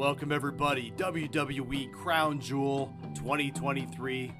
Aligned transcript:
Welcome, 0.00 0.32
everybody. 0.32 0.94
WWE 0.96 1.92
Crown 1.92 2.40
Jewel 2.40 2.90
2023. 3.16 4.32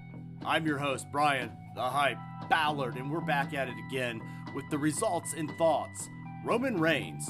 I'm 0.47 0.67
your 0.67 0.79
host, 0.79 1.05
Bryan, 1.13 1.53
the 1.75 1.83
Hype 1.83 2.17
Ballard, 2.49 2.97
and 2.97 3.11
we're 3.13 3.21
back 3.21 3.53
at 3.53 3.69
it 3.69 3.75
again 3.87 4.23
with 4.55 4.65
the 4.71 4.79
results 4.79 5.35
and 5.35 5.51
thoughts. 5.59 6.09
Roman 6.47 6.81
Reigns, 6.81 7.29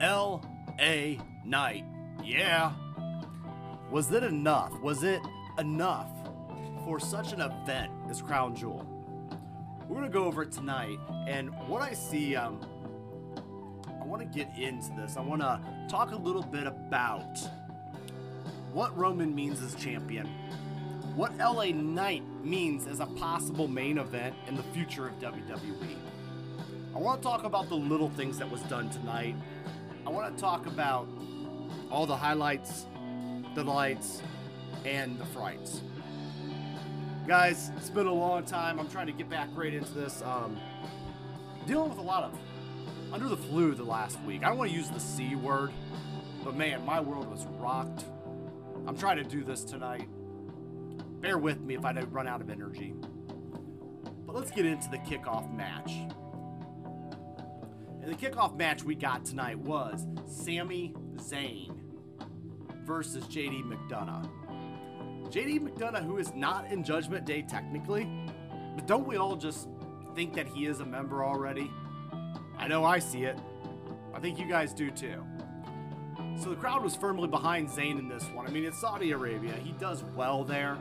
L.A. 0.00 1.20
Knight. 1.44 1.84
Yeah. 2.24 2.72
Was 3.92 4.10
it 4.10 4.24
enough? 4.24 4.80
Was 4.80 5.04
it 5.04 5.22
enough 5.60 6.10
for 6.84 6.98
such 6.98 7.32
an 7.32 7.40
event 7.40 7.92
as 8.10 8.20
Crown 8.20 8.56
Jewel? 8.56 8.84
We're 9.88 9.98
going 9.98 10.10
to 10.10 10.12
go 10.12 10.24
over 10.24 10.42
it 10.42 10.50
tonight, 10.50 10.98
and 11.28 11.50
what 11.68 11.82
I 11.82 11.92
see, 11.92 12.34
um, 12.34 12.58
want 14.12 14.30
to 14.30 14.38
get 14.38 14.58
into 14.58 14.92
this. 14.92 15.16
I 15.16 15.22
want 15.22 15.40
to 15.40 15.58
talk 15.88 16.12
a 16.12 16.16
little 16.16 16.42
bit 16.42 16.66
about 16.66 17.38
what 18.74 18.94
Roman 18.94 19.34
means 19.34 19.62
as 19.62 19.74
champion, 19.74 20.26
what 21.16 21.34
LA 21.38 21.68
Knight 21.68 22.22
means 22.44 22.86
as 22.86 23.00
a 23.00 23.06
possible 23.06 23.68
main 23.68 23.96
event 23.96 24.34
in 24.48 24.54
the 24.54 24.62
future 24.64 25.08
of 25.08 25.18
WWE. 25.18 25.96
I 26.94 26.98
want 26.98 27.22
to 27.22 27.26
talk 27.26 27.44
about 27.44 27.70
the 27.70 27.74
little 27.74 28.10
things 28.10 28.36
that 28.36 28.50
was 28.50 28.60
done 28.64 28.90
tonight. 28.90 29.34
I 30.06 30.10
want 30.10 30.36
to 30.36 30.38
talk 30.38 30.66
about 30.66 31.08
all 31.90 32.04
the 32.04 32.16
highlights, 32.16 32.84
the 33.54 33.64
lights, 33.64 34.20
and 34.84 35.18
the 35.18 35.24
frights. 35.24 35.80
Guys, 37.26 37.70
it's 37.78 37.88
been 37.88 38.08
a 38.08 38.12
long 38.12 38.44
time. 38.44 38.78
I'm 38.78 38.90
trying 38.90 39.06
to 39.06 39.12
get 39.12 39.30
back 39.30 39.48
right 39.54 39.72
into 39.72 39.92
this. 39.94 40.20
Um, 40.20 40.60
dealing 41.66 41.88
with 41.88 41.98
a 41.98 42.02
lot 42.02 42.24
of 42.24 42.38
under 43.12 43.28
the 43.28 43.36
flu 43.36 43.74
the 43.74 43.84
last 43.84 44.20
week. 44.22 44.42
I 44.42 44.48
don't 44.48 44.58
want 44.58 44.70
to 44.70 44.76
use 44.76 44.88
the 44.88 45.00
C 45.00 45.36
word, 45.36 45.70
but 46.42 46.56
man, 46.56 46.84
my 46.84 47.00
world 47.00 47.30
was 47.30 47.46
rocked. 47.58 48.04
I'm 48.86 48.96
trying 48.96 49.18
to 49.18 49.24
do 49.24 49.44
this 49.44 49.64
tonight. 49.64 50.08
Bear 51.20 51.38
with 51.38 51.60
me 51.60 51.74
if 51.74 51.84
I 51.84 51.92
don't 51.92 52.10
run 52.10 52.26
out 52.26 52.40
of 52.40 52.50
energy. 52.50 52.94
But 54.26 54.34
let's 54.34 54.50
get 54.50 54.64
into 54.64 54.88
the 54.88 54.98
kickoff 54.98 55.54
match. 55.54 55.92
And 58.02 58.10
the 58.10 58.16
kickoff 58.16 58.56
match 58.56 58.82
we 58.82 58.94
got 58.94 59.24
tonight 59.24 59.58
was 59.58 60.06
Sami 60.26 60.94
Zayn 61.16 61.78
versus 62.84 63.24
JD 63.24 63.62
McDonagh. 63.64 64.28
JD 65.30 65.60
McDonagh, 65.60 66.04
who 66.04 66.18
is 66.18 66.34
not 66.34 66.70
in 66.72 66.82
Judgment 66.82 67.24
Day 67.24 67.42
technically, 67.42 68.08
but 68.74 68.86
don't 68.86 69.06
we 69.06 69.16
all 69.16 69.36
just 69.36 69.68
think 70.14 70.34
that 70.34 70.48
he 70.48 70.66
is 70.66 70.80
a 70.80 70.84
member 70.84 71.24
already? 71.24 71.70
I 72.62 72.68
know 72.68 72.84
I 72.84 73.00
see 73.00 73.24
it. 73.24 73.36
I 74.14 74.20
think 74.20 74.38
you 74.38 74.46
guys 74.46 74.72
do 74.72 74.88
too. 74.92 75.26
So 76.40 76.50
the 76.50 76.54
crowd 76.54 76.84
was 76.84 76.94
firmly 76.94 77.26
behind 77.26 77.68
Zayn 77.68 77.98
in 77.98 78.08
this 78.08 78.22
one. 78.26 78.46
I 78.46 78.50
mean, 78.50 78.64
it's 78.64 78.80
Saudi 78.80 79.10
Arabia. 79.10 79.54
He 79.54 79.72
does 79.72 80.04
well 80.14 80.44
there. 80.44 80.78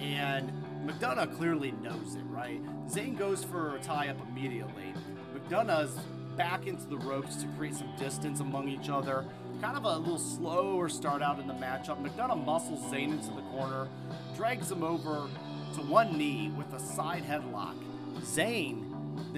And 0.00 0.50
McDonagh 0.84 1.36
clearly 1.36 1.70
knows 1.70 2.16
it, 2.16 2.24
right? 2.24 2.60
Zayn 2.88 3.16
goes 3.16 3.44
for 3.44 3.76
a 3.76 3.78
tie 3.78 4.08
up 4.08 4.16
immediately. 4.28 4.92
McDonagh's 5.32 6.00
back 6.36 6.66
into 6.66 6.88
the 6.88 6.98
ropes 6.98 7.36
to 7.36 7.46
create 7.56 7.76
some 7.76 7.94
distance 7.96 8.40
among 8.40 8.68
each 8.68 8.88
other. 8.88 9.24
Kind 9.60 9.76
of 9.76 9.84
a 9.84 9.98
little 9.98 10.18
slower 10.18 10.88
start 10.88 11.22
out 11.22 11.38
in 11.38 11.46
the 11.46 11.54
matchup. 11.54 12.04
McDonagh 12.04 12.44
muscles 12.44 12.80
Zayn 12.92 13.12
into 13.12 13.30
the 13.30 13.42
corner, 13.52 13.86
drags 14.34 14.68
him 14.68 14.82
over 14.82 15.28
to 15.74 15.80
one 15.82 16.18
knee 16.18 16.50
with 16.58 16.72
a 16.72 16.80
side 16.80 17.22
headlock. 17.22 17.76
Zayn 18.22 18.87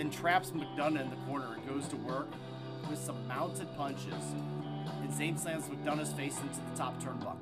then 0.01 0.11
traps 0.11 0.53
McDonagh 0.53 1.03
in 1.03 1.11
the 1.11 1.17
corner 1.29 1.53
and 1.53 1.69
goes 1.69 1.87
to 1.89 1.97
work 1.97 2.29
with 2.89 2.99
some 2.99 3.29
mounted 3.29 3.69
punches. 3.77 4.25
And 5.03 5.11
Zayn 5.13 5.39
slams 5.39 5.65
McDonagh's 5.65 6.15
face 6.15 6.39
into 6.41 6.59
the 6.71 6.77
top 6.77 7.03
turnbuckle. 7.03 7.37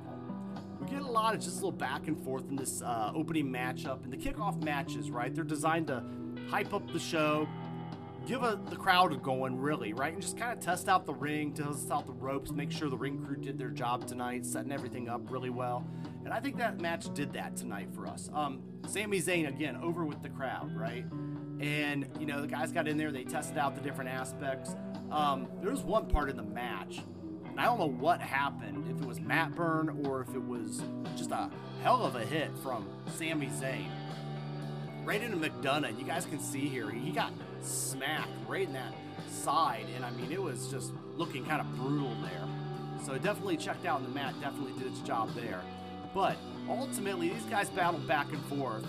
We 0.81 0.87
get 0.87 1.01
a 1.01 1.09
lot 1.09 1.33
of 1.33 1.39
just 1.39 1.53
a 1.53 1.55
little 1.55 1.71
back 1.71 2.07
and 2.07 2.21
forth 2.21 2.49
in 2.49 2.57
this 2.57 2.81
uh, 2.81 3.13
opening 3.15 3.45
matchup. 3.45 4.03
And 4.03 4.11
the 4.11 4.17
kickoff 4.17 4.61
matches, 4.61 5.09
right? 5.09 5.33
They're 5.33 5.45
designed 5.45 5.87
to 5.87 6.03
hype 6.49 6.73
up 6.73 6.91
the 6.91 6.99
show, 6.99 7.47
give 8.27 8.43
a, 8.43 8.59
the 8.69 8.75
crowd 8.75 9.13
a 9.13 9.15
going, 9.15 9.57
really, 9.57 9.93
right? 9.93 10.11
And 10.11 10.21
just 10.21 10.37
kind 10.37 10.51
of 10.51 10.59
test 10.59 10.89
out 10.89 11.05
the 11.05 11.13
ring, 11.13 11.53
test 11.53 11.89
out 11.91 12.07
the 12.07 12.13
ropes, 12.13 12.51
make 12.51 12.73
sure 12.73 12.89
the 12.89 12.97
ring 12.97 13.23
crew 13.23 13.37
did 13.37 13.57
their 13.57 13.69
job 13.69 14.05
tonight, 14.05 14.45
setting 14.45 14.73
everything 14.73 15.07
up 15.07 15.31
really 15.31 15.49
well. 15.49 15.87
And 16.25 16.33
I 16.33 16.41
think 16.41 16.57
that 16.57 16.81
match 16.81 17.13
did 17.13 17.31
that 17.33 17.55
tonight 17.55 17.87
for 17.95 18.05
us. 18.05 18.29
Um, 18.33 18.63
Sami 18.85 19.21
Zayn, 19.21 19.47
again, 19.47 19.77
over 19.77 20.03
with 20.03 20.21
the 20.21 20.29
crowd, 20.29 20.75
right? 20.75 21.05
And, 21.59 22.07
you 22.19 22.25
know, 22.25 22.41
the 22.41 22.47
guys 22.47 22.71
got 22.71 22.87
in 22.87 22.97
there, 22.97 23.11
they 23.11 23.25
tested 23.25 23.57
out 23.57 23.75
the 23.75 23.81
different 23.81 24.09
aspects. 24.09 24.75
Um, 25.11 25.47
there 25.61 25.71
was 25.71 25.81
one 25.81 26.07
part 26.07 26.29
in 26.29 26.37
the 26.37 26.43
match, 26.43 27.01
and 27.45 27.59
I 27.59 27.65
don't 27.65 27.79
know 27.79 27.89
what 27.89 28.21
happened, 28.21 28.85
if 28.89 29.01
it 29.01 29.07
was 29.07 29.19
mat 29.19 29.55
burn 29.55 30.05
or 30.05 30.21
if 30.21 30.33
it 30.33 30.41
was 30.41 30.81
just 31.17 31.31
a 31.31 31.49
hell 31.83 32.05
of 32.05 32.15
a 32.15 32.25
hit 32.25 32.57
from 32.59 32.87
Sami 33.15 33.47
Zayn. 33.47 33.89
Right 35.03 35.21
into 35.21 35.37
McDonagh, 35.37 35.97
you 35.99 36.05
guys 36.05 36.25
can 36.25 36.39
see 36.39 36.67
here, 36.67 36.89
he 36.89 37.11
got 37.11 37.33
smacked 37.61 38.29
right 38.47 38.67
in 38.67 38.73
that 38.73 38.93
side, 39.29 39.87
and 39.95 40.05
I 40.05 40.11
mean, 40.11 40.31
it 40.31 40.41
was 40.41 40.67
just 40.67 40.93
looking 41.17 41.45
kind 41.45 41.59
of 41.59 41.75
brutal 41.75 42.15
there. 42.21 42.47
So 43.03 43.13
it 43.13 43.23
definitely 43.23 43.57
checked 43.57 43.85
out, 43.85 43.99
and 43.99 44.07
the 44.07 44.13
mat 44.13 44.33
definitely 44.39 44.73
did 44.81 44.91
its 44.91 45.01
job 45.01 45.33
there. 45.33 45.61
But 46.13 46.37
ultimately, 46.67 47.29
these 47.29 47.43
guys 47.43 47.69
battled 47.69 48.07
back 48.07 48.31
and 48.31 48.43
forth. 48.45 48.85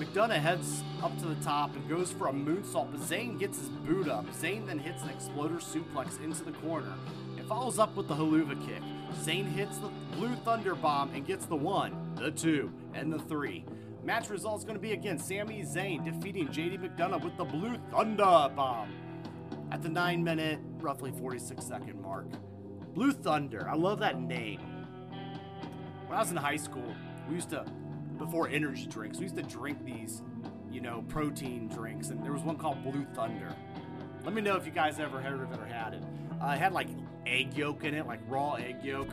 McDonagh 0.00 0.40
heads 0.40 0.82
up 1.02 1.14
to 1.18 1.26
the 1.26 1.34
top 1.44 1.76
and 1.76 1.86
goes 1.86 2.10
for 2.10 2.28
a 2.28 2.32
moonsault, 2.32 2.90
but 2.90 3.00
Zayn 3.02 3.38
gets 3.38 3.58
his 3.58 3.68
boot 3.68 4.08
up. 4.08 4.26
Zayn 4.32 4.66
then 4.66 4.78
hits 4.78 5.02
an 5.02 5.10
exploder 5.10 5.56
suplex 5.56 6.18
into 6.24 6.42
the 6.42 6.52
corner 6.52 6.94
and 7.36 7.46
follows 7.46 7.78
up 7.78 7.94
with 7.94 8.08
the 8.08 8.14
Helluva 8.14 8.58
Kick. 8.66 8.82
Zayn 9.22 9.44
hits 9.52 9.76
the 9.76 9.90
Blue 10.16 10.34
Thunder 10.36 10.74
Bomb 10.74 11.12
and 11.12 11.26
gets 11.26 11.44
the 11.44 11.54
one, 11.54 12.14
the 12.16 12.30
two, 12.30 12.72
and 12.94 13.12
the 13.12 13.18
three. 13.18 13.66
Match 14.02 14.30
result 14.30 14.60
is 14.60 14.64
going 14.64 14.76
to 14.76 14.80
be 14.80 14.92
again 14.92 15.18
Sami 15.18 15.62
Zayn 15.64 16.02
defeating 16.02 16.48
JD 16.48 16.78
McDonagh 16.80 17.22
with 17.22 17.36
the 17.36 17.44
Blue 17.44 17.76
Thunder 17.90 18.50
Bomb 18.56 18.88
at 19.70 19.82
the 19.82 19.90
9 19.90 20.24
minute, 20.24 20.60
roughly 20.78 21.12
46 21.12 21.62
second 21.62 22.00
mark. 22.00 22.24
Blue 22.94 23.12
Thunder, 23.12 23.68
I 23.68 23.74
love 23.74 23.98
that 23.98 24.18
name. 24.18 24.60
When 26.06 26.16
I 26.16 26.22
was 26.22 26.30
in 26.30 26.38
high 26.38 26.56
school, 26.56 26.94
we 27.28 27.34
used 27.34 27.50
to 27.50 27.66
before 28.20 28.48
energy 28.48 28.86
drinks. 28.86 29.18
We 29.18 29.24
used 29.24 29.36
to 29.36 29.42
drink 29.42 29.84
these, 29.84 30.22
you 30.70 30.80
know, 30.80 31.02
protein 31.08 31.68
drinks, 31.68 32.10
and 32.10 32.22
there 32.22 32.32
was 32.32 32.42
one 32.42 32.56
called 32.56 32.84
Blue 32.84 33.04
Thunder. 33.14 33.52
Let 34.24 34.34
me 34.34 34.42
know 34.42 34.54
if 34.54 34.66
you 34.66 34.72
guys 34.72 35.00
ever 35.00 35.20
heard 35.20 35.40
of 35.40 35.50
it 35.52 35.58
or 35.58 35.64
had 35.64 35.94
it. 35.94 36.02
Uh, 36.40 36.50
it 36.50 36.58
had 36.58 36.72
like 36.72 36.88
egg 37.26 37.54
yolk 37.54 37.82
in 37.82 37.94
it, 37.94 38.06
like 38.06 38.20
raw 38.28 38.54
egg 38.54 38.84
yolk. 38.84 39.08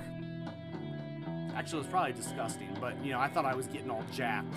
Actually, 1.56 1.79
it 1.79 1.84
was 1.84 1.88
probably 1.88 2.13
disgusting, 2.13 2.69
but 2.79 3.03
you 3.03 3.12
know, 3.12 3.19
I 3.19 3.29
thought 3.29 3.45
I 3.45 3.56
was 3.56 3.66
getting 3.68 3.90
all 3.90 4.03
jacked 4.13 4.53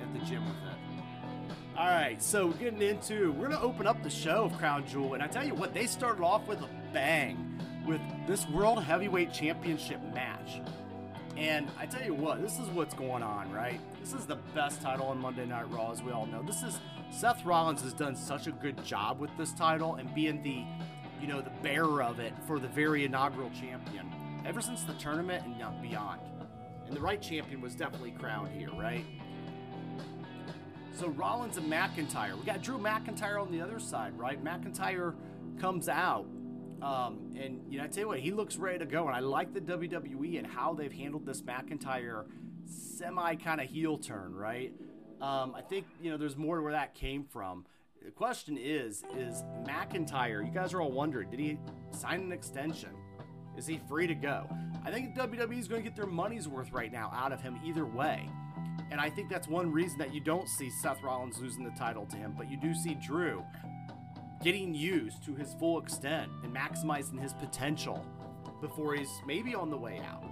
at 0.00 0.12
the 0.14 0.24
gym 0.24 0.44
with 0.46 0.54
it. 0.54 1.54
All 1.76 1.86
right, 1.86 2.22
so 2.22 2.48
getting 2.48 2.80
into, 2.80 3.32
we're 3.32 3.48
gonna 3.48 3.60
open 3.60 3.86
up 3.86 4.02
the 4.02 4.10
show 4.10 4.44
of 4.44 4.56
Crown 4.58 4.86
Jewel, 4.86 5.14
and 5.14 5.22
I 5.22 5.26
tell 5.26 5.46
you 5.46 5.54
what, 5.54 5.74
they 5.74 5.86
started 5.86 6.22
off 6.22 6.46
with 6.48 6.60
a 6.60 6.68
bang 6.92 7.60
with 7.86 8.00
this 8.26 8.48
World 8.48 8.82
Heavyweight 8.82 9.32
Championship 9.32 10.00
match. 10.14 10.60
And 11.38 11.70
I 11.78 11.86
tell 11.86 12.02
you 12.02 12.14
what, 12.14 12.42
this 12.42 12.58
is 12.58 12.68
what's 12.70 12.94
going 12.94 13.22
on, 13.22 13.52
right? 13.52 13.80
This 14.00 14.12
is 14.12 14.26
the 14.26 14.34
best 14.56 14.82
title 14.82 15.06
on 15.06 15.20
Monday 15.20 15.46
Night 15.46 15.70
Raw, 15.70 15.92
as 15.92 16.02
we 16.02 16.10
all 16.10 16.26
know. 16.26 16.42
This 16.42 16.64
is 16.64 16.80
Seth 17.12 17.44
Rollins 17.44 17.80
has 17.82 17.92
done 17.92 18.16
such 18.16 18.48
a 18.48 18.50
good 18.50 18.84
job 18.84 19.20
with 19.20 19.30
this 19.38 19.52
title 19.52 19.94
and 19.94 20.12
being 20.16 20.42
the, 20.42 20.64
you 21.20 21.28
know, 21.28 21.40
the 21.40 21.52
bearer 21.62 22.02
of 22.02 22.18
it 22.18 22.32
for 22.48 22.58
the 22.58 22.66
very 22.66 23.04
inaugural 23.04 23.50
champion 23.50 24.12
ever 24.44 24.60
since 24.60 24.82
the 24.82 24.94
tournament 24.94 25.44
and 25.46 25.56
beyond. 25.80 26.20
And 26.88 26.96
the 26.96 27.00
right 27.00 27.22
champion 27.22 27.60
was 27.60 27.76
definitely 27.76 28.10
crowned 28.18 28.50
here, 28.50 28.70
right? 28.72 29.04
So 30.96 31.06
Rollins 31.06 31.56
and 31.56 31.70
McIntyre. 31.70 32.36
We 32.36 32.46
got 32.46 32.62
Drew 32.62 32.78
McIntyre 32.78 33.40
on 33.40 33.52
the 33.52 33.60
other 33.60 33.78
side, 33.78 34.18
right? 34.18 34.42
McIntyre 34.42 35.14
comes 35.60 35.88
out 35.88 36.26
um, 36.82 37.34
and 37.38 37.60
you 37.68 37.78
know, 37.78 37.84
I 37.84 37.88
tell 37.88 38.02
you 38.02 38.08
what, 38.08 38.20
he 38.20 38.30
looks 38.30 38.56
ready 38.56 38.78
to 38.78 38.86
go, 38.86 39.06
and 39.06 39.16
I 39.16 39.20
like 39.20 39.52
the 39.52 39.60
WWE 39.60 40.38
and 40.38 40.46
how 40.46 40.74
they've 40.74 40.92
handled 40.92 41.26
this 41.26 41.42
McIntyre 41.42 42.26
semi 42.66 43.34
kind 43.36 43.60
of 43.60 43.68
heel 43.68 43.98
turn, 43.98 44.34
right? 44.34 44.72
Um, 45.20 45.54
I 45.56 45.62
think 45.62 45.86
you 46.00 46.10
know 46.10 46.16
there's 46.16 46.36
more 46.36 46.62
where 46.62 46.72
that 46.72 46.94
came 46.94 47.24
from. 47.24 47.66
The 48.04 48.12
question 48.12 48.56
is, 48.56 49.02
is 49.16 49.42
McIntyre? 49.64 50.44
You 50.44 50.52
guys 50.52 50.72
are 50.72 50.80
all 50.80 50.92
wondering, 50.92 51.30
did 51.30 51.40
he 51.40 51.58
sign 51.90 52.20
an 52.20 52.32
extension? 52.32 52.90
Is 53.56 53.66
he 53.66 53.80
free 53.88 54.06
to 54.06 54.14
go? 54.14 54.48
I 54.84 54.92
think 54.92 55.16
WWE 55.16 55.58
is 55.58 55.66
going 55.66 55.82
to 55.82 55.88
get 55.88 55.96
their 55.96 56.06
money's 56.06 56.46
worth 56.46 56.70
right 56.72 56.92
now 56.92 57.10
out 57.12 57.32
of 57.32 57.40
him 57.40 57.58
either 57.64 57.84
way. 57.84 58.30
And 58.92 59.00
I 59.00 59.10
think 59.10 59.28
that's 59.28 59.48
one 59.48 59.72
reason 59.72 59.98
that 59.98 60.14
you 60.14 60.20
don't 60.20 60.48
see 60.48 60.70
Seth 60.70 61.02
Rollins 61.02 61.38
losing 61.40 61.64
the 61.64 61.72
title 61.72 62.06
to 62.06 62.16
him, 62.16 62.34
but 62.38 62.48
you 62.48 62.56
do 62.56 62.72
see 62.72 62.94
Drew 62.94 63.44
getting 64.42 64.74
used 64.74 65.24
to 65.24 65.34
his 65.34 65.54
full 65.54 65.80
extent 65.80 66.30
and 66.42 66.54
maximizing 66.54 67.20
his 67.20 67.32
potential 67.32 68.04
before 68.60 68.94
he's 68.94 69.10
maybe 69.26 69.54
on 69.54 69.70
the 69.70 69.76
way 69.76 70.00
out. 70.08 70.24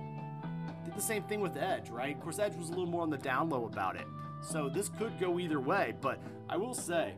Did 0.85 0.95
the 0.95 1.03
same 1.03 1.23
thing 1.25 1.41
with 1.41 1.57
Edge, 1.57 1.91
right? 1.91 2.17
Of 2.17 2.23
course, 2.23 2.39
Edge 2.39 2.55
was 2.55 2.69
a 2.69 2.71
little 2.71 2.87
more 2.87 3.03
on 3.03 3.11
the 3.11 3.19
down 3.19 3.49
low 3.49 3.67
about 3.67 3.97
it. 3.97 4.07
So 4.41 4.69
this 4.69 4.89
could 4.89 5.19
go 5.19 5.41
either 5.41 5.61
way, 5.61 5.95
but 6.01 6.21
I 6.49 6.57
will 6.57 6.75
say, 6.75 7.15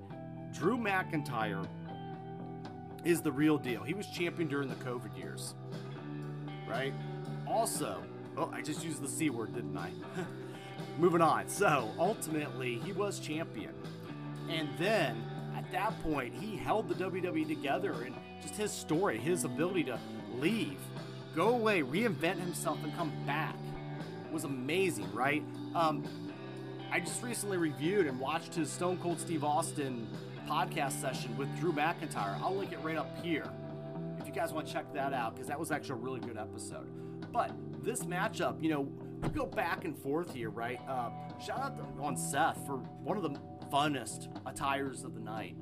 Drew 0.53 0.79
McIntyre 0.79 1.67
is 3.05 3.21
the 3.21 3.33
real 3.33 3.59
deal. 3.59 3.83
He 3.83 3.95
was 3.95 4.07
champion 4.07 4.49
during 4.49 4.69
the 4.69 4.75
COVID 4.77 5.17
years, 5.17 5.55
right? 6.69 6.95
Also, 7.47 8.03
oh, 8.37 8.51
I 8.53 8.63
just 8.63 8.85
used 8.85 9.03
the 9.03 9.09
C 9.09 9.31
word, 9.31 9.55
didn't 9.55 9.77
I? 9.77 9.91
Moving 10.99 11.21
on. 11.21 11.49
So, 11.49 11.91
ultimately, 11.99 12.79
he 12.85 12.93
was 12.93 13.19
champion. 13.19 13.75
And 14.49 14.69
then, 14.79 15.23
at 15.69 15.73
that 15.73 16.03
point, 16.03 16.33
he 16.35 16.57
held 16.57 16.89
the 16.89 16.95
WWE 16.95 17.47
together 17.47 17.93
and 18.05 18.15
just 18.41 18.57
his 18.57 18.73
story, 18.73 19.19
his 19.19 19.45
ability 19.45 19.85
to 19.85 19.99
leave, 20.37 20.79
go 21.35 21.51
away, 21.51 21.83
reinvent 21.83 22.39
himself, 22.39 22.79
and 22.83 22.95
come 22.97 23.13
back 23.27 23.55
was 24.33 24.45
amazing, 24.45 25.11
right? 25.13 25.43
Um, 25.75 26.05
I 26.91 27.01
just 27.01 27.23
recently 27.23 27.57
reviewed 27.57 28.07
and 28.07 28.19
watched 28.19 28.55
his 28.55 28.71
Stone 28.71 28.99
Cold 28.99 29.21
Steve 29.21 29.45
Austin 29.45 30.09
podcast 30.49 31.01
session 31.01 31.37
with 31.37 31.55
Drew 31.59 31.73
McIntyre. 31.73 32.41
I'll 32.41 32.57
link 32.57 32.73
it 32.73 32.79
right 32.83 32.97
up 32.97 33.23
here 33.23 33.47
if 34.19 34.27
you 34.27 34.33
guys 34.33 34.53
want 34.53 34.67
to 34.67 34.73
check 34.73 34.93
that 34.95 35.13
out 35.13 35.35
because 35.35 35.49
that 35.49 35.59
was 35.59 35.71
actually 35.71 36.01
a 36.01 36.05
really 36.05 36.21
good 36.21 36.39
episode. 36.39 36.89
But 37.33 37.53
this 37.83 38.05
matchup, 38.05 38.63
you 38.63 38.71
know, 38.71 38.89
we 39.23 39.29
go 39.29 39.47
back 39.47 39.85
and 39.85 39.97
forth 39.99 40.33
here, 40.33 40.51
right? 40.51 40.81
Uh, 40.89 41.11
shout 41.45 41.61
out 41.61 41.77
to, 41.77 42.03
on 42.03 42.17
Seth 42.17 42.65
for 42.67 42.77
one 42.77 43.17
of 43.17 43.23
the 43.23 43.39
funnest 43.73 44.29
attires 44.47 45.05
of 45.05 45.15
the 45.15 45.21
night. 45.21 45.57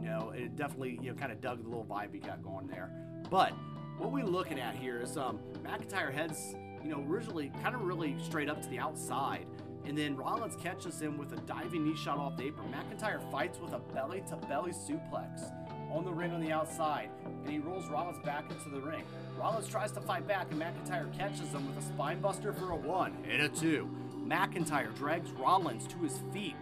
You 0.00 0.06
know, 0.06 0.32
it 0.34 0.56
definitely 0.56 0.98
you 1.02 1.10
know 1.10 1.14
kind 1.14 1.32
of 1.32 1.40
dug 1.40 1.62
the 1.62 1.68
little 1.68 1.84
vibe 1.84 2.12
he 2.12 2.20
got 2.20 2.42
going 2.42 2.66
there. 2.66 2.90
But 3.30 3.52
what 3.98 4.12
we're 4.12 4.24
looking 4.24 4.60
at 4.60 4.76
here 4.76 5.00
is 5.00 5.16
um, 5.16 5.40
McIntyre 5.64 6.12
heads, 6.12 6.54
you 6.82 6.90
know, 6.90 7.04
originally 7.08 7.52
kind 7.62 7.74
of 7.74 7.82
really 7.82 8.16
straight 8.22 8.48
up 8.48 8.62
to 8.62 8.68
the 8.68 8.78
outside. 8.78 9.46
And 9.84 9.96
then 9.96 10.16
Rollins 10.16 10.56
catches 10.56 11.00
him 11.00 11.16
with 11.16 11.32
a 11.32 11.36
diving 11.42 11.84
knee 11.84 11.96
shot 11.96 12.18
off 12.18 12.36
the 12.36 12.44
apron. 12.44 12.72
McIntyre 12.72 13.20
fights 13.30 13.58
with 13.58 13.72
a 13.72 13.78
belly 13.78 14.22
to 14.28 14.36
belly 14.36 14.72
suplex 14.72 15.50
on 15.90 16.04
the 16.04 16.12
ring 16.12 16.32
on 16.32 16.40
the 16.40 16.52
outside, 16.52 17.08
and 17.24 17.50
he 17.50 17.58
rolls 17.58 17.88
Rollins 17.88 18.18
back 18.24 18.44
into 18.50 18.68
the 18.68 18.80
ring. 18.80 19.02
Rollins 19.38 19.66
tries 19.66 19.90
to 19.92 20.00
fight 20.00 20.28
back, 20.28 20.48
and 20.50 20.60
McIntyre 20.60 21.10
catches 21.16 21.52
him 21.52 21.66
with 21.66 21.82
a 21.82 21.92
spinebuster 21.92 22.56
for 22.58 22.72
a 22.72 22.76
one 22.76 23.16
and 23.28 23.42
a 23.42 23.48
two. 23.48 23.88
McIntyre 24.26 24.94
drags 24.94 25.30
Rollins 25.32 25.86
to 25.86 25.96
his 25.98 26.20
feet 26.32 26.56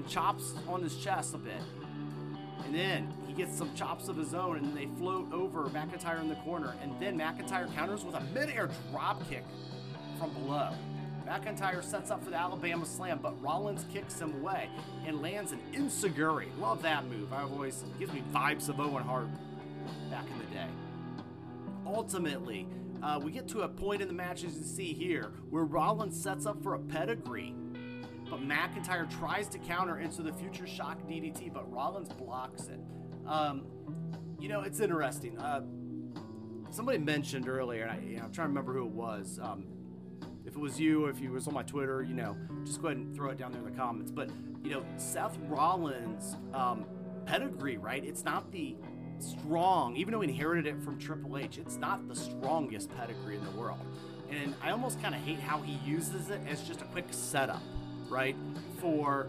and 0.00 0.08
chops 0.08 0.54
on 0.66 0.82
his 0.82 0.96
chest 0.96 1.34
a 1.34 1.38
bit. 1.38 1.62
And 2.64 2.74
then 2.74 3.12
he 3.26 3.34
gets 3.34 3.56
some 3.56 3.74
chops 3.74 4.08
of 4.08 4.16
his 4.16 4.32
own, 4.32 4.56
and 4.56 4.76
they 4.76 4.86
float 4.98 5.30
over 5.32 5.64
McIntyre 5.64 6.20
in 6.20 6.28
the 6.28 6.36
corner. 6.36 6.74
And 6.82 6.92
then 7.00 7.18
McIntyre 7.18 7.72
counters 7.74 8.04
with 8.04 8.14
a 8.14 8.20
midair 8.32 8.70
drop 8.90 9.28
kick 9.28 9.44
from 10.18 10.32
below. 10.32 10.70
McIntyre 11.26 11.82
sets 11.84 12.10
up 12.10 12.24
for 12.24 12.30
the 12.30 12.36
Alabama 12.36 12.86
Slam, 12.86 13.20
but 13.22 13.40
Rollins 13.42 13.84
kicks 13.92 14.18
him 14.18 14.34
away 14.40 14.68
and 15.06 15.20
lands 15.20 15.52
an 15.52 15.60
Enzuigiri. 15.74 16.46
Love 16.58 16.82
that 16.82 17.06
move. 17.06 17.32
I 17.32 17.42
always 17.42 17.84
gives 17.98 18.12
me 18.12 18.22
vibes 18.32 18.68
of 18.68 18.80
Owen 18.80 19.02
Hart 19.02 19.28
back 20.10 20.24
in 20.30 20.38
the 20.38 20.54
day. 20.54 20.68
Ultimately, 21.86 22.66
uh, 23.02 23.20
we 23.22 23.32
get 23.32 23.48
to 23.48 23.62
a 23.62 23.68
point 23.68 24.00
in 24.02 24.08
the 24.08 24.14
match, 24.14 24.44
as 24.44 24.54
you 24.56 24.64
see 24.64 24.92
here, 24.92 25.32
where 25.50 25.64
Rollins 25.64 26.20
sets 26.20 26.46
up 26.46 26.62
for 26.62 26.74
a 26.74 26.78
pedigree, 26.78 27.54
but 28.30 28.40
McIntyre 28.40 29.10
tries 29.18 29.48
to 29.48 29.58
counter 29.58 29.98
into 29.98 30.22
the 30.22 30.32
future 30.32 30.66
shock 30.66 31.02
DDT, 31.08 31.52
but 31.52 31.70
Rollins 31.70 32.12
blocks 32.12 32.68
it. 32.68 32.80
Um, 33.26 33.66
you 34.38 34.48
know, 34.48 34.60
it's 34.62 34.80
interesting. 34.80 35.36
Uh, 35.38 35.62
somebody 36.70 36.98
mentioned 36.98 37.48
earlier, 37.48 37.82
and 37.82 37.90
I, 37.90 37.98
you 37.98 38.16
know, 38.16 38.24
I'm 38.24 38.32
trying 38.32 38.46
to 38.46 38.50
remember 38.50 38.74
who 38.74 38.86
it 38.86 38.92
was. 38.92 39.38
Um, 39.42 39.66
if 40.46 40.54
it 40.54 40.58
was 40.58 40.80
you, 40.80 41.06
if 41.06 41.20
you 41.20 41.32
was 41.32 41.46
on 41.46 41.54
my 41.54 41.62
Twitter, 41.62 42.02
you 42.02 42.14
know, 42.14 42.36
just 42.64 42.80
go 42.80 42.88
ahead 42.88 42.98
and 42.98 43.14
throw 43.14 43.30
it 43.30 43.38
down 43.38 43.52
there 43.52 43.60
in 43.60 43.70
the 43.70 43.76
comments. 43.76 44.10
But 44.10 44.30
you 44.62 44.70
know, 44.70 44.84
Seth 44.96 45.36
Rollins' 45.48 46.36
um, 46.54 46.86
pedigree, 47.26 47.76
right? 47.76 48.04
It's 48.04 48.24
not 48.24 48.50
the 48.50 48.76
strong, 49.18 49.96
even 49.96 50.12
though 50.12 50.20
he 50.20 50.28
inherited 50.28 50.66
it 50.66 50.82
from 50.82 50.98
Triple 50.98 51.36
H. 51.36 51.58
It's 51.58 51.76
not 51.76 52.08
the 52.08 52.16
strongest 52.16 52.90
pedigree 52.96 53.36
in 53.36 53.44
the 53.44 53.50
world, 53.50 53.80
and 54.30 54.54
I 54.62 54.70
almost 54.70 55.00
kind 55.02 55.14
of 55.14 55.20
hate 55.20 55.40
how 55.40 55.60
he 55.60 55.78
uses 55.88 56.30
it 56.30 56.40
as 56.48 56.62
just 56.62 56.80
a 56.80 56.86
quick 56.86 57.06
setup, 57.10 57.62
right? 58.10 58.36
For 58.80 59.28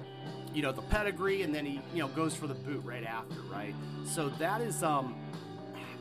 you 0.54 0.62
know 0.62 0.72
the 0.72 0.82
pedigree, 0.82 1.44
and 1.44 1.54
then 1.54 1.66
he 1.66 1.82
you 1.94 2.00
know 2.00 2.08
goes 2.10 2.36
for 2.36 2.48
the 2.48 2.54
boot 2.54 2.82
right 2.84 3.06
after, 3.06 3.40
right? 3.52 3.74
So 4.06 4.30
that 4.30 4.62
is 4.62 4.84
um 4.84 5.16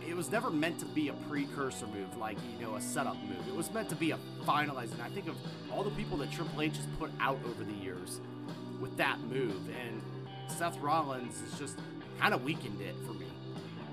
it 0.07 0.17
was 0.17 0.31
never 0.33 0.51
meant 0.51 0.79
to 0.81 0.87
be 0.87 1.09
a 1.09 1.13
precursor 1.13 1.87
move, 1.87 2.17
like 2.17 2.37
you 2.59 2.67
know, 2.67 2.75
a 2.75 2.81
setup 2.81 3.17
move. 3.23 3.47
It 3.47 3.55
was 3.55 3.73
meant 3.73 3.89
to 3.91 3.95
be 3.95 4.11
a 4.11 4.19
finalizing. 4.45 5.01
I 5.01 5.09
think 5.11 5.29
of 5.29 5.37
all 5.71 5.85
the 5.85 5.91
people 5.91 6.17
that 6.19 6.33
Triple 6.33 6.63
H 6.63 6.77
has 6.77 6.87
put 6.99 7.11
out 7.21 7.39
over 7.47 7.63
the 7.63 7.73
years 7.75 8.21
with 8.81 8.97
that 8.97 9.21
move, 9.21 9.69
and 9.69 10.03
Seth 10.49 10.79
Rollins 10.79 11.41
has 11.41 11.59
just 11.59 11.79
kind 12.19 12.35
of 12.35 12.43
weakened 12.43 12.81
it 12.81 12.95
for 13.07 13.13
me. 13.13 13.27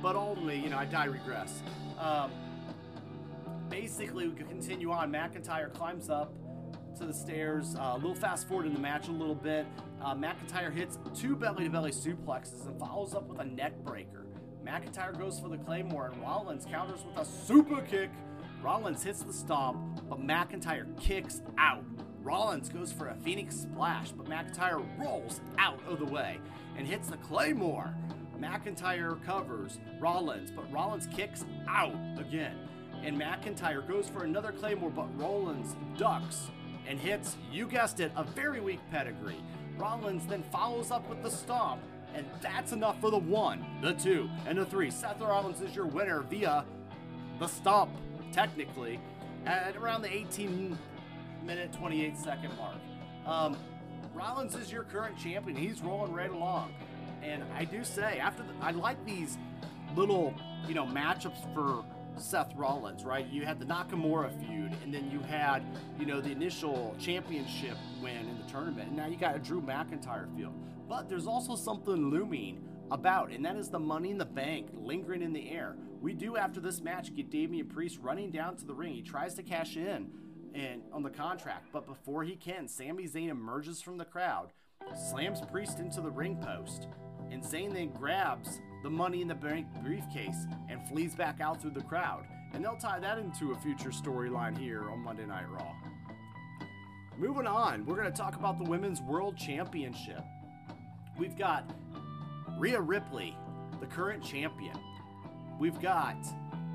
But 0.02 0.16
ultimately, 0.16 0.60
you 0.60 0.70
know, 0.70 0.78
I 0.78 0.86
digress. 0.86 1.62
Um, 2.00 2.32
basically, 3.70 4.28
we 4.28 4.36
could 4.36 4.50
continue 4.50 4.92
on. 4.92 5.12
McIntyre 5.12 5.72
climbs 5.74 6.10
up 6.10 6.34
to 7.00 7.06
the 7.06 7.14
stairs. 7.14 7.76
Uh, 7.76 7.94
a 7.94 7.96
little 7.96 8.16
fast 8.16 8.48
forward 8.48 8.66
in 8.66 8.74
the 8.74 8.80
match 8.80 9.08
a 9.08 9.12
little 9.12 9.36
bit. 9.36 9.66
Uh, 10.02 10.16
McIntyre 10.16 10.74
hits 10.74 11.00
two 11.16 11.36
belly 11.36 11.66
to 11.66 11.70
belly 11.70 11.92
suplexes 11.92 12.66
and 12.68 12.80
follows 12.80 13.14
up 13.14 13.28
with 13.28 13.40
a 13.40 13.46
neck 13.46 13.74
breaker. 13.86 14.26
McIntyre 14.66 15.18
goes 15.18 15.40
for 15.40 15.50
the 15.50 15.58
Claymore, 15.58 16.08
and 16.12 16.22
Rollins 16.22 16.66
counters 16.66 17.04
with 17.06 17.18
a 17.18 17.26
super 17.26 17.82
kick. 17.82 18.10
Rollins 18.62 19.04
hits 19.04 19.24
the 19.24 19.32
stomp, 19.32 20.02
but 20.10 20.20
McIntyre 20.20 20.86
kicks 21.00 21.42
out. 21.58 21.84
Rollins 22.22 22.68
goes 22.68 22.92
for 22.92 23.08
a 23.08 23.16
Phoenix 23.16 23.56
splash, 23.56 24.12
but 24.12 24.26
McIntyre 24.26 24.84
rolls 25.00 25.40
out 25.58 25.80
of 25.88 26.00
the 26.00 26.06
way 26.06 26.40
and 26.76 26.86
hits 26.86 27.08
the 27.08 27.18
Claymore. 27.18 27.94
McIntyre 28.40 29.24
covers 29.26 29.80
Rollins, 30.00 30.52
but 30.52 30.72
Rollins 30.72 31.08
kicks 31.08 31.46
out 31.68 31.96
again. 32.18 32.58
And 33.04 33.20
McIntyre 33.20 33.88
goes 33.88 34.10
for 34.10 34.24
another 34.26 34.52
Claymore, 34.52 34.90
but 34.90 35.08
Rollins 35.20 35.76
ducks 35.98 36.50
and 36.88 37.00
hits, 37.00 37.36
you 37.52 37.68
guessed 37.68 38.00
it, 38.00 38.12
a 38.16 38.24
very 38.24 38.62
weak 38.62 38.80
pedigree. 38.92 39.44
Rollins 39.78 40.26
then 40.26 40.44
follows 40.52 40.92
up 40.92 41.08
with 41.10 41.22
the 41.22 41.30
stomp, 41.30 41.82
and 42.16 42.26
that's 42.42 42.72
enough 42.72 43.00
for 43.00 43.12
the 43.12 43.18
one, 43.18 43.66
the 43.82 43.94
two, 43.94 44.30
and 44.48 44.58
the 44.58 44.66
three. 44.66 44.90
Seth 44.90 45.22
Rollins 45.22 45.62
is 45.62 45.76
your 45.76 45.86
winner 45.86 46.22
via 46.22 46.66
the 47.40 47.48
stomp, 47.48 47.92
technically, 48.32 49.00
at 49.46 49.76
around 49.76 50.02
the 50.02 50.12
18 50.12 50.78
minute, 51.44 51.74
28 51.74 52.18
second 52.18 52.52
mark. 52.58 52.76
Um, 53.26 53.58
Rollins 54.14 54.56
is 54.56 54.72
your 54.72 54.84
current 54.84 55.18
champion. 55.18 55.56
He's 55.56 55.82
rolling 55.82 56.14
right 56.14 56.32
along. 56.32 56.74
And 57.22 57.44
I 57.56 57.66
do 57.66 57.84
say, 57.84 58.20
after 58.20 58.44
the, 58.44 58.50
I 58.62 58.72
like 58.72 59.04
these 59.06 59.38
little, 59.96 60.34
you 60.68 60.74
know, 60.74 60.86
matchups 60.86 61.54
for 61.54 61.84
Seth 62.20 62.56
Rollins, 62.56 63.06
right? 63.06 63.28
You 63.28 63.46
had 63.46 63.60
the 63.60 63.66
Nakamura 63.66 64.32
feud, 64.40 64.76
and 64.84 64.94
then 64.94 65.10
you 65.12 65.20
had, 65.20 65.64
you 66.00 66.06
know, 66.06 66.22
the 66.22 66.32
initial 66.32 66.96
championship 67.00 67.78
win 68.02 68.28
in 68.28 68.38
the 68.38 68.52
tournament. 68.52 68.90
And 68.90 68.98
now 68.98 69.08
you 69.08 69.18
got 69.18 69.36
a 69.36 69.40
Drew 69.40 69.62
McIntyre 69.62 70.28
feud. 70.36 70.52
But 70.88 71.10
there's 71.10 71.28
also 71.28 71.56
something 71.56 72.10
looming 72.10 72.64
about, 72.92 73.32
and 73.32 73.44
that 73.46 73.58
is 73.58 73.70
the 73.70 73.80
money 73.80 74.12
in 74.12 74.18
the 74.18 74.26
bank 74.26 74.70
lingering 74.74 75.22
in 75.22 75.34
the 75.34 75.50
air. 75.52 75.76
We 76.02 76.14
do, 76.14 76.38
after 76.38 76.60
this 76.60 76.82
match, 76.82 77.14
get 77.16 77.30
Damian 77.30 77.68
Priest 77.68 78.00
running 78.02 78.32
down 78.32 78.56
to 78.58 78.66
the 78.66 78.74
ring. 78.74 78.94
He 78.94 79.02
tries 79.02 79.34
to 79.36 79.44
cash 79.44 79.76
in 79.76 80.10
and 80.54 80.82
on 80.92 81.04
the 81.04 81.10
contract, 81.10 81.68
but 81.72 81.86
before 81.86 82.24
he 82.24 82.36
can, 82.36 82.68
Sami 82.68 83.08
Zayn 83.08 83.30
emerges 83.30 83.82
from 83.82 83.98
the 83.98 84.06
crowd, 84.06 84.54
slams 85.10 85.42
Priest 85.42 85.80
into 85.80 86.02
the 86.02 86.10
ring 86.10 86.38
post, 86.38 86.88
and 87.32 87.44
Zayn 87.44 87.74
then 87.74 87.90
grabs 87.90 88.62
the 88.84 88.90
money 88.90 89.22
in 89.22 89.28
the 89.28 89.36
bank 89.36 89.68
briefcase 89.84 90.46
and 90.70 90.88
flees 90.88 91.16
back 91.16 91.42
out 91.42 91.62
through 91.62 91.72
the 91.72 91.82
crowd. 91.82 92.26
And 92.54 92.64
they'll 92.64 92.78
tie 92.78 93.00
that 93.00 93.18
into 93.18 93.52
a 93.52 93.56
future 93.58 93.90
storyline 93.90 94.58
here 94.58 94.90
on 94.90 95.04
Monday 95.04 95.26
Night 95.26 95.50
Raw. 95.50 95.74
Moving 97.18 97.48
on, 97.48 97.86
we're 97.86 97.96
going 97.96 98.12
to 98.12 98.18
talk 98.18 98.36
about 98.36 98.58
the 98.58 98.64
Women's 98.64 99.02
World 99.02 99.36
Championship. 99.38 100.22
We've 101.18 101.38
got 101.38 101.70
Rhea 102.58 102.80
Ripley, 102.80 103.36
the 103.80 103.88
current 103.88 104.24
champion. 104.24 104.78
We've 105.60 105.82
got 105.82 106.16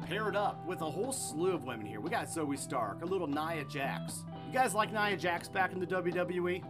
paired 0.05 0.35
up 0.35 0.67
with 0.67 0.81
a 0.81 0.91
whole 0.91 1.13
slew 1.13 1.53
of 1.53 1.65
women 1.65 1.87
here. 1.87 2.01
We 2.01 2.11
got 2.11 2.27
Zoey 2.27 2.59
Stark, 2.59 3.03
a 3.03 3.07
little 3.07 3.29
Nia 3.29 3.65
Jax. 3.65 4.25
You 4.49 4.53
guys 4.53 4.75
like 4.75 4.93
Nia 4.93 5.17
Jax 5.17 5.49
back 5.49 5.73
in 5.73 5.81
the 5.81 5.87
WWE? 5.87 6.63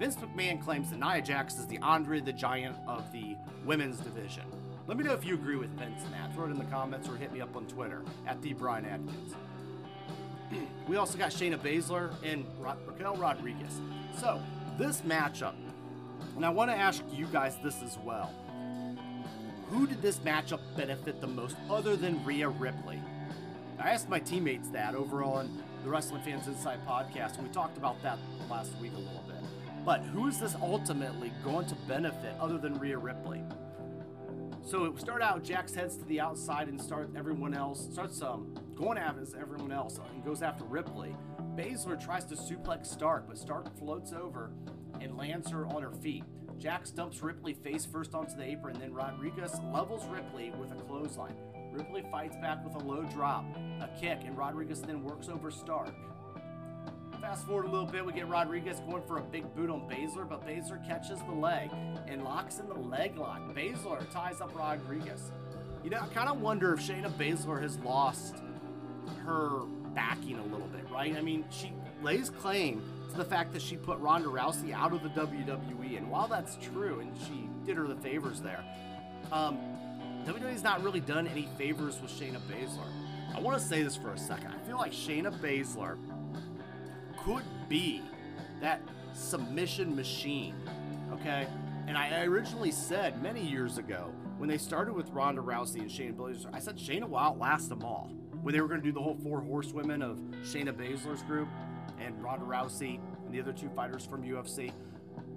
Vince 0.00 0.16
McMahon 0.16 0.60
claims 0.64 0.90
that 0.90 0.98
Nia 0.98 1.22
Jax 1.22 1.58
is 1.58 1.66
the 1.66 1.78
Andre 1.78 2.20
the 2.20 2.32
Giant 2.32 2.74
of 2.88 3.12
the 3.12 3.36
women's 3.64 4.00
division. 4.00 4.42
Let 4.88 4.96
me 4.96 5.04
know 5.04 5.12
if 5.12 5.24
you 5.24 5.34
agree 5.34 5.56
with 5.56 5.70
Vince 5.78 6.02
in 6.04 6.10
that. 6.12 6.34
Throw 6.34 6.46
it 6.46 6.50
in 6.50 6.58
the 6.58 6.64
comments 6.64 7.08
or 7.08 7.16
hit 7.16 7.32
me 7.32 7.40
up 7.40 7.54
on 7.54 7.66
Twitter 7.66 8.02
at 8.26 8.40
the 8.42 8.54
Bryan 8.54 8.86
Adkins. 8.86 9.34
we 10.88 10.96
also 10.96 11.16
got 11.16 11.30
Shayna 11.30 11.58
Baszler 11.58 12.12
and 12.24 12.44
Ra- 12.58 12.76
Raquel 12.86 13.14
Rodriguez. 13.16 13.80
So 14.18 14.42
this 14.78 15.02
matchup 15.02 15.54
and 16.36 16.46
I 16.46 16.48
want 16.48 16.70
to 16.70 16.76
ask 16.76 17.02
you 17.12 17.26
guys 17.26 17.56
this 17.62 17.82
as 17.82 17.98
well. 17.98 18.32
Who 19.68 19.86
did 19.86 20.00
this 20.00 20.18
matchup 20.20 20.60
benefit 20.76 21.20
the 21.20 21.26
most 21.26 21.56
other 21.68 21.96
than 21.96 22.24
Rhea 22.24 22.48
Ripley? 22.48 22.98
I 23.78 23.90
asked 23.90 24.08
my 24.08 24.18
teammates 24.18 24.70
that 24.70 24.94
over 24.94 25.22
on 25.22 25.62
the 25.84 25.90
Wrestling 25.90 26.22
Fans 26.22 26.46
Inside 26.46 26.78
podcast, 26.86 27.36
and 27.36 27.46
we 27.46 27.52
talked 27.52 27.76
about 27.76 28.02
that 28.02 28.18
last 28.50 28.76
week 28.80 28.92
a 28.94 28.98
little 28.98 29.22
bit. 29.26 29.29
But 29.84 30.02
who 30.02 30.26
is 30.28 30.38
this 30.38 30.54
ultimately 30.60 31.32
going 31.42 31.66
to 31.66 31.74
benefit 31.88 32.34
other 32.40 32.58
than 32.58 32.78
Rhea 32.78 32.98
Ripley? 32.98 33.42
So 34.64 34.84
it 34.84 35.00
start 35.00 35.22
out, 35.22 35.42
Jax 35.42 35.74
heads 35.74 35.96
to 35.96 36.04
the 36.04 36.20
outside 36.20 36.68
and 36.68 36.80
start 36.80 37.10
everyone 37.16 37.54
else 37.54 37.88
starts 37.92 38.20
um, 38.22 38.54
going 38.76 38.98
after 38.98 39.24
everyone 39.40 39.72
else 39.72 39.98
and 40.12 40.24
goes 40.24 40.42
after 40.42 40.64
Ripley. 40.64 41.16
Baszler 41.56 41.98
tries 42.02 42.24
to 42.26 42.34
suplex 42.34 42.86
Stark, 42.86 43.26
but 43.26 43.38
Stark 43.38 43.76
floats 43.78 44.12
over 44.12 44.52
and 45.00 45.16
lands 45.16 45.50
her 45.50 45.66
on 45.66 45.82
her 45.82 45.92
feet. 45.92 46.24
Jax 46.58 46.90
dumps 46.90 47.22
Ripley 47.22 47.54
face 47.54 47.86
first 47.86 48.14
onto 48.14 48.36
the 48.36 48.44
apron, 48.44 48.78
then 48.78 48.92
Rodriguez 48.92 49.58
levels 49.72 50.06
Ripley 50.06 50.52
with 50.60 50.70
a 50.72 50.74
clothesline. 50.74 51.34
Ripley 51.72 52.04
fights 52.10 52.36
back 52.36 52.62
with 52.64 52.74
a 52.74 52.86
low 52.86 53.02
drop, 53.04 53.44
a 53.80 53.88
kick, 53.98 54.20
and 54.24 54.36
Rodriguez 54.36 54.82
then 54.82 55.02
works 55.02 55.28
over 55.28 55.50
Stark. 55.50 55.94
Fast 57.20 57.46
forward 57.46 57.66
a 57.66 57.68
little 57.68 57.86
bit, 57.86 58.04
we 58.04 58.14
get 58.14 58.28
Rodriguez 58.28 58.80
going 58.80 59.02
for 59.02 59.18
a 59.18 59.22
big 59.22 59.54
boot 59.54 59.68
on 59.68 59.82
Baszler, 59.82 60.26
but 60.26 60.46
Baszler 60.46 60.84
catches 60.86 61.20
the 61.20 61.32
leg 61.32 61.70
and 62.08 62.24
locks 62.24 62.58
in 62.58 62.66
the 62.66 62.74
leg 62.74 63.18
lock. 63.18 63.40
Baszler 63.54 64.08
ties 64.10 64.40
up 64.40 64.54
Rodriguez. 64.54 65.30
You 65.84 65.90
know, 65.90 65.98
I 66.00 66.06
kind 66.08 66.30
of 66.30 66.40
wonder 66.40 66.72
if 66.72 66.80
Shayna 66.80 67.10
Baszler 67.12 67.60
has 67.60 67.78
lost 67.80 68.36
her 69.26 69.64
backing 69.94 70.38
a 70.38 70.44
little 70.44 70.66
bit, 70.68 70.86
right? 70.90 71.14
I 71.14 71.20
mean, 71.20 71.44
she 71.50 71.72
lays 72.02 72.30
claim 72.30 72.82
to 73.10 73.16
the 73.18 73.24
fact 73.24 73.52
that 73.52 73.60
she 73.60 73.76
put 73.76 73.98
Ronda 73.98 74.28
Rousey 74.28 74.72
out 74.72 74.94
of 74.94 75.02
the 75.02 75.10
WWE, 75.10 75.98
and 75.98 76.10
while 76.10 76.26
that's 76.26 76.56
true, 76.56 77.00
and 77.00 77.14
she 77.26 77.50
did 77.66 77.76
her 77.76 77.86
the 77.86 77.96
favors 77.96 78.40
there, 78.40 78.64
um, 79.30 79.58
WWE's 80.24 80.62
not 80.62 80.82
really 80.82 81.00
done 81.00 81.26
any 81.26 81.48
favors 81.58 82.00
with 82.00 82.10
Shayna 82.10 82.40
Baszler. 82.50 82.88
I 83.34 83.40
want 83.40 83.60
to 83.60 83.64
say 83.64 83.82
this 83.82 83.96
for 83.96 84.12
a 84.12 84.18
second. 84.18 84.52
I 84.52 84.66
feel 84.66 84.78
like 84.78 84.92
Shayna 84.92 85.38
Baszler 85.40 85.98
could 87.24 87.44
be 87.68 88.02
that 88.60 88.80
submission 89.12 89.94
machine, 89.94 90.54
okay? 91.12 91.46
And 91.86 91.96
I 91.96 92.24
originally 92.24 92.70
said 92.70 93.22
many 93.22 93.42
years 93.42 93.78
ago 93.78 94.12
when 94.38 94.48
they 94.48 94.58
started 94.58 94.94
with 94.94 95.10
Ronda 95.10 95.42
Rousey 95.42 95.80
and 95.80 95.90
Shayna 95.90 96.14
Baszler, 96.14 96.54
I 96.54 96.60
said 96.60 96.76
Shayna 96.76 97.08
will 97.08 97.18
outlast 97.18 97.68
them 97.68 97.82
all. 97.82 98.10
When 98.42 98.54
they 98.54 98.60
were 98.62 98.68
going 98.68 98.80
to 98.80 98.86
do 98.86 98.92
the 98.92 99.02
whole 99.02 99.18
four 99.22 99.40
horsewomen 99.40 100.00
of 100.00 100.18
Shayna 100.42 100.72
Baszler's 100.72 101.22
group 101.22 101.48
and 102.00 102.22
Ronda 102.22 102.46
Rousey 102.46 103.00
and 103.26 103.34
the 103.34 103.40
other 103.40 103.52
two 103.52 103.68
fighters 103.76 104.06
from 104.06 104.22
UFC, 104.22 104.72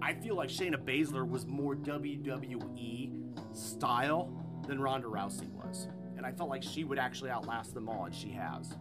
I 0.02 0.14
feel 0.14 0.36
like 0.36 0.50
Shayna 0.50 0.78
Baszler 0.78 1.28
was 1.28 1.46
more 1.46 1.76
WWE 1.76 3.12
style 3.52 4.32
than 4.68 4.80
Ronda 4.80 5.08
Rousey 5.08 5.50
was. 5.50 5.88
And 6.16 6.26
I 6.26 6.32
felt 6.32 6.50
like 6.50 6.64
she 6.64 6.86
would 6.86 7.00
actually 7.00 7.30
outlast 7.30 7.74
them 7.74 7.90
all, 7.90 8.06
and 8.06 8.16
she 8.16 8.30
has. 8.30 8.74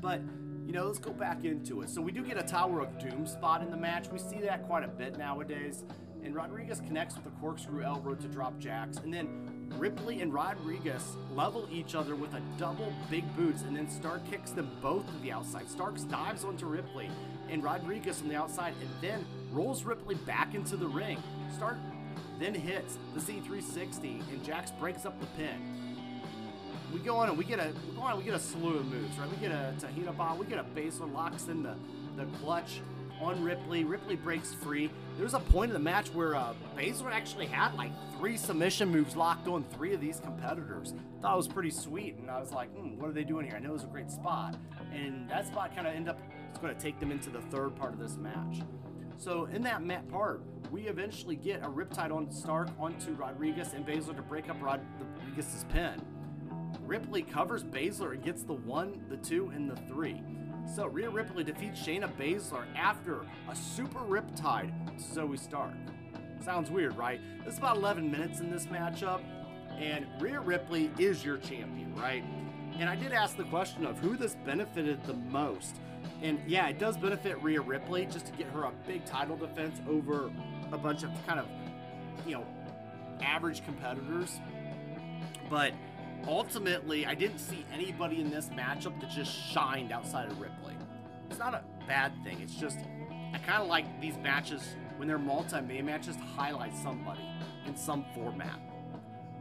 But 0.00 0.22
you 0.66 0.72
know, 0.72 0.86
let's 0.86 0.98
go 0.98 1.12
back 1.12 1.44
into 1.44 1.82
it. 1.82 1.90
So 1.90 2.00
we 2.00 2.10
do 2.10 2.24
get 2.24 2.36
a 2.36 2.42
Tower 2.42 2.80
of 2.80 2.98
Doom 2.98 3.24
spot 3.24 3.62
in 3.62 3.70
the 3.70 3.76
match. 3.76 4.08
We 4.10 4.18
see 4.18 4.40
that 4.40 4.66
quite 4.66 4.82
a 4.82 4.88
bit 4.88 5.16
nowadays. 5.16 5.84
And 6.24 6.34
Rodriguez 6.34 6.80
connects 6.80 7.14
with 7.14 7.26
a 7.26 7.30
corkscrew 7.40 7.84
elbow 7.84 8.16
to 8.16 8.26
drop 8.26 8.58
Jax. 8.58 8.96
And 8.98 9.14
then 9.14 9.70
Ripley 9.78 10.22
and 10.22 10.34
Rodriguez 10.34 11.16
level 11.36 11.68
each 11.70 11.94
other 11.94 12.16
with 12.16 12.34
a 12.34 12.42
double 12.58 12.92
big 13.08 13.24
boots. 13.36 13.62
And 13.62 13.76
then 13.76 13.88
Stark 13.88 14.28
kicks 14.28 14.50
them 14.50 14.68
both 14.82 15.06
to 15.06 15.18
the 15.22 15.30
outside. 15.30 15.70
Starks 15.70 16.02
dives 16.02 16.42
onto 16.42 16.66
Ripley 16.66 17.10
and 17.48 17.62
Rodriguez 17.62 18.20
on 18.22 18.28
the 18.28 18.34
outside 18.34 18.74
and 18.80 18.90
then 19.00 19.24
rolls 19.52 19.84
Ripley 19.84 20.16
back 20.16 20.56
into 20.56 20.76
the 20.76 20.88
ring. 20.88 21.22
Stark 21.54 21.76
then 22.40 22.54
hits 22.54 22.98
the 23.14 23.20
Z360 23.20 24.28
and 24.32 24.44
Jax 24.44 24.72
breaks 24.72 25.06
up 25.06 25.18
the 25.20 25.26
pin 25.38 25.85
we 26.92 27.00
go 27.00 27.16
on 27.16 27.28
and 27.28 27.38
we 27.38 27.44
get 27.44 27.58
a 27.58 27.72
we 27.88 27.96
go 27.96 28.02
on 28.02 28.18
we 28.18 28.24
get 28.24 28.34
a 28.34 28.38
slew 28.38 28.76
of 28.76 28.86
moves, 28.86 29.18
right? 29.18 29.28
We 29.30 29.36
get 29.36 29.50
a 29.50 29.74
Tejana 29.78 30.16
Bomb, 30.16 30.38
we 30.38 30.46
get 30.46 30.58
a 30.58 30.64
Baszler 30.64 31.12
locks 31.12 31.48
in 31.48 31.62
the 31.62 31.74
the 32.16 32.24
clutch 32.38 32.80
on 33.20 33.42
Ripley. 33.42 33.84
Ripley 33.84 34.16
breaks 34.16 34.52
free. 34.54 34.90
There's 35.18 35.34
a 35.34 35.40
point 35.40 35.70
in 35.70 35.72
the 35.72 35.78
match 35.78 36.08
where 36.08 36.34
uh, 36.34 36.52
Baszler 36.76 37.12
actually 37.12 37.46
had 37.46 37.74
like 37.74 37.92
three 38.18 38.36
submission 38.36 38.90
moves 38.90 39.16
locked 39.16 39.48
on 39.48 39.64
three 39.74 39.94
of 39.94 40.00
these 40.00 40.20
competitors. 40.20 40.94
Thought 41.22 41.34
it 41.34 41.36
was 41.36 41.48
pretty 41.48 41.70
sweet, 41.70 42.16
and 42.16 42.30
I 42.30 42.38
was 42.38 42.52
like, 42.52 42.70
hmm, 42.70 42.98
what 42.98 43.08
are 43.08 43.12
they 43.12 43.24
doing 43.24 43.46
here? 43.46 43.56
I 43.56 43.60
know 43.60 43.70
it 43.70 43.74
was 43.74 43.84
a 43.84 43.88
great 43.88 44.10
spot, 44.10 44.56
and 44.92 45.28
that 45.30 45.46
spot 45.46 45.74
kind 45.74 45.86
of 45.86 45.94
end 45.94 46.08
up 46.08 46.20
it's 46.50 46.58
going 46.62 46.74
to 46.74 46.80
take 46.80 46.98
them 47.00 47.10
into 47.10 47.28
the 47.28 47.40
third 47.42 47.76
part 47.76 47.92
of 47.92 47.98
this 47.98 48.16
match. 48.16 48.62
So 49.18 49.44
in 49.46 49.62
that 49.62 49.82
mat 49.82 50.08
part, 50.08 50.40
we 50.70 50.88
eventually 50.88 51.36
get 51.36 51.62
a 51.62 51.68
Riptide 51.68 52.10
on 52.10 52.30
Stark 52.30 52.68
onto 52.78 53.12
Rodriguez 53.12 53.72
and 53.74 53.86
Baszler 53.86 54.16
to 54.16 54.22
break 54.22 54.48
up 54.48 54.56
Rodriguez's 54.60 55.64
pin. 55.64 56.00
Ripley 56.86 57.22
covers 57.22 57.64
Baszler 57.64 58.12
and 58.12 58.22
gets 58.22 58.42
the 58.42 58.52
one, 58.52 59.04
the 59.08 59.16
two, 59.16 59.50
and 59.54 59.68
the 59.68 59.76
three. 59.92 60.22
So 60.74 60.86
Rhea 60.86 61.10
Ripley 61.10 61.44
defeats 61.44 61.80
Shayna 61.80 62.10
Baszler 62.16 62.64
after 62.76 63.22
a 63.48 63.56
super 63.56 64.00
riptide 64.00 64.72
to 64.96 65.02
Zoey 65.02 65.38
Stark. 65.38 65.74
Sounds 66.44 66.70
weird, 66.70 66.96
right? 66.96 67.20
It's 67.44 67.58
about 67.58 67.76
11 67.76 68.10
minutes 68.10 68.40
in 68.40 68.50
this 68.50 68.66
matchup, 68.66 69.20
and 69.78 70.06
Rhea 70.20 70.40
Ripley 70.40 70.90
is 70.98 71.24
your 71.24 71.38
champion, 71.38 71.94
right? 71.96 72.24
And 72.78 72.88
I 72.88 72.94
did 72.94 73.12
ask 73.12 73.36
the 73.36 73.44
question 73.44 73.86
of 73.86 73.98
who 73.98 74.16
this 74.16 74.36
benefited 74.44 75.02
the 75.04 75.14
most. 75.14 75.76
And 76.22 76.38
yeah, 76.46 76.68
it 76.68 76.78
does 76.78 76.96
benefit 76.96 77.42
Rhea 77.42 77.60
Ripley 77.60 78.06
just 78.06 78.26
to 78.26 78.32
get 78.32 78.46
her 78.48 78.64
a 78.64 78.72
big 78.86 79.04
title 79.04 79.36
defense 79.36 79.80
over 79.88 80.30
a 80.72 80.78
bunch 80.78 81.02
of 81.02 81.10
kind 81.26 81.40
of, 81.40 81.46
you 82.26 82.34
know, 82.34 82.46
average 83.22 83.64
competitors. 83.64 84.40
But 85.48 85.72
ultimately, 86.26 87.06
I 87.06 87.14
didn't 87.14 87.38
see 87.38 87.64
anybody 87.72 88.20
in 88.20 88.30
this 88.30 88.48
matchup 88.48 89.00
that 89.00 89.10
just 89.10 89.32
shined 89.32 89.92
outside 89.92 90.30
of 90.30 90.40
Ripley. 90.40 90.74
It's 91.30 91.38
not 91.38 91.54
a 91.54 91.62
bad 91.86 92.12
thing. 92.24 92.40
It's 92.40 92.54
just 92.54 92.78
I 93.32 93.38
kind 93.38 93.62
of 93.62 93.68
like 93.68 94.00
these 94.00 94.16
matches 94.18 94.62
when 94.96 95.08
they're 95.08 95.18
multi-main 95.18 95.84
matches 95.84 96.16
to 96.16 96.22
highlight 96.22 96.74
somebody 96.76 97.20
in 97.66 97.76
some 97.76 98.04
format. 98.14 98.58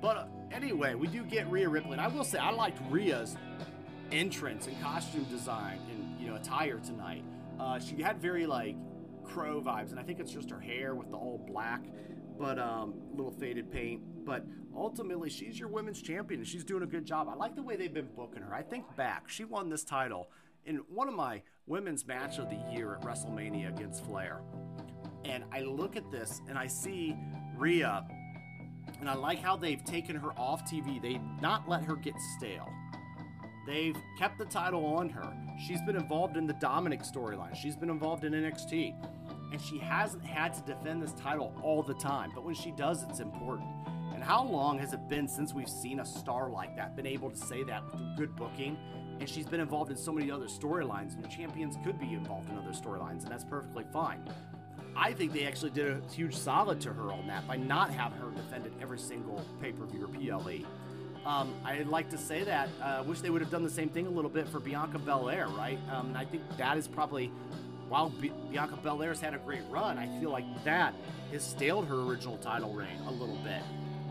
But 0.01 0.27
anyway, 0.51 0.95
we 0.95 1.07
do 1.07 1.23
get 1.23 1.49
Rhea 1.49 1.69
Ripley, 1.69 1.93
and 1.93 2.01
I 2.01 2.07
will 2.07 2.23
say 2.23 2.37
I 2.37 2.51
liked 2.51 2.79
Rhea's 2.89 3.37
entrance 4.11 4.67
and 4.67 4.79
costume 4.81 5.23
design 5.25 5.79
and 5.91 6.19
you 6.19 6.27
know 6.27 6.35
attire 6.35 6.79
tonight. 6.79 7.23
Uh, 7.59 7.79
she 7.79 8.01
had 8.01 8.19
very 8.19 8.45
like 8.45 8.75
crow 9.23 9.61
vibes, 9.61 9.91
and 9.91 9.99
I 9.99 10.03
think 10.03 10.19
it's 10.19 10.31
just 10.31 10.49
her 10.49 10.59
hair 10.59 10.93
with 10.93 11.09
the 11.09 11.17
all 11.17 11.41
black, 11.47 11.81
but 12.39 12.59
um, 12.59 12.93
little 13.13 13.31
faded 13.31 13.71
paint. 13.71 14.01
But 14.25 14.45
ultimately, 14.75 15.29
she's 15.29 15.59
your 15.59 15.69
women's 15.69 16.01
champion, 16.01 16.41
and 16.41 16.47
she's 16.47 16.63
doing 16.63 16.83
a 16.83 16.87
good 16.87 17.05
job. 17.05 17.27
I 17.29 17.35
like 17.35 17.55
the 17.55 17.63
way 17.63 17.75
they've 17.75 17.93
been 17.93 18.09
booking 18.15 18.41
her. 18.41 18.53
I 18.53 18.61
think 18.61 18.83
back, 18.95 19.29
she 19.29 19.43
won 19.43 19.69
this 19.69 19.83
title 19.83 20.29
in 20.65 20.77
one 20.89 21.07
of 21.07 21.13
my 21.13 21.41
women's 21.67 22.05
match 22.05 22.37
of 22.37 22.49
the 22.49 22.59
year 22.71 22.95
at 22.95 23.01
WrestleMania 23.01 23.69
against 23.69 24.05
Flair. 24.05 24.41
And 25.23 25.43
I 25.51 25.61
look 25.61 25.95
at 25.95 26.11
this 26.11 26.41
and 26.47 26.57
I 26.57 26.67
see 26.67 27.15
Rhea, 27.57 28.05
and 28.99 29.09
I 29.09 29.15
like 29.15 29.39
how 29.39 29.55
they've 29.55 29.83
taken 29.83 30.15
her 30.15 30.31
off 30.37 30.69
TV. 30.69 31.01
They've 31.01 31.21
not 31.41 31.67
let 31.67 31.83
her 31.83 31.95
get 31.95 32.13
stale. 32.37 32.69
They've 33.65 33.97
kept 34.19 34.37
the 34.37 34.45
title 34.45 34.85
on 34.85 35.09
her. 35.09 35.33
She's 35.65 35.81
been 35.81 35.95
involved 35.95 36.37
in 36.37 36.45
the 36.45 36.53
Dominic 36.53 37.01
storyline. 37.01 37.55
She's 37.55 37.75
been 37.75 37.89
involved 37.89 38.23
in 38.23 38.33
NXT. 38.33 38.93
And 39.55 39.63
she 39.63 39.77
hasn't 39.77 40.25
had 40.25 40.53
to 40.55 40.61
defend 40.63 41.01
this 41.01 41.13
title 41.13 41.53
all 41.63 41.81
the 41.81 41.93
time. 41.93 42.29
But 42.35 42.43
when 42.43 42.55
she 42.55 42.71
does, 42.71 43.03
it's 43.03 43.21
important. 43.21 43.69
And 44.13 44.21
how 44.21 44.43
long 44.43 44.77
has 44.79 44.91
it 44.91 45.07
been 45.07 45.29
since 45.29 45.53
we've 45.53 45.69
seen 45.69 46.01
a 46.01 46.05
star 46.05 46.49
like 46.49 46.75
that, 46.75 46.97
been 46.97 47.07
able 47.07 47.29
to 47.29 47.37
say 47.37 47.63
that 47.63 47.89
through 47.89 48.15
good 48.17 48.35
booking? 48.35 48.77
And 49.21 49.29
she's 49.29 49.45
been 49.45 49.61
involved 49.61 49.91
in 49.91 49.95
so 49.95 50.11
many 50.11 50.29
other 50.29 50.47
storylines, 50.47 51.15
and 51.15 51.29
champions 51.29 51.77
could 51.85 51.97
be 51.97 52.15
involved 52.15 52.49
in 52.49 52.57
other 52.57 52.71
storylines, 52.71 53.23
and 53.23 53.31
that's 53.31 53.45
perfectly 53.45 53.85
fine. 53.93 54.27
I 54.93 55.13
think 55.13 55.31
they 55.31 55.45
actually 55.45 55.71
did 55.71 55.87
a 55.87 56.01
huge 56.13 56.35
solid 56.35 56.81
to 56.81 56.91
her 56.91 57.13
on 57.13 57.25
that 57.27 57.47
by 57.47 57.55
not 57.55 57.91
having 57.91 58.17
her 58.17 58.31
defend 58.31 58.65
defended 58.65 58.73
every 58.81 58.99
single 58.99 59.41
pay 59.61 59.71
per 59.71 59.85
view 59.85 60.03
or 60.03 60.09
PLE. 60.09 60.65
Um, 61.25 61.53
I'd 61.63 61.87
like 61.87 62.09
to 62.09 62.17
say 62.17 62.43
that. 62.43 62.67
I 62.81 62.97
uh, 62.97 63.03
wish 63.03 63.21
they 63.21 63.29
would 63.29 63.41
have 63.41 63.51
done 63.51 63.63
the 63.63 63.69
same 63.69 63.87
thing 63.87 64.05
a 64.05 64.09
little 64.09 64.29
bit 64.29 64.49
for 64.49 64.59
Bianca 64.59 64.99
Belair, 64.99 65.47
right? 65.47 65.79
Um, 65.91 66.07
and 66.07 66.17
I 66.17 66.25
think 66.25 66.43
that 66.57 66.77
is 66.77 66.87
probably, 66.87 67.31
while 67.89 68.09
B- 68.09 68.31
Bianca 68.51 68.77
Belair's 68.77 69.19
had 69.19 69.33
a 69.33 69.37
great 69.37 69.61
run, 69.69 69.97
I 69.97 70.07
feel 70.19 70.31
like 70.31 70.45
that 70.63 70.93
has 71.31 71.43
staled 71.43 71.87
her 71.87 72.01
original 72.01 72.37
title 72.37 72.73
reign 72.73 72.99
a 73.07 73.11
little 73.11 73.37
bit 73.37 73.61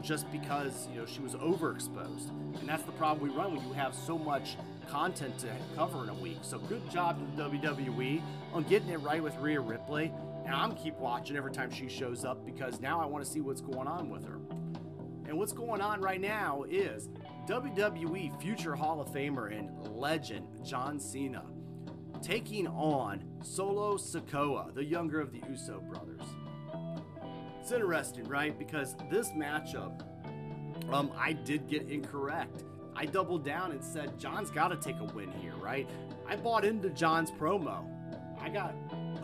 just 0.03 0.31
because 0.31 0.87
you 0.93 1.01
know 1.01 1.07
she 1.07 1.21
was 1.21 1.35
overexposed, 1.35 2.29
and 2.61 2.69
that's 2.69 2.83
the 2.83 2.93
problem 2.93 3.27
we 3.29 3.35
run 3.35 3.57
when 3.57 3.67
you 3.67 3.73
have 3.73 3.95
so 3.95 4.19
much 4.19 4.57
content 4.89 5.39
to 5.39 5.49
cover 5.75 6.03
in 6.05 6.11
a 6.11 6.15
week. 6.15 6.39
So 6.43 6.59
good 6.59 6.89
job 6.91 7.19
to 7.19 7.37
the 7.37 7.51
WWE 7.51 8.23
on 8.53 8.65
getting 8.65 8.91
it 8.91 9.01
right 9.01 9.23
with 9.23 9.35
Rhea 9.39 9.61
Ripley, 9.61 10.13
and 10.45 10.55
I'm 10.55 10.75
keep 10.75 10.95
watching 10.97 11.37
every 11.37 11.53
time 11.53 11.71
she 11.71 11.89
shows 11.89 12.25
up 12.25 12.45
because 12.45 12.81
now 12.81 13.01
I 13.01 13.07
want 13.07 13.25
to 13.25 13.31
see 13.31 13.41
what's 13.41 13.63
going 13.63 13.89
on 13.89 14.11
with 14.11 14.25
her. 14.27 14.39
And 15.27 15.39
what's 15.39 15.55
going 15.55 15.81
on 15.81 16.03
right 16.03 16.21
now 16.21 16.65
is 16.69 17.09
WWE 17.49 18.41
future 18.41 18.75
Hall 18.75 19.01
of 19.01 19.09
Famer 19.09 19.57
and 19.59 19.71
legend 19.97 20.47
John 20.63 21.01
Cena 21.01 21.45
taking 22.25 22.67
on 22.69 23.23
Solo 23.43 23.99
Sikoa, 23.99 24.75
the 24.75 24.83
younger 24.83 25.21
of 25.21 25.31
the 25.31 25.43
Uso 25.51 25.79
brothers. 25.81 26.23
It's 27.61 27.71
interesting, 27.71 28.25
right? 28.25 28.59
Because 28.59 28.97
this 29.11 29.29
matchup, 29.33 30.01
um, 30.91 31.13
I 31.19 31.35
did 31.35 31.69
get 31.69 31.83
incorrect. 31.91 32.65
I 32.97 33.05
doubled 33.05 33.45
down 33.45 33.73
and 33.73 33.85
said 33.85 34.19
John's 34.19 34.51
got 34.51 34.69
to 34.69 34.77
take 34.77 34.99
a 35.01 35.05
win 35.13 35.33
here, 35.33 35.55
right? 35.57 35.87
I 36.27 36.37
bought 36.37 36.65
into 36.65 36.89
John's 36.91 37.31
promo. 37.31 37.85
I 38.41 38.49
got 38.49 38.75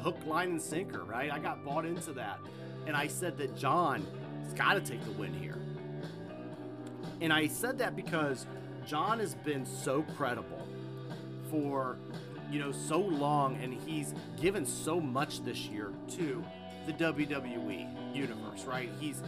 hook, 0.03 0.19
line, 0.27 0.51
and 0.51 0.63
sinker, 0.63 1.05
right? 1.05 1.33
I 1.33 1.39
got 1.39 1.65
bought 1.65 1.87
into 1.87 2.13
that. 2.13 2.39
And 2.87 2.95
I 2.95 3.07
said 3.07 3.39
that 3.39 3.57
John's 3.57 4.53
got 4.55 4.75
to 4.75 4.81
take 4.81 5.03
the 5.07 5.13
win 5.13 5.33
here. 5.33 5.59
And 7.23 7.33
I 7.33 7.47
said 7.47 7.79
that 7.79 7.97
because 7.97 8.47
John 8.87 9.21
has 9.21 9.35
been 9.37 9.65
so 9.65 10.03
credible 10.17 10.67
for 11.51 11.97
you 12.51 12.59
know 12.59 12.73
so 12.73 12.99
long, 13.01 13.57
and 13.63 13.73
he's 13.73 14.15
given 14.41 14.67
so 14.67 15.01
much 15.01 15.45
this 15.45 15.67
year 15.67 15.93
to 16.17 16.45
the 16.87 16.93
WWE 16.93 18.15
universe, 18.15 18.65
right? 18.65 18.91
He's 18.99 19.23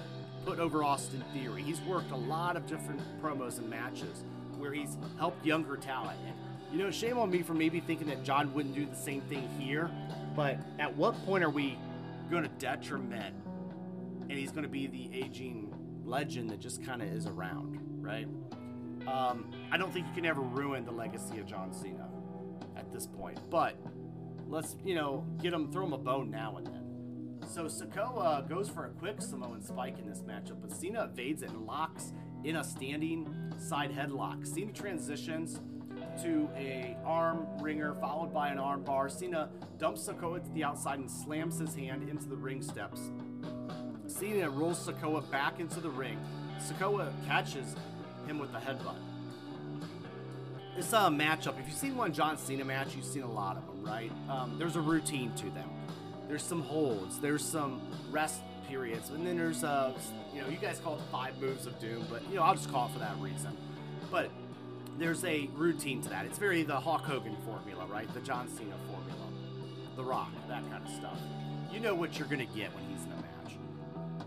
put 0.44 0.58
over 0.58 0.82
Austin 0.82 1.22
Theory. 1.32 1.62
He's 1.62 1.80
worked 1.82 2.10
a 2.10 2.16
lot 2.16 2.56
of 2.56 2.66
different 2.66 3.00
promos 3.22 3.58
and 3.58 3.68
matches 3.70 4.24
where 4.58 4.72
he's 4.72 4.96
helped 5.18 5.44
younger 5.44 5.76
talent. 5.76 6.18
And, 6.26 6.34
you 6.72 6.84
know, 6.84 6.90
shame 6.90 7.18
on 7.18 7.30
me 7.30 7.42
for 7.42 7.54
maybe 7.54 7.80
thinking 7.80 8.08
that 8.08 8.24
John 8.24 8.52
wouldn't 8.54 8.74
do 8.74 8.86
the 8.86 8.96
same 8.96 9.20
thing 9.22 9.48
here, 9.58 9.90
but 10.34 10.58
at 10.78 10.96
what 10.96 11.14
point 11.24 11.44
are 11.44 11.50
we 11.50 11.78
going 12.30 12.42
to 12.42 12.48
detriment 12.58 13.34
and 14.22 14.32
he's 14.32 14.50
going 14.50 14.62
to 14.62 14.68
be 14.68 14.86
the 14.86 15.10
aging 15.12 15.74
legend 16.04 16.50
that 16.50 16.60
just 16.60 16.84
kind 16.84 17.02
of 17.02 17.08
is 17.08 17.26
around, 17.26 17.78
right? 18.00 18.26
Um, 19.06 19.50
I 19.70 19.76
don't 19.76 19.92
think 19.92 20.06
you 20.06 20.14
can 20.14 20.26
ever 20.26 20.40
ruin 20.40 20.84
the 20.84 20.92
legacy 20.92 21.38
of 21.38 21.46
John 21.46 21.72
Cena 21.72 22.08
this 22.92 23.06
point, 23.06 23.38
but 23.50 23.76
let's, 24.48 24.76
you 24.84 24.94
know, 24.94 25.26
get 25.40 25.52
him, 25.52 25.70
throw 25.72 25.84
him 25.84 25.92
a 25.92 25.98
bone 25.98 26.30
now 26.30 26.56
and 26.56 26.66
then. 26.66 27.48
So 27.48 27.64
Sikoa 27.64 28.48
goes 28.48 28.68
for 28.68 28.86
a 28.86 28.90
quick 28.90 29.20
Samoan 29.20 29.62
spike 29.62 29.98
in 29.98 30.08
this 30.08 30.20
matchup, 30.20 30.60
but 30.60 30.72
Cena 30.72 31.04
evades 31.04 31.42
it 31.42 31.50
and 31.50 31.66
locks 31.66 32.12
in 32.44 32.56
a 32.56 32.64
standing 32.64 33.28
side 33.58 33.90
headlock. 33.92 34.46
Cena 34.46 34.72
transitions 34.72 35.60
to 36.22 36.48
a 36.56 36.96
arm 37.04 37.46
wringer 37.60 37.94
followed 38.00 38.32
by 38.32 38.48
an 38.48 38.58
arm 38.58 38.82
bar. 38.82 39.08
Cena 39.08 39.50
dumps 39.78 40.08
Sikoa 40.08 40.42
to 40.44 40.50
the 40.52 40.64
outside 40.64 40.98
and 40.98 41.10
slams 41.10 41.58
his 41.58 41.74
hand 41.74 42.08
into 42.08 42.28
the 42.28 42.36
ring 42.36 42.62
steps. 42.62 43.10
Cena 44.06 44.48
rolls 44.48 44.86
Sikoa 44.86 45.28
back 45.30 45.60
into 45.60 45.80
the 45.80 45.90
ring. 45.90 46.18
Sikoa 46.58 47.12
catches 47.26 47.74
him 48.26 48.38
with 48.38 48.52
the 48.52 48.58
headbutt. 48.58 49.11
This 50.76 50.90
uh, 50.94 51.10
matchup, 51.10 51.60
if 51.60 51.66
you've 51.68 51.76
seen 51.76 51.96
one 51.96 52.14
John 52.14 52.38
Cena 52.38 52.64
match, 52.64 52.96
you've 52.96 53.04
seen 53.04 53.24
a 53.24 53.30
lot 53.30 53.58
of 53.58 53.66
them, 53.66 53.84
right? 53.84 54.10
Um, 54.30 54.56
there's 54.58 54.76
a 54.76 54.80
routine 54.80 55.30
to 55.34 55.50
them. 55.50 55.68
There's 56.28 56.42
some 56.42 56.62
holds. 56.62 57.20
There's 57.20 57.44
some 57.44 57.82
rest 58.10 58.40
periods, 58.68 59.10
and 59.10 59.26
then 59.26 59.36
there's 59.36 59.64
uh, 59.64 59.92
you 60.34 60.40
know, 60.40 60.48
you 60.48 60.56
guys 60.56 60.80
call 60.82 60.94
it 60.94 60.98
the 60.98 61.10
five 61.10 61.38
moves 61.38 61.66
of 61.66 61.78
doom, 61.78 62.06
but 62.08 62.26
you 62.30 62.36
know, 62.36 62.42
I'll 62.42 62.54
just 62.54 62.70
call 62.70 62.86
it 62.86 62.92
for 62.92 63.00
that 63.00 63.14
reason. 63.20 63.54
But 64.10 64.30
there's 64.98 65.22
a 65.26 65.50
routine 65.54 66.00
to 66.02 66.08
that. 66.08 66.24
It's 66.24 66.38
very 66.38 66.62
the 66.62 66.80
Hulk 66.80 67.02
Hogan 67.02 67.36
formula, 67.44 67.84
right? 67.84 68.12
The 68.14 68.20
John 68.20 68.48
Cena 68.48 68.76
formula, 68.86 69.28
The 69.96 70.04
Rock, 70.04 70.32
that 70.48 70.62
kind 70.70 70.86
of 70.86 70.90
stuff. 70.90 71.18
You 71.70 71.80
know 71.80 71.94
what 71.94 72.18
you're 72.18 72.28
gonna 72.28 72.46
get 72.46 72.74
when 72.74 72.84
he's 72.84 73.04
in 73.04 73.12
a 73.12 73.16
match. 73.16 73.56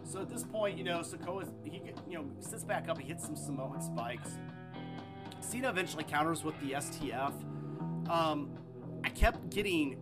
So 0.04 0.22
at 0.22 0.30
this 0.30 0.44
point, 0.44 0.78
you 0.78 0.84
know, 0.84 1.00
Sikoa, 1.00 1.48
he 1.64 1.82
you 2.08 2.18
know 2.20 2.25
sits 2.40 2.64
back 2.64 2.88
up, 2.88 3.00
he 3.00 3.08
hits 3.08 3.25
some 3.25 3.36
Samoan 3.36 3.82
spikes. 3.82 4.30
Cena 5.46 5.70
eventually 5.70 6.04
counters 6.04 6.44
with 6.44 6.60
the 6.60 6.72
STF. 6.72 7.34
Um, 8.10 8.58
I 9.04 9.10
kept 9.10 9.50
getting 9.50 9.98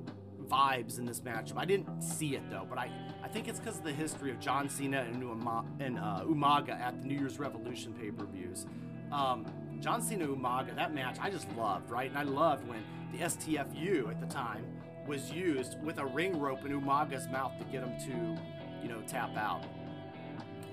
vibes 0.47 0.99
in 0.99 1.05
this 1.05 1.21
matchup. 1.21 1.57
I 1.57 1.65
didn't 1.65 2.01
see 2.01 2.35
it 2.35 2.49
though, 2.49 2.65
but 2.67 2.77
I, 2.77 2.89
I 3.23 3.27
think 3.27 3.47
it's 3.47 3.59
because 3.59 3.77
of 3.77 3.83
the 3.83 3.91
history 3.91 4.31
of 4.31 4.39
John 4.39 4.69
Cena 4.69 5.01
and, 5.01 5.21
Uma, 5.21 5.65
and 5.79 5.99
uh, 5.99 6.21
Umaga 6.25 6.79
at 6.79 7.01
the 7.01 7.07
New 7.07 7.17
Year's 7.17 7.39
Revolution 7.39 7.93
pay 7.93 8.11
per 8.11 8.25
views. 8.25 8.65
Um, 9.11 9.45
John 9.79 10.01
Cena 10.01 10.27
Umaga, 10.27 10.75
that 10.75 10.93
match 10.93 11.17
I 11.21 11.29
just 11.29 11.51
loved, 11.57 11.89
right? 11.89 12.09
And 12.09 12.17
I 12.17 12.23
loved 12.23 12.67
when 12.67 12.83
the 13.11 13.19
STFU 13.19 14.09
at 14.09 14.19
the 14.19 14.27
time 14.27 14.65
was 15.07 15.31
used 15.31 15.81
with 15.83 15.97
a 15.97 16.05
ring 16.05 16.39
rope 16.39 16.65
in 16.65 16.79
Umaga's 16.79 17.27
mouth 17.27 17.57
to 17.57 17.65
get 17.65 17.83
him 17.83 17.93
to, 18.07 18.41
you 18.81 18.89
know, 18.89 19.01
tap 19.07 19.35
out. 19.35 19.63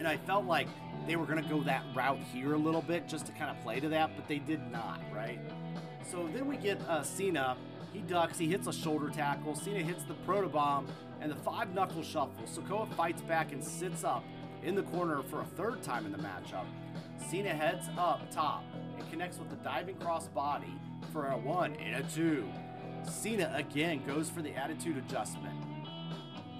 And 0.00 0.08
I 0.08 0.16
felt 0.16 0.46
like 0.46 0.66
they 1.06 1.14
were 1.14 1.26
going 1.26 1.40
to 1.40 1.48
go 1.48 1.62
that 1.62 1.84
route 1.94 2.18
here 2.32 2.54
a 2.54 2.58
little 2.58 2.82
bit 2.82 3.06
just 3.06 3.26
to 3.26 3.32
kind 3.32 3.56
of 3.56 3.62
play 3.62 3.78
to 3.78 3.88
that, 3.90 4.10
but 4.16 4.26
they 4.26 4.38
did 4.38 4.60
not, 4.72 5.00
right? 5.14 5.38
So 6.10 6.28
then 6.34 6.48
we 6.48 6.56
get 6.56 6.80
uh, 6.88 7.04
Cena 7.04 7.56
he 7.92 8.00
ducks, 8.00 8.38
he 8.38 8.46
hits 8.46 8.66
a 8.66 8.72
shoulder 8.72 9.10
tackle. 9.10 9.54
Cena 9.54 9.80
hits 9.80 10.04
the 10.04 10.14
protobomb 10.26 10.86
and 11.20 11.30
the 11.30 11.36
five 11.36 11.74
knuckle 11.74 12.02
shuffle. 12.02 12.44
Sikoa 12.46 12.92
fights 12.94 13.22
back 13.22 13.52
and 13.52 13.62
sits 13.62 14.04
up 14.04 14.24
in 14.62 14.74
the 14.74 14.82
corner 14.84 15.22
for 15.22 15.40
a 15.40 15.44
third 15.44 15.82
time 15.82 16.06
in 16.06 16.12
the 16.12 16.18
matchup. 16.18 16.66
Cena 17.28 17.50
heads 17.50 17.88
up 17.98 18.30
top 18.30 18.64
and 18.96 19.10
connects 19.10 19.38
with 19.38 19.50
the 19.50 19.56
diving 19.56 19.96
cross 19.96 20.28
body 20.28 20.72
for 21.12 21.28
a 21.28 21.36
one 21.36 21.74
and 21.76 22.04
a 22.04 22.08
two. 22.08 22.48
Cena 23.02 23.52
again 23.54 24.02
goes 24.06 24.30
for 24.30 24.42
the 24.42 24.54
attitude 24.54 24.96
adjustment, 24.96 25.54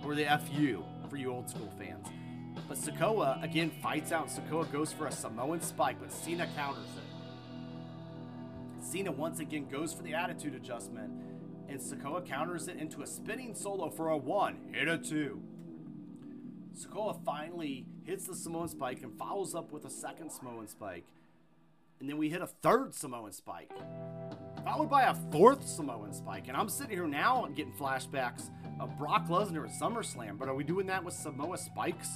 or 0.04 0.14
the 0.14 0.24
FU 0.24 0.82
for 1.08 1.16
you 1.16 1.30
old 1.30 1.48
school 1.48 1.70
fans. 1.78 2.06
But 2.70 2.78
Sikoa 2.78 3.42
again 3.42 3.72
fights 3.83 4.12
out. 4.12 4.28
Sikoa 4.28 4.70
goes 4.70 4.92
for 4.92 5.09
a 5.09 5.11
Samoan 5.11 5.61
spike, 5.61 5.96
but 5.98 6.12
Cena 6.12 6.46
counters 6.54 6.85
it. 6.85 7.02
Cena 8.80 9.11
once 9.11 9.40
again 9.40 9.66
goes 9.68 9.92
for 9.92 10.04
the 10.04 10.14
attitude 10.14 10.54
adjustment, 10.54 11.11
and 11.68 11.80
Sikoa 11.80 12.24
counters 12.24 12.68
it 12.68 12.76
into 12.76 13.02
a 13.02 13.09
spinning 13.09 13.56
solo 13.56 13.90
for 13.90 14.11
a 14.11 14.16
one, 14.16 14.68
hit 14.72 14.87
a 14.87 14.98
two. 14.98 15.42
Sikoa 16.78 17.24
finally 17.24 17.87
hits 18.04 18.28
the 18.28 18.37
Samoan 18.37 18.68
spike 18.68 19.02
and 19.02 19.18
follows 19.18 19.52
up 19.52 19.72
with 19.72 19.85
a 19.85 19.90
second 19.90 20.30
Samoan 20.30 20.68
spike. 20.68 21.06
And 21.98 22.09
then 22.09 22.18
we 22.18 22.30
hit 22.30 22.40
a 22.40 22.46
third 22.46 22.94
Samoan 22.94 23.33
spike, 23.33 23.72
followed 24.64 24.88
by 24.88 25.02
a 25.02 25.14
fourth 25.33 25.66
Samoan 25.66 26.12
spike. 26.12 26.46
And 26.46 26.56
I'm 26.56 26.68
sitting 26.68 26.92
here 26.92 27.09
now 27.09 27.48
getting 27.52 27.72
flashbacks 27.72 28.48
of 28.78 28.96
Brock 28.96 29.26
Lesnar 29.26 29.68
at 29.68 29.72
SummerSlam. 29.72 30.38
But 30.38 30.48
are 30.48 30.54
we 30.54 30.62
doing 30.62 30.87
that 30.87 31.02
with 31.02 31.14
Samoa 31.14 31.59
spikes? 31.59 32.11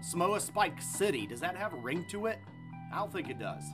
Samoa 0.00 0.40
Spike 0.40 0.80
City, 0.80 1.26
does 1.26 1.40
that 1.40 1.56
have 1.56 1.72
a 1.72 1.76
ring 1.76 2.04
to 2.10 2.26
it? 2.26 2.38
I 2.92 2.98
don't 2.98 3.12
think 3.12 3.28
it 3.30 3.38
does. 3.38 3.64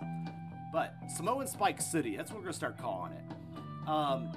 But 0.72 0.94
Samoan 1.14 1.46
Spike 1.46 1.80
City, 1.80 2.16
that's 2.16 2.30
what 2.30 2.38
we're 2.38 2.44
gonna 2.44 2.54
start 2.54 2.78
calling 2.78 3.12
it. 3.12 3.88
Um, 3.88 4.32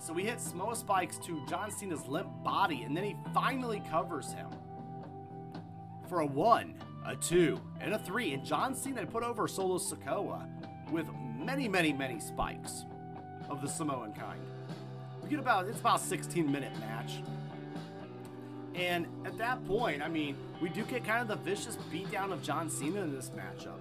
so 0.00 0.12
we 0.12 0.24
hit 0.24 0.40
Samoa 0.40 0.76
Spikes 0.76 1.18
to 1.18 1.44
John 1.46 1.70
Cena's 1.70 2.06
limp 2.06 2.28
body, 2.42 2.82
and 2.82 2.96
then 2.96 3.04
he 3.04 3.16
finally 3.32 3.82
covers 3.90 4.32
him 4.32 4.48
for 6.08 6.20
a 6.20 6.26
one, 6.26 6.74
a 7.06 7.16
two, 7.16 7.60
and 7.80 7.94
a 7.94 7.98
three. 7.98 8.32
And 8.32 8.44
John 8.44 8.74
Cena 8.74 9.06
put 9.06 9.22
over 9.22 9.46
Solo 9.46 9.78
Sikoa 9.78 10.48
with 10.90 11.06
many, 11.38 11.68
many, 11.68 11.92
many 11.92 12.20
spikes 12.20 12.84
of 13.50 13.60
the 13.60 13.68
Samoan 13.68 14.12
kind. 14.12 14.40
We 15.22 15.28
get 15.28 15.38
about 15.38 15.66
it's 15.68 15.80
about 15.80 16.00
a 16.00 16.04
16 16.04 16.50
minute 16.50 16.72
match. 16.80 17.22
And 18.74 19.06
at 19.24 19.38
that 19.38 19.64
point, 19.66 20.02
I 20.02 20.08
mean, 20.08 20.36
we 20.60 20.68
do 20.68 20.84
get 20.84 21.04
kind 21.04 21.22
of 21.22 21.28
the 21.28 21.36
vicious 21.36 21.78
beatdown 21.92 22.32
of 22.32 22.42
John 22.42 22.68
Cena 22.68 23.02
in 23.02 23.14
this 23.14 23.30
matchup. 23.30 23.78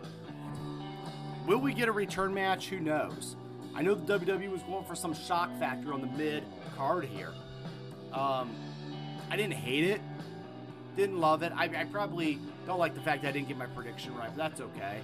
Will 1.47 1.59
we 1.59 1.73
get 1.73 1.87
a 1.87 1.91
return 1.91 2.33
match? 2.33 2.69
Who 2.69 2.79
knows? 2.79 3.35
I 3.75 3.81
know 3.81 3.95
the 3.95 4.19
WWE 4.19 4.51
was 4.51 4.61
going 4.63 4.85
for 4.85 4.95
some 4.95 5.13
shock 5.13 5.57
factor 5.57 5.93
on 5.93 6.01
the 6.01 6.07
mid 6.07 6.43
card 6.77 7.05
here. 7.05 7.33
Um, 8.13 8.55
I 9.31 9.35
didn't 9.35 9.53
hate 9.53 9.83
it, 9.85 10.01
didn't 10.95 11.19
love 11.19 11.41
it. 11.41 11.51
I, 11.55 11.65
I, 11.65 11.85
probably 11.85 12.39
don't 12.67 12.77
like 12.77 12.93
the 12.93 13.01
fact 13.01 13.23
that 13.23 13.29
I 13.29 13.31
didn't 13.31 13.47
get 13.47 13.57
my 13.57 13.65
prediction 13.65 14.15
right, 14.15 14.29
but 14.29 14.37
that's 14.37 14.61
okay. 14.61 14.99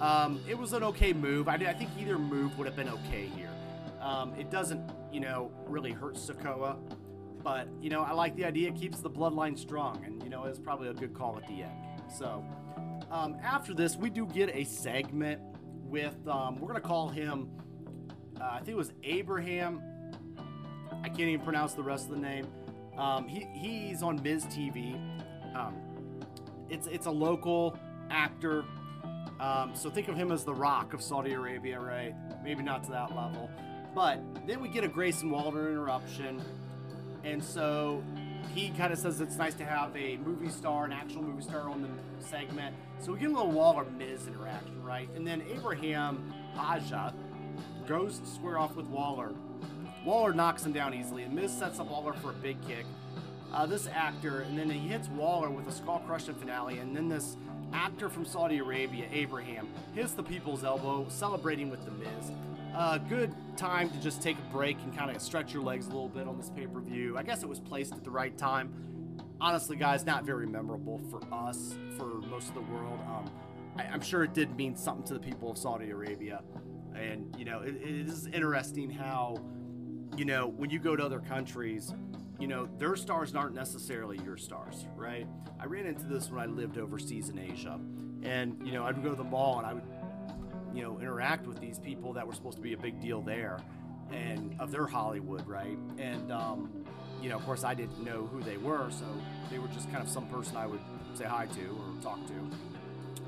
Um, 0.00 0.40
it 0.48 0.56
was 0.56 0.72
an 0.72 0.84
okay 0.84 1.12
move. 1.12 1.48
I, 1.48 1.54
I, 1.54 1.72
think 1.72 1.90
either 1.98 2.18
move 2.18 2.56
would 2.58 2.66
have 2.68 2.76
been 2.76 2.88
okay 2.88 3.28
here. 3.36 3.50
Um, 4.00 4.34
it 4.38 4.50
doesn't, 4.50 4.80
you 5.12 5.20
know, 5.20 5.50
really 5.66 5.90
hurt 5.90 6.14
Sikoa, 6.14 6.76
but 7.42 7.68
you 7.80 7.90
know, 7.90 8.02
I 8.02 8.12
like 8.12 8.36
the 8.36 8.44
idea. 8.44 8.68
It 8.68 8.76
keeps 8.76 9.00
the 9.00 9.10
bloodline 9.10 9.58
strong, 9.58 10.02
and 10.04 10.22
you 10.22 10.28
know, 10.28 10.44
it's 10.44 10.58
probably 10.58 10.88
a 10.88 10.94
good 10.94 11.14
call 11.14 11.36
at 11.36 11.46
the 11.48 11.62
end. 11.62 11.72
So 12.16 12.44
um, 13.10 13.36
after 13.42 13.74
this, 13.74 13.96
we 13.96 14.08
do 14.08 14.26
get 14.26 14.48
a 14.54 14.64
segment 14.64 15.40
with, 15.84 16.16
um, 16.26 16.56
we're 16.56 16.68
going 16.68 16.80
to 16.80 16.88
call 16.88 17.08
him, 17.08 17.50
uh, 18.40 18.44
I 18.52 18.56
think 18.58 18.70
it 18.70 18.76
was 18.76 18.92
Abraham. 19.02 19.82
I 21.04 21.08
can't 21.08 21.20
even 21.20 21.40
pronounce 21.42 21.74
the 21.74 21.82
rest 21.82 22.06
of 22.06 22.12
the 22.12 22.20
name. 22.20 22.46
Um, 22.96 23.28
he, 23.28 23.46
he's 23.52 24.02
on 24.02 24.22
Miz 24.22 24.46
TV. 24.46 24.94
Um, 25.54 25.76
it's, 26.70 26.86
it's 26.86 27.04
a 27.04 27.10
local 27.10 27.78
actor. 28.10 28.64
Um, 29.38 29.72
so 29.74 29.90
think 29.90 30.08
of 30.08 30.16
him 30.16 30.32
as 30.32 30.44
the 30.44 30.54
rock 30.54 30.94
of 30.94 31.02
Saudi 31.02 31.34
Arabia, 31.34 31.78
right? 31.78 32.14
Maybe 32.42 32.62
not 32.62 32.82
to 32.84 32.90
that 32.92 33.14
level. 33.14 33.50
But 33.94 34.20
then 34.46 34.60
we 34.60 34.70
get 34.70 34.84
a 34.84 34.88
Grayson 34.88 35.30
Waller 35.30 35.70
interruption. 35.70 36.40
And 37.24 37.42
so 37.42 38.02
he 38.54 38.70
kind 38.70 38.92
of 38.92 38.98
says 38.98 39.20
it's 39.20 39.36
nice 39.36 39.54
to 39.54 39.64
have 39.64 39.96
a 39.96 40.16
movie 40.18 40.48
star, 40.48 40.84
an 40.84 40.92
actual 40.92 41.22
movie 41.22 41.42
star 41.42 41.68
on 41.68 41.82
the 41.82 42.24
segment. 42.24 42.74
So 43.00 43.12
we 43.12 43.20
get 43.20 43.30
a 43.30 43.32
little 43.32 43.50
Waller 43.50 43.84
Miz 43.96 44.26
interaction, 44.26 44.82
right? 44.82 45.08
And 45.16 45.26
then 45.26 45.42
Abraham 45.52 46.32
Aja 46.56 47.12
goes 47.86 48.18
to 48.18 48.26
square 48.26 48.58
off 48.58 48.76
with 48.76 48.86
Waller. 48.86 49.32
Waller 50.04 50.32
knocks 50.32 50.64
him 50.64 50.72
down 50.72 50.94
easily, 50.94 51.22
and 51.22 51.34
Miz 51.34 51.56
sets 51.56 51.78
up 51.78 51.90
Waller 51.90 52.12
for 52.12 52.30
a 52.30 52.34
big 52.34 52.60
kick. 52.66 52.84
Uh, 53.52 53.66
this 53.66 53.86
actor, 53.86 54.40
and 54.40 54.58
then 54.58 54.68
he 54.70 54.88
hits 54.88 55.08
Waller 55.08 55.50
with 55.50 55.68
a 55.68 55.72
skull 55.72 56.02
crushing 56.06 56.34
finale, 56.34 56.78
and 56.78 56.96
then 56.96 57.08
this 57.08 57.36
actor 57.72 58.08
from 58.08 58.24
Saudi 58.24 58.58
Arabia, 58.58 59.06
Abraham, 59.12 59.68
hits 59.94 60.12
the 60.12 60.22
people's 60.22 60.64
elbow, 60.64 61.06
celebrating 61.08 61.70
with 61.70 61.84
the 61.84 61.90
Miz. 61.92 62.32
Uh, 62.74 62.96
good 62.96 63.34
time 63.56 63.90
to 63.90 64.00
just 64.00 64.22
take 64.22 64.38
a 64.38 64.52
break 64.52 64.78
and 64.82 64.96
kind 64.96 65.14
of 65.14 65.20
stretch 65.20 65.52
your 65.52 65.62
legs 65.62 65.86
a 65.86 65.90
little 65.90 66.08
bit 66.08 66.26
on 66.26 66.38
this 66.38 66.48
pay 66.48 66.66
per 66.66 66.80
view. 66.80 67.18
I 67.18 67.22
guess 67.22 67.42
it 67.42 67.48
was 67.48 67.60
placed 67.60 67.92
at 67.92 68.02
the 68.02 68.10
right 68.10 68.36
time. 68.38 68.72
Honestly, 69.40 69.76
guys, 69.76 70.06
not 70.06 70.24
very 70.24 70.46
memorable 70.46 70.98
for 71.10 71.20
us, 71.34 71.74
for 71.98 72.06
most 72.30 72.48
of 72.48 72.54
the 72.54 72.62
world. 72.62 72.98
Um, 73.06 73.30
I, 73.76 73.84
am 73.84 74.00
sure 74.00 74.24
it 74.24 74.32
did 74.32 74.56
mean 74.56 74.76
something 74.76 75.04
to 75.08 75.14
the 75.14 75.20
people 75.20 75.50
of 75.50 75.58
Saudi 75.58 75.90
Arabia. 75.90 76.42
And, 76.94 77.34
you 77.38 77.44
know, 77.44 77.60
it, 77.60 77.74
it 77.76 78.08
is 78.08 78.26
interesting 78.28 78.88
how, 78.88 79.36
you 80.16 80.24
know, 80.24 80.46
when 80.46 80.70
you 80.70 80.78
go 80.78 80.96
to 80.96 81.04
other 81.04 81.20
countries, 81.20 81.92
you 82.38 82.46
know, 82.46 82.68
their 82.78 82.96
stars 82.96 83.34
aren't 83.34 83.54
necessarily 83.54 84.18
your 84.24 84.36
stars, 84.36 84.86
right? 84.96 85.26
I 85.60 85.66
ran 85.66 85.86
into 85.86 86.04
this 86.04 86.30
when 86.30 86.40
I 86.40 86.46
lived 86.46 86.78
overseas 86.78 87.28
in 87.28 87.38
Asia. 87.38 87.78
And, 88.22 88.64
you 88.64 88.72
know, 88.72 88.84
I'd 88.84 89.02
go 89.02 89.10
to 89.10 89.16
the 89.16 89.24
mall 89.24 89.58
and 89.58 89.66
I 89.66 89.74
would, 89.74 89.84
you 90.74 90.82
know, 90.82 90.98
interact 90.98 91.46
with 91.46 91.60
these 91.60 91.78
people 91.78 92.12
that 92.14 92.26
were 92.26 92.34
supposed 92.34 92.56
to 92.56 92.62
be 92.62 92.72
a 92.72 92.78
big 92.78 93.00
deal 93.00 93.20
there 93.20 93.58
and 94.10 94.54
of 94.58 94.70
their 94.70 94.86
Hollywood, 94.86 95.46
right? 95.46 95.78
And, 95.98 96.30
um, 96.32 96.70
you 97.20 97.28
know, 97.28 97.36
of 97.36 97.44
course, 97.44 97.64
I 97.64 97.74
didn't 97.74 98.04
know 98.04 98.26
who 98.26 98.42
they 98.42 98.56
were, 98.56 98.90
so 98.90 99.06
they 99.50 99.58
were 99.58 99.68
just 99.68 99.90
kind 99.90 100.02
of 100.02 100.08
some 100.08 100.26
person 100.26 100.56
I 100.56 100.66
would 100.66 100.80
say 101.14 101.24
hi 101.24 101.46
to 101.46 101.60
or 101.60 102.02
talk 102.02 102.18
to. 102.26 102.34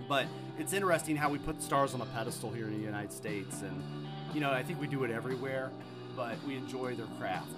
But 0.09 0.27
it's 0.59 0.73
interesting 0.73 1.17
how 1.17 1.31
we 1.31 1.39
put 1.39 1.63
stars 1.63 1.95
on 1.95 2.01
a 2.01 2.07
pedestal 2.07 2.51
here 2.51 2.67
in 2.67 2.75
the 2.79 2.85
United 2.85 3.13
States, 3.13 3.63
and 3.63 3.83
you 4.35 4.41
know, 4.41 4.51
I 4.51 4.63
think 4.63 4.81
we 4.81 4.87
do 4.87 5.05
it 5.05 5.11
everywhere, 5.11 5.71
but 6.17 6.37
we 6.47 6.57
enjoy 6.57 6.95
their 6.97 7.07
craft. 7.19 7.53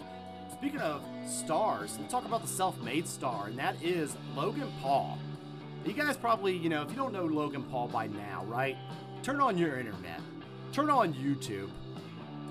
Speaking 0.53 0.81
of 0.81 1.03
stars, 1.27 1.97
let's 1.99 2.11
talk 2.11 2.25
about 2.25 2.43
the 2.43 2.49
self-made 2.49 3.09
star, 3.09 3.49
and 3.49 3.59
that 3.59 3.83
is 3.83 4.17
Logan 4.35 4.73
Paul. 4.81 5.19
You 5.85 5.93
guys 5.93 6.17
probably, 6.17 6.57
you 6.57 6.69
know, 6.69 6.83
if 6.83 6.91
you 6.91 6.97
don't 6.97 7.13
know 7.13 7.25
Logan 7.25 7.63
Paul 7.65 7.89
by 7.89 8.09
now, 8.09 8.45
right? 8.47 8.77
Turn 9.27 9.41
on 9.41 9.59
your 9.59 9.77
internet, 9.77 10.21
turn 10.73 10.89
on 10.89 11.13
YouTube. 11.13 11.69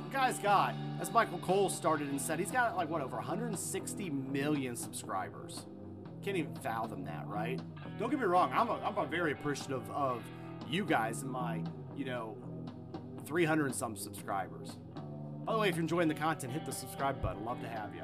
The 0.09 0.11
guy's 0.11 0.37
got, 0.39 0.75
as 0.99 1.09
Michael 1.09 1.37
Cole 1.37 1.69
started 1.69 2.09
and 2.09 2.19
said, 2.19 2.37
he's 2.37 2.51
got 2.51 2.75
like 2.75 2.89
what 2.89 3.01
over 3.01 3.15
160 3.15 4.09
million 4.09 4.75
subscribers. 4.75 5.67
Can't 6.21 6.35
even 6.35 6.53
fathom 6.55 7.05
that, 7.05 7.25
right? 7.27 7.61
Don't 7.97 8.09
get 8.09 8.19
me 8.19 8.25
wrong, 8.25 8.51
I'm 8.53 8.67
a, 8.67 8.73
I'm 8.83 8.97
a 8.97 9.05
very 9.05 9.31
appreciative 9.31 9.89
of 9.89 10.21
you 10.67 10.83
guys 10.83 11.21
and 11.21 11.31
my, 11.31 11.63
you 11.95 12.03
know, 12.03 12.35
300 13.25 13.67
and 13.67 13.73
some 13.73 13.95
subscribers. 13.95 14.75
By 15.45 15.53
the 15.53 15.59
way, 15.59 15.69
if 15.69 15.75
you're 15.75 15.81
enjoying 15.83 16.09
the 16.09 16.13
content, 16.13 16.51
hit 16.51 16.65
the 16.65 16.73
subscribe 16.73 17.21
button. 17.21 17.45
Love 17.45 17.61
to 17.61 17.69
have 17.69 17.95
you. 17.95 18.03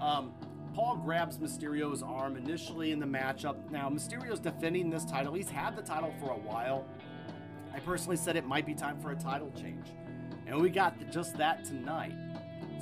Um, 0.00 0.32
Paul 0.72 0.98
grabs 0.98 1.38
Mysterio's 1.38 2.04
arm 2.04 2.36
initially 2.36 2.92
in 2.92 3.00
the 3.00 3.06
matchup. 3.06 3.72
Now, 3.72 3.88
Mysterio's 3.88 4.38
defending 4.38 4.88
this 4.88 5.04
title. 5.04 5.34
He's 5.34 5.50
had 5.50 5.74
the 5.74 5.82
title 5.82 6.14
for 6.20 6.30
a 6.30 6.38
while. 6.38 6.86
I 7.74 7.80
personally 7.80 8.16
said 8.16 8.36
it 8.36 8.46
might 8.46 8.66
be 8.66 8.74
time 8.74 9.00
for 9.00 9.10
a 9.10 9.16
title 9.16 9.50
change. 9.60 9.86
And 10.46 10.60
we 10.60 10.70
got 10.70 10.94
just 11.10 11.36
that 11.38 11.64
tonight. 11.64 12.14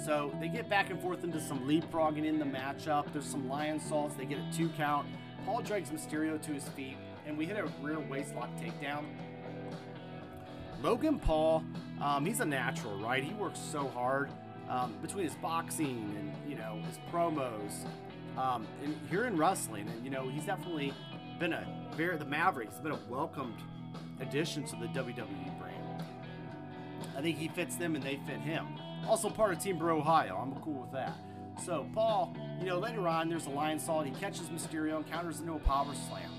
So 0.04 0.34
they 0.38 0.48
get 0.48 0.68
back 0.68 0.90
and 0.90 1.00
forth 1.00 1.24
into 1.24 1.40
some 1.40 1.60
leapfrogging 1.60 2.26
in 2.26 2.38
the 2.38 2.44
matchup. 2.44 3.10
There's 3.12 3.24
some 3.24 3.48
Lionsaults. 3.48 4.16
They 4.18 4.26
get 4.26 4.38
a 4.38 4.52
two 4.52 4.68
count. 4.70 5.06
Paul 5.46 5.62
drags 5.62 5.90
Mysterio 5.90 6.40
to 6.42 6.52
his 6.52 6.68
feet, 6.70 6.96
and 7.26 7.38
we 7.38 7.46
hit 7.46 7.56
a 7.56 7.64
rear 7.80 7.96
waistlock 7.96 8.48
takedown. 8.60 9.04
Logan 10.82 11.18
Paul, 11.18 11.64
um, 12.00 12.26
he's 12.26 12.40
a 12.40 12.44
natural, 12.44 12.98
right? 12.98 13.22
He 13.22 13.32
works 13.34 13.58
so 13.58 13.88
hard 13.88 14.30
um, 14.68 14.94
between 15.00 15.24
his 15.24 15.34
boxing 15.36 16.14
and 16.18 16.50
you 16.50 16.56
know 16.56 16.80
his 16.86 16.98
promos, 17.12 17.86
um, 18.36 18.66
and 18.82 18.96
here 19.08 19.26
in 19.26 19.36
wrestling, 19.36 19.88
and 19.88 20.04
you 20.04 20.10
know 20.10 20.28
he's 20.28 20.44
definitely 20.44 20.92
been 21.38 21.52
a 21.52 21.66
very 21.96 22.16
the 22.16 22.24
Maverick. 22.24 22.70
He's 22.70 22.80
been 22.80 22.92
a 22.92 22.98
welcomed 23.08 23.56
addition 24.22 24.64
to 24.64 24.76
the 24.76 24.86
WWE 24.86 25.58
brand. 25.58 26.04
I 27.16 27.20
think 27.20 27.38
he 27.38 27.48
fits 27.48 27.76
them 27.76 27.94
and 27.94 28.02
they 28.02 28.18
fit 28.26 28.40
him. 28.40 28.66
Also 29.06 29.28
part 29.28 29.52
of 29.52 29.58
Team 29.58 29.78
Bro 29.78 29.98
Ohio. 29.98 30.36
I'm 30.36 30.54
cool 30.62 30.80
with 30.82 30.92
that. 30.92 31.16
So 31.64 31.86
Paul, 31.94 32.34
you 32.60 32.66
know, 32.66 32.78
later 32.78 33.06
on 33.06 33.28
there's 33.28 33.46
a 33.46 33.50
Lionsault. 33.50 34.06
He 34.06 34.12
catches 34.12 34.48
Mysterio 34.48 34.96
and 34.96 35.06
counters 35.06 35.40
into 35.40 35.52
a 35.52 35.58
power 35.58 35.92
slam. 36.08 36.30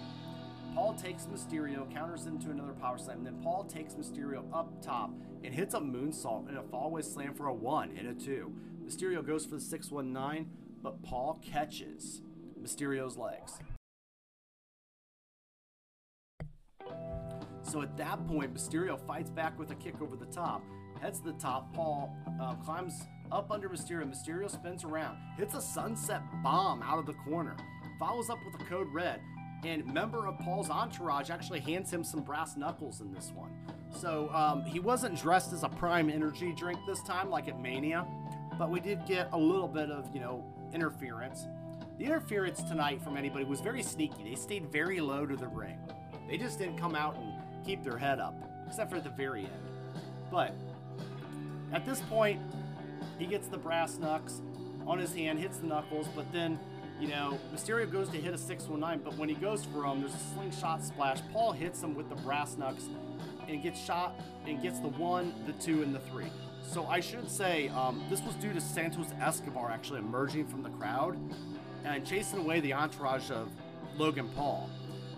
Paul 0.73 0.93
takes 0.95 1.25
Mysterio, 1.25 1.91
counters 1.93 2.25
into 2.25 2.49
another 2.49 2.73
power 2.73 2.97
slam, 2.97 3.17
and 3.19 3.27
then 3.27 3.39
Paul 3.43 3.63
takes 3.65 3.93
Mysterio 3.93 4.43
up 4.51 4.81
top 4.81 5.11
and 5.43 5.53
hits 5.53 5.75
a 5.75 5.79
moonsault 5.79 6.47
and 6.49 6.57
a 6.57 6.61
fallaway 6.61 7.03
slam 7.03 7.35
for 7.35 7.47
a 7.47 7.53
one 7.53 7.95
and 7.95 8.07
a 8.07 8.13
two. 8.13 8.51
Mysterio 8.83 9.25
goes 9.25 9.45
for 9.45 9.55
the 9.55 9.61
619, 9.61 10.49
but 10.81 11.03
Paul 11.03 11.39
catches 11.45 12.21
Mysterio's 12.59 13.17
legs. 13.17 13.59
So 17.73 17.81
at 17.81 17.97
that 17.97 18.27
point, 18.27 18.53
Mysterio 18.53 18.99
fights 19.07 19.31
back 19.31 19.57
with 19.57 19.71
a 19.71 19.75
kick 19.75 19.99
over 19.99 20.15
the 20.15 20.27
top, 20.27 20.63
heads 21.01 21.17
to 21.21 21.31
the 21.31 21.39
top. 21.39 21.73
Paul 21.73 22.15
uh, 22.39 22.53
climbs 22.57 23.01
up 23.31 23.49
under 23.49 23.67
Mysterio. 23.67 24.07
Mysterio 24.07 24.47
spins 24.47 24.83
around, 24.83 25.17
hits 25.37 25.55
a 25.55 25.61
sunset 25.61 26.21
bomb 26.43 26.83
out 26.83 26.99
of 26.99 27.07
the 27.07 27.13
corner, 27.13 27.55
follows 27.97 28.29
up 28.29 28.37
with 28.45 28.61
a 28.61 28.63
code 28.65 28.85
red, 28.93 29.21
and 29.65 29.91
member 29.91 30.27
of 30.27 30.37
Paul's 30.37 30.69
entourage 30.69 31.31
actually 31.31 31.61
hands 31.61 31.91
him 31.91 32.03
some 32.03 32.21
brass 32.21 32.55
knuckles 32.55 33.01
in 33.01 33.11
this 33.11 33.31
one. 33.33 33.49
So 33.89 34.29
um, 34.35 34.63
he 34.65 34.79
wasn't 34.79 35.19
dressed 35.19 35.51
as 35.51 35.63
a 35.63 35.69
prime 35.69 36.11
energy 36.11 36.53
drink 36.53 36.77
this 36.85 37.01
time, 37.01 37.31
like 37.31 37.47
at 37.47 37.59
Mania, 37.59 38.05
but 38.59 38.69
we 38.69 38.81
did 38.81 39.03
get 39.07 39.29
a 39.31 39.37
little 39.37 39.67
bit 39.67 39.89
of, 39.89 40.13
you 40.13 40.21
know, 40.21 40.45
interference. 40.75 41.47
The 41.97 42.05
interference 42.05 42.61
tonight 42.61 43.01
from 43.01 43.17
anybody 43.17 43.45
was 43.45 43.61
very 43.61 43.81
sneaky. 43.81 44.23
They 44.29 44.35
stayed 44.35 44.71
very 44.71 45.01
low 45.01 45.25
to 45.25 45.35
the 45.35 45.47
ring. 45.47 45.79
They 46.29 46.37
just 46.37 46.59
didn't 46.59 46.77
come 46.77 46.95
out 46.95 47.15
and 47.15 47.32
keep 47.63 47.83
their 47.83 47.97
head 47.97 48.19
up, 48.19 48.35
except 48.67 48.89
for 48.89 48.97
at 48.97 49.03
the 49.03 49.09
very 49.09 49.41
end. 49.41 49.51
But 50.31 50.53
at 51.71 51.85
this 51.85 52.01
point, 52.01 52.41
he 53.19 53.25
gets 53.25 53.47
the 53.47 53.57
brass 53.57 53.97
knucks 53.97 54.41
on 54.85 54.99
his 54.99 55.13
hand, 55.13 55.39
hits 55.39 55.57
the 55.57 55.67
knuckles, 55.67 56.07
but 56.15 56.31
then, 56.31 56.59
you 56.99 57.07
know, 57.07 57.39
Mysterio 57.53 57.89
goes 57.89 58.09
to 58.09 58.17
hit 58.17 58.33
a 58.33 58.37
619, 58.37 59.03
but 59.03 59.17
when 59.17 59.29
he 59.29 59.35
goes 59.35 59.63
for 59.65 59.85
him, 59.85 60.01
there's 60.01 60.13
a 60.13 60.33
slingshot 60.33 60.83
splash. 60.83 61.19
Paul 61.31 61.51
hits 61.51 61.81
him 61.81 61.95
with 61.95 62.09
the 62.09 62.15
brass 62.15 62.57
knucks 62.57 62.89
and 63.47 63.61
gets 63.61 63.79
shot 63.79 64.19
and 64.45 64.61
gets 64.61 64.79
the 64.79 64.89
one, 64.89 65.33
the 65.45 65.53
two, 65.53 65.83
and 65.83 65.93
the 65.93 65.99
three. 65.99 66.31
So 66.63 66.85
I 66.85 66.99
should 66.99 67.29
say 67.29 67.69
um, 67.69 68.03
this 68.09 68.21
was 68.21 68.35
due 68.35 68.53
to 68.53 68.61
Santos 68.61 69.07
Escobar 69.21 69.69
actually 69.69 69.99
emerging 69.99 70.47
from 70.47 70.63
the 70.63 70.69
crowd 70.69 71.17
and 71.85 72.05
chasing 72.05 72.39
away 72.39 72.59
the 72.61 72.73
entourage 72.73 73.29
of 73.31 73.49
Logan 73.97 74.29
Paul. 74.35 74.69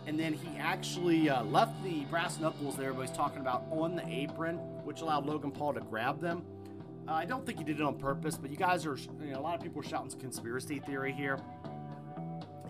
And 0.07 0.19
then 0.19 0.33
he 0.33 0.57
actually 0.59 1.29
uh, 1.29 1.43
left 1.43 1.83
the 1.83 2.01
brass 2.05 2.39
knuckles 2.39 2.75
that 2.75 2.83
everybody's 2.83 3.15
talking 3.15 3.41
about 3.41 3.63
on 3.71 3.95
the 3.95 4.07
apron, 4.07 4.57
which 4.83 5.01
allowed 5.01 5.25
Logan 5.25 5.51
Paul 5.51 5.73
to 5.73 5.81
grab 5.81 6.21
them. 6.21 6.43
Uh, 7.07 7.13
I 7.13 7.25
don't 7.25 7.45
think 7.45 7.57
he 7.57 7.63
did 7.63 7.79
it 7.79 7.83
on 7.83 7.97
purpose, 7.97 8.35
but 8.37 8.51
you 8.51 8.57
guys 8.57 8.85
are, 8.85 8.97
you 8.97 9.31
know, 9.31 9.39
a 9.39 9.41
lot 9.41 9.55
of 9.55 9.61
people 9.61 9.81
are 9.81 9.85
shouting 9.85 10.09
some 10.09 10.19
conspiracy 10.19 10.79
theory 10.79 11.11
here. 11.11 11.39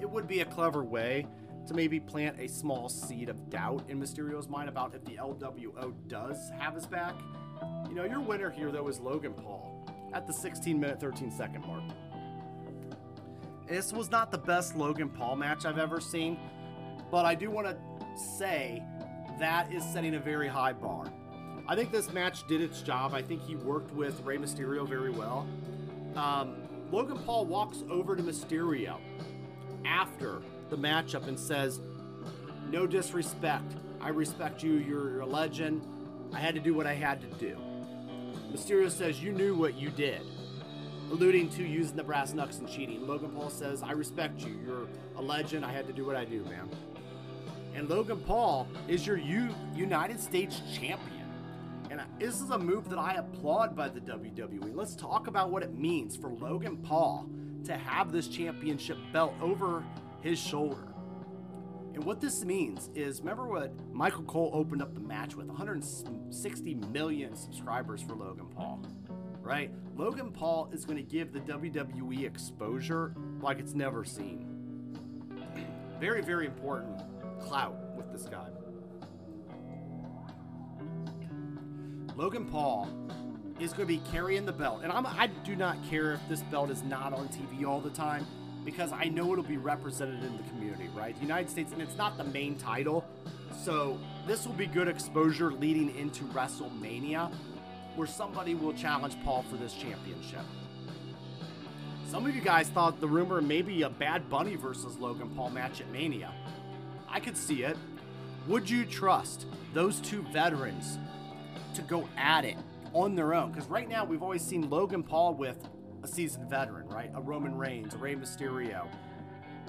It 0.02 0.10
would 0.10 0.28
be 0.28 0.42
a 0.42 0.46
clever 0.46 0.84
way 0.84 1.26
to 1.68 1.74
maybe 1.74 2.00
plant 2.00 2.40
a 2.40 2.48
small 2.48 2.90
seed 2.90 3.30
of 3.30 3.50
doubt 3.50 3.84
in 3.90 4.00
Mysterio's 4.00 4.48
mind 4.48 4.70
about 4.70 4.94
if 4.94 5.04
the 5.06 5.16
LWO 5.16 5.94
does 6.08 6.52
have 6.60 6.76
his 6.76 6.86
back. 6.86 7.16
You 7.90 7.96
know, 7.96 8.04
your 8.04 8.20
winner 8.20 8.50
here, 8.50 8.72
though, 8.72 8.88
is 8.88 9.00
Logan 9.00 9.34
Paul 9.34 9.88
at 10.14 10.28
the 10.28 10.34
16 10.34 10.80
minute, 10.80 11.00
13 11.00 11.32
second 11.32 11.66
mark. 11.66 11.84
This 13.68 13.92
was 13.92 14.12
not 14.12 14.32
the 14.32 14.38
best 14.38 14.76
Logan 14.76 15.10
Paul 15.10 15.38
match 15.38 15.66
I've 15.66 15.80
ever 15.80 16.00
seen, 16.00 16.38
but 17.12 17.26
I 17.26 17.36
do 17.36 17.50
want 17.50 17.68
to 17.68 17.78
say 18.18 18.84
that 19.40 19.72
is 19.72 19.84
setting 19.84 20.16
a 20.16 20.20
very 20.20 20.48
high 20.48 20.74
bar. 20.74 21.12
I 21.68 21.76
think 21.76 21.92
this 21.92 22.12
match 22.12 22.48
did 22.48 22.62
its 22.62 22.82
job. 22.82 23.14
I 23.14 23.22
think 23.22 23.42
he 23.42 23.56
worked 23.56 23.92
with 23.94 24.22
Rey 24.22 24.38
Mysterio 24.38 24.88
very 24.88 25.10
well. 25.10 25.48
Um, 26.16 26.58
Logan 26.92 27.18
Paul 27.26 27.46
walks 27.46 27.84
over 27.90 28.16
to 28.16 28.22
Mysterio 28.22 29.00
after 29.86 30.42
the 30.70 30.78
matchup 30.78 31.28
and 31.28 31.40
says, 31.40 31.82
No 32.70 32.86
disrespect. 32.86 33.76
I 34.00 34.10
respect 34.10 34.64
you. 34.64 34.74
You're 34.74 35.22
a 35.22 35.26
legend. 35.26 35.82
I 36.34 36.40
had 36.40 36.54
to 36.56 36.62
do 36.62 36.74
what 36.74 36.86
I 36.86 36.94
had 36.94 37.22
to 37.22 37.28
do. 37.40 37.58
Mysterio 38.52 38.92
says, 38.92 39.22
You 39.22 39.32
knew 39.32 39.56
what 39.56 39.76
you 39.76 39.90
did, 39.90 40.22
alluding 41.12 41.50
to 41.52 41.64
using 41.64 41.96
the 41.96 42.04
brass 42.04 42.34
knucks 42.34 42.60
and 42.60 42.70
cheating. 42.70 43.06
Logan 43.08 43.32
Paul 43.32 43.50
says, 43.50 43.82
I 43.82 43.92
respect 43.94 44.46
you. 44.46 44.60
You're 44.66 44.88
a 45.18 45.22
legend. 45.22 45.66
I 45.66 45.72
had 45.72 45.88
to 45.88 45.94
do 45.94 46.06
what 46.06 46.16
I 46.16 46.26
do, 46.26 46.44
man. 46.46 46.70
And 47.76 47.90
Logan 47.90 48.22
Paul 48.22 48.70
is 48.88 49.06
your 49.06 49.18
U- 49.18 49.54
United 49.76 50.20
States 50.20 50.62
champion. 50.74 51.30
And 51.92 52.02
this 52.18 52.40
is 52.42 52.50
a 52.50 52.58
move 52.58 52.90
that 52.90 52.98
I 52.98 53.16
applaud 53.16 53.76
by 53.76 53.90
the 53.90 54.00
WWE. 54.00 54.74
Let's 54.74 54.96
talk 54.96 55.28
about 55.28 55.52
what 55.52 55.62
it 55.62 55.78
means 55.78 56.16
for 56.16 56.30
Logan 56.30 56.78
Paul 56.78 57.30
to 57.66 57.76
have 57.76 58.14
this 58.14 58.30
championship 58.30 58.98
belt 59.12 59.34
over 59.42 59.84
his 60.22 60.40
shoulder. 60.40 60.88
And 61.94 62.04
what 62.04 62.22
this 62.22 62.46
means 62.46 62.90
is 62.96 63.20
remember 63.20 63.48
what 63.48 63.74
Michael 63.94 64.24
Cole 64.24 64.52
opened 64.54 64.82
up 64.82 64.94
the 64.94 65.02
match 65.02 65.36
with 65.36 65.48
160 65.48 66.76
million 66.94 67.36
subscribers 67.36 68.02
for 68.02 68.16
Logan 68.16 68.48
Paul, 68.56 68.82
right? 69.42 69.70
Logan 69.96 70.32
Paul 70.32 70.70
is 70.74 70.86
going 70.86 70.98
to 70.98 71.04
give 71.04 71.34
the 71.34 71.40
WWE 71.42 72.26
exposure 72.26 73.14
like 73.42 73.60
it's 73.60 73.74
never 73.74 74.06
seen. 74.06 74.48
very, 76.00 76.22
very 76.22 76.46
important 76.46 77.02
clout 77.46 77.76
with 77.96 78.12
this 78.12 78.24
guy. 78.24 78.48
Logan 82.16 82.46
Paul 82.46 82.90
is 83.60 83.72
going 83.72 83.88
to 83.88 83.94
be 83.94 84.02
carrying 84.12 84.46
the 84.46 84.54
belt, 84.54 84.82
and 84.84 84.92
I'm, 84.92 85.06
I 85.06 85.28
do 85.44 85.56
not 85.56 85.78
care 85.90 86.14
if 86.14 86.20
this 86.28 86.42
belt 86.44 86.70
is 86.70 86.84
not 86.84 87.14
on 87.14 87.28
TV 87.30 87.66
all 87.66 87.80
the 87.82 87.90
time 87.90 88.26
because 88.66 88.92
I 88.92 89.06
know 89.06 89.32
it'll 89.32 89.44
be 89.44 89.58
represented 89.58 90.24
in 90.24 90.36
the 90.38 90.44
community, 90.44 90.90
right? 90.96 91.14
The 91.16 91.22
United 91.22 91.50
States, 91.50 91.72
and 91.72 91.82
it's 91.82 91.98
not 91.98 92.18
the 92.18 92.24
main 92.24 92.58
title, 92.58 93.06
so 93.64 94.00
this 94.26 94.46
will 94.46 94.54
be 94.54 94.66
good 94.66 94.88
exposure 94.88 95.52
leading 95.52 95.96
into 95.96 96.24
WrestleMania. 96.26 97.32
where 97.96 98.08
somebody 98.08 98.56
will 98.56 98.74
challenge 98.74 99.16
Paul 99.24 99.44
for 99.50 99.56
this 99.56 99.74
championship. 99.74 100.44
Some 102.10 102.26
of 102.26 102.36
you 102.36 102.42
guys 102.42 102.68
thought 102.70 103.00
the 103.00 103.08
rumor 103.08 103.42
maybe 103.42 103.84
a 103.84 103.90
Bad 103.90 104.30
Bunny 104.30 104.56
versus 104.56 104.98
Logan 104.98 105.30
Paul 105.36 105.50
match 105.50 105.80
at 105.82 105.90
Mania. 105.92 106.34
I 107.16 107.22
could 107.22 107.38
see 107.38 107.64
it. 107.64 107.78
Would 108.46 108.70
you 108.70 108.84
trust 108.84 109.46
those 109.74 110.02
two 110.02 110.22
veterans 110.34 111.00
to 111.74 111.82
go 111.82 112.10
at 112.18 112.44
it 112.44 112.58
on 112.94 113.16
their 113.16 113.34
own? 113.34 113.54
Because 113.54 113.70
right 113.70 113.88
now 113.88 114.04
we've 114.04 114.22
always 114.22 114.42
seen 114.42 114.70
Logan 114.70 115.02
Paul 115.02 115.34
with 115.34 115.58
a 116.04 116.10
seasoned 116.10 116.50
veteran, 116.50 116.90
right? 116.90 117.10
A 117.16 117.22
Roman 117.22 117.58
Reigns, 117.58 117.94
a 117.94 117.98
Rey 117.98 118.16
Mysterio. 118.16 118.90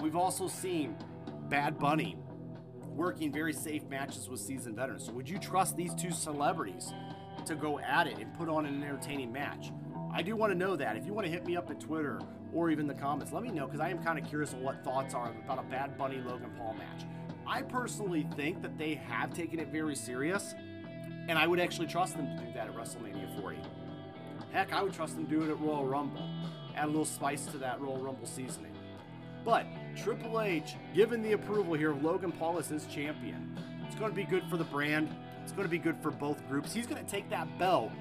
We've 0.01 0.17
also 0.17 0.49
seen 0.49 0.97
Bad 1.47 1.79
Bunny 1.79 2.17
working 2.89 3.31
very 3.31 3.53
safe 3.53 3.87
matches 3.87 4.27
with 4.27 4.41
seasoned 4.41 4.75
veterans. 4.75 5.05
So 5.05 5.13
would 5.13 5.29
you 5.29 5.39
trust 5.39 5.77
these 5.77 5.95
two 5.95 6.11
celebrities 6.11 6.91
to 7.45 7.55
go 7.55 7.79
at 7.79 8.07
it 8.07 8.17
and 8.17 8.33
put 8.33 8.49
on 8.49 8.65
an 8.65 8.83
entertaining 8.83 9.31
match? 9.31 9.71
I 10.13 10.21
do 10.21 10.35
want 10.35 10.51
to 10.51 10.57
know 10.57 10.75
that. 10.75 10.97
If 10.97 11.05
you 11.05 11.13
want 11.13 11.25
to 11.27 11.31
hit 11.31 11.45
me 11.45 11.55
up 11.55 11.69
at 11.69 11.79
Twitter 11.79 12.19
or 12.53 12.69
even 12.71 12.87
the 12.87 12.93
comments, 12.93 13.31
let 13.31 13.41
me 13.41 13.51
know 13.51 13.67
because 13.67 13.79
I 13.79 13.87
am 13.87 14.03
kind 14.03 14.19
of 14.19 14.27
curious 14.27 14.53
on 14.53 14.61
what 14.63 14.83
thoughts 14.83 15.13
are 15.13 15.31
about 15.45 15.59
a 15.59 15.63
Bad 15.69 15.97
Bunny 15.97 16.17
Logan 16.17 16.51
Paul 16.57 16.73
match. 16.73 17.05
I 17.47 17.61
personally 17.61 18.27
think 18.35 18.61
that 18.61 18.77
they 18.77 18.95
have 18.95 19.33
taken 19.33 19.59
it 19.59 19.69
very 19.69 19.95
serious, 19.95 20.53
and 21.29 21.39
I 21.39 21.47
would 21.47 21.59
actually 21.59 21.87
trust 21.87 22.17
them 22.17 22.27
to 22.37 22.43
do 22.43 22.51
that 22.53 22.67
at 22.67 22.75
WrestleMania 22.75 23.39
40. 23.41 23.57
Heck, 24.51 24.73
I 24.73 24.83
would 24.83 24.93
trust 24.93 25.15
them 25.15 25.25
to 25.25 25.31
do 25.31 25.43
it 25.43 25.49
at 25.49 25.59
Royal 25.59 25.85
Rumble. 25.85 26.29
Add 26.75 26.85
a 26.85 26.87
little 26.87 27.05
spice 27.05 27.45
to 27.47 27.57
that 27.59 27.79
Royal 27.79 27.97
Rumble 27.97 28.27
seasoning. 28.27 28.73
But 29.45 29.65
Triple 29.95 30.41
H, 30.41 30.75
given 30.93 31.21
the 31.21 31.31
approval 31.31 31.73
here 31.73 31.91
of 31.91 32.03
Logan 32.03 32.33
Paul 32.33 32.59
as 32.59 32.67
his 32.67 32.85
champion, 32.85 33.57
it's 33.85 33.95
going 33.95 34.11
to 34.11 34.15
be 34.15 34.25
good 34.25 34.43
for 34.49 34.57
the 34.57 34.65
brand. 34.65 35.09
It's 35.43 35.53
going 35.53 35.63
to 35.63 35.71
be 35.71 35.77
good 35.77 35.97
for 36.01 36.11
both 36.11 36.45
groups. 36.49 36.73
He's 36.73 36.85
going 36.85 37.03
to 37.03 37.09
take 37.09 37.29
that 37.29 37.57
belt 37.57 37.91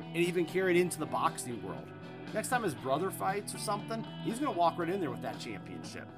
and 0.00 0.16
even 0.16 0.44
carry 0.44 0.76
it 0.76 0.80
into 0.80 0.98
the 0.98 1.06
boxing 1.06 1.62
world. 1.62 1.86
Next 2.34 2.48
time 2.48 2.64
his 2.64 2.74
brother 2.74 3.10
fights 3.12 3.54
or 3.54 3.58
something, 3.58 4.04
he's 4.24 4.40
going 4.40 4.52
to 4.52 4.58
walk 4.58 4.78
right 4.78 4.88
in 4.88 5.00
there 5.00 5.12
with 5.12 5.22
that 5.22 5.38
championship. 5.38 6.08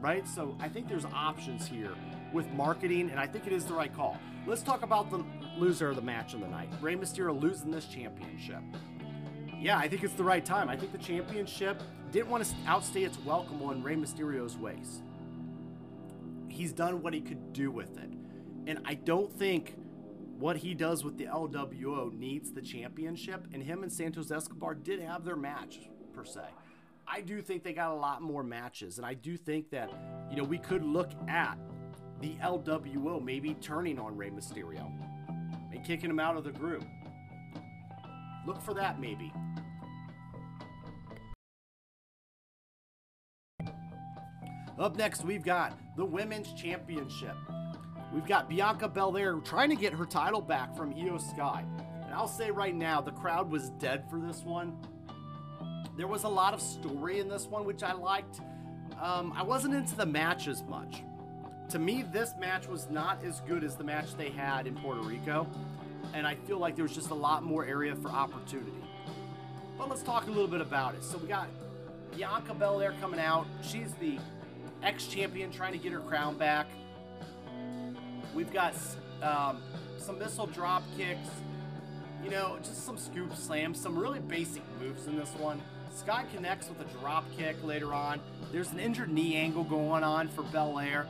Right? 0.00 0.26
So 0.28 0.56
I 0.60 0.68
think 0.68 0.88
there's 0.88 1.04
options 1.06 1.66
here 1.66 1.94
with 2.32 2.50
marketing, 2.52 3.10
and 3.10 3.18
I 3.18 3.26
think 3.26 3.46
it 3.46 3.52
is 3.52 3.64
the 3.64 3.74
right 3.74 3.94
call. 3.94 4.18
Let's 4.46 4.62
talk 4.62 4.82
about 4.82 5.10
the 5.10 5.24
loser 5.56 5.90
of 5.90 5.96
the 5.96 6.02
match 6.02 6.34
of 6.34 6.40
the 6.40 6.48
night 6.48 6.68
Rey 6.80 6.94
Mysterio 6.94 7.38
losing 7.40 7.70
this 7.70 7.86
championship. 7.86 8.62
Yeah, 9.60 9.78
I 9.78 9.88
think 9.88 10.02
it's 10.02 10.14
the 10.14 10.24
right 10.24 10.44
time. 10.44 10.70
I 10.70 10.76
think 10.76 10.92
the 10.92 10.98
championship 10.98 11.82
didn't 12.10 12.30
want 12.30 12.44
to 12.44 12.54
outstay 12.66 13.04
its 13.04 13.18
welcome 13.18 13.62
on 13.62 13.82
Rey 13.82 13.94
Mysterio's 13.94 14.56
ways. 14.56 15.02
He's 16.48 16.72
done 16.72 17.02
what 17.02 17.12
he 17.12 17.20
could 17.20 17.52
do 17.52 17.70
with 17.70 17.98
it. 17.98 18.10
And 18.66 18.80
I 18.84 18.94
don't 18.94 19.30
think 19.30 19.76
what 20.38 20.56
he 20.56 20.72
does 20.72 21.04
with 21.04 21.18
the 21.18 21.26
LWO 21.26 22.12
needs 22.18 22.52
the 22.52 22.62
championship. 22.62 23.46
And 23.52 23.62
him 23.62 23.82
and 23.82 23.92
Santos 23.92 24.30
Escobar 24.30 24.74
did 24.74 25.00
have 25.00 25.24
their 25.24 25.36
match, 25.36 25.80
per 26.14 26.24
se. 26.24 26.40
I 27.06 27.20
do 27.20 27.42
think 27.42 27.62
they 27.62 27.72
got 27.72 27.90
a 27.90 27.94
lot 27.94 28.22
more 28.22 28.42
matches. 28.42 28.96
And 28.96 29.06
I 29.06 29.14
do 29.14 29.36
think 29.36 29.70
that, 29.70 29.90
you 30.30 30.36
know, 30.36 30.44
we 30.44 30.58
could 30.58 30.84
look 30.84 31.10
at 31.28 31.58
the 32.20 32.34
LWO 32.42 33.22
maybe 33.22 33.54
turning 33.54 33.98
on 33.98 34.16
Rey 34.16 34.30
Mysterio 34.30 34.90
and 35.72 35.84
kicking 35.84 36.10
him 36.10 36.20
out 36.20 36.36
of 36.36 36.44
the 36.44 36.52
group. 36.52 36.84
Look 38.46 38.60
for 38.60 38.74
that 38.74 39.00
maybe. 39.00 39.32
Up 44.78 44.96
next, 44.96 45.24
we've 45.24 45.44
got 45.44 45.78
the 45.96 46.04
Women's 46.04 46.54
Championship. 46.54 47.36
We've 48.14 48.26
got 48.26 48.48
Bianca 48.48 48.88
Belair 48.88 49.34
trying 49.34 49.68
to 49.68 49.76
get 49.76 49.92
her 49.92 50.06
title 50.06 50.40
back 50.40 50.74
from 50.74 50.94
Iyo 50.94 51.20
Sky. 51.20 51.64
And 52.02 52.14
I'll 52.14 52.26
say 52.26 52.50
right 52.50 52.74
now, 52.74 53.00
the 53.00 53.12
crowd 53.12 53.50
was 53.50 53.70
dead 53.78 54.08
for 54.08 54.18
this 54.18 54.42
one. 54.42 54.76
There 55.96 56.08
was 56.08 56.24
a 56.24 56.28
lot 56.28 56.54
of 56.54 56.62
story 56.62 57.20
in 57.20 57.28
this 57.28 57.46
one, 57.46 57.66
which 57.66 57.82
I 57.82 57.92
liked. 57.92 58.40
Um, 59.00 59.32
I 59.36 59.42
wasn't 59.42 59.74
into 59.74 59.94
the 59.94 60.06
match 60.06 60.48
as 60.48 60.62
much. 60.62 61.02
To 61.70 61.78
me, 61.78 62.02
this 62.02 62.34
match 62.36 62.66
was 62.66 62.90
not 62.90 63.24
as 63.24 63.40
good 63.42 63.62
as 63.62 63.76
the 63.76 63.84
match 63.84 64.16
they 64.16 64.30
had 64.30 64.66
in 64.66 64.74
Puerto 64.74 65.02
Rico. 65.02 65.46
And 66.12 66.26
I 66.26 66.34
feel 66.34 66.58
like 66.58 66.74
there 66.74 66.82
was 66.82 66.94
just 66.94 67.10
a 67.10 67.14
lot 67.14 67.44
more 67.44 67.64
area 67.64 67.94
for 67.94 68.08
opportunity. 68.08 68.72
But 69.78 69.88
let's 69.88 70.02
talk 70.02 70.26
a 70.26 70.30
little 70.30 70.48
bit 70.48 70.60
about 70.60 70.96
it. 70.96 71.04
So 71.04 71.16
we 71.16 71.28
got 71.28 71.48
Bianca 72.16 72.54
Belair 72.54 72.92
coming 73.00 73.20
out. 73.20 73.46
She's 73.62 73.92
the 73.94 74.18
ex 74.82 75.06
champion 75.06 75.52
trying 75.52 75.70
to 75.70 75.78
get 75.78 75.92
her 75.92 76.00
crown 76.00 76.36
back. 76.36 76.66
We've 78.34 78.52
got 78.52 78.74
um, 79.22 79.62
some 79.96 80.18
missile 80.18 80.46
drop 80.46 80.82
kicks, 80.96 81.28
you 82.24 82.30
know, 82.30 82.58
just 82.64 82.84
some 82.84 82.98
scoop 82.98 83.36
slams, 83.36 83.80
some 83.80 83.96
really 83.96 84.18
basic 84.18 84.62
moves 84.80 85.06
in 85.06 85.16
this 85.16 85.30
one. 85.38 85.62
Sky 85.94 86.24
connects 86.34 86.68
with 86.68 86.80
a 86.80 86.98
drop 86.98 87.24
kick 87.36 87.62
later 87.62 87.94
on. 87.94 88.20
There's 88.50 88.72
an 88.72 88.80
injured 88.80 89.10
knee 89.10 89.36
angle 89.36 89.64
going 89.64 90.02
on 90.02 90.28
for 90.28 90.42
Belair, 90.42 91.06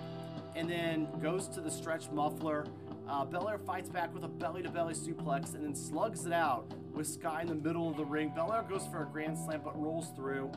and 0.56 0.68
then 0.68 1.08
goes 1.20 1.48
to 1.48 1.60
the 1.60 1.70
stretch 1.70 2.10
muffler. 2.10 2.66
Uh, 3.08 3.24
Belair 3.24 3.58
fights 3.58 3.88
back 3.88 4.14
with 4.14 4.24
a 4.24 4.28
belly 4.28 4.62
to 4.62 4.68
belly 4.68 4.94
suplex 4.94 5.54
and 5.54 5.64
then 5.64 5.74
slugs 5.74 6.26
it 6.26 6.32
out 6.32 6.72
with 6.92 7.06
Sky 7.06 7.42
in 7.42 7.48
the 7.48 7.54
middle 7.54 7.88
of 7.88 7.96
the 7.96 8.04
ring. 8.04 8.32
Belair 8.34 8.62
goes 8.62 8.86
for 8.86 9.02
a 9.02 9.06
grand 9.06 9.36
slam 9.36 9.60
but 9.64 9.80
rolls 9.80 10.12
through 10.14 10.50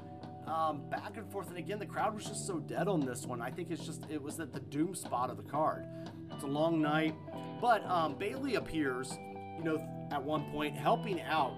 um, 0.47 0.81
back 0.89 1.17
and 1.17 1.29
forth. 1.31 1.49
And 1.49 1.57
again, 1.57 1.79
the 1.79 1.85
crowd 1.85 2.13
was 2.13 2.25
just 2.25 2.45
so 2.45 2.59
dead 2.59 2.87
on 2.87 2.99
this 2.99 3.25
one. 3.25 3.41
I 3.41 3.49
think 3.49 3.71
it's 3.71 3.85
just, 3.85 4.05
it 4.09 4.21
was 4.21 4.39
at 4.39 4.51
the 4.51 4.59
doom 4.59 4.95
spot 4.95 5.29
of 5.29 5.37
the 5.37 5.43
card. 5.43 5.85
It's 6.31 6.43
a 6.43 6.47
long 6.47 6.81
night. 6.81 7.15
But 7.61 7.85
um, 7.85 8.15
Bayley 8.15 8.55
appears, 8.55 9.17
you 9.57 9.63
know, 9.63 9.83
at 10.11 10.21
one 10.21 10.43
point 10.51 10.75
helping 10.75 11.21
out 11.21 11.53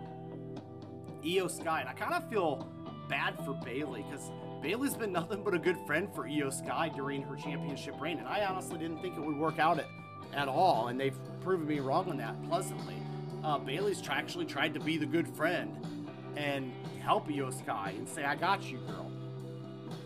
Iyo 1.23 1.49
Sky. 1.49 1.81
And 1.81 1.89
I 1.89 1.93
kind 1.93 2.13
of 2.13 2.29
feel 2.29 2.69
bad 3.09 3.35
for 3.43 3.53
Bayley 3.65 4.05
because 4.09 4.31
Bayley's 4.65 4.95
been 4.95 5.11
nothing 5.11 5.43
but 5.43 5.53
a 5.53 5.59
good 5.59 5.77
friend 5.85 6.09
for 6.15 6.23
Iyo 6.23 6.51
Sky 6.51 6.89
during 6.95 7.21
her 7.21 7.35
championship 7.35 8.01
reign. 8.01 8.17
And 8.17 8.27
I 8.27 8.43
honestly 8.45 8.79
didn't 8.79 8.99
think 8.99 9.15
it 9.15 9.23
would 9.23 9.37
work 9.37 9.59
out 9.59 9.77
at, 9.77 9.85
at 10.33 10.47
all. 10.47 10.87
And 10.87 10.99
they've 10.99 11.15
proven 11.41 11.67
me 11.67 11.81
wrong 11.81 12.09
on 12.09 12.17
that 12.17 12.33
pleasantly. 12.49 12.95
Uh, 13.43 13.59
Bayley's 13.59 14.01
actually 14.09 14.47
tried 14.47 14.73
to 14.73 14.79
be 14.79 14.97
the 14.97 15.05
good 15.05 15.27
friend 15.27 15.77
and 16.35 16.73
help 16.99 17.27
Iyo 17.27 17.53
Sky 17.53 17.93
and 17.95 18.09
say, 18.09 18.23
I 18.23 18.33
got 18.33 18.63
you, 18.63 18.79
girl. 18.87 19.11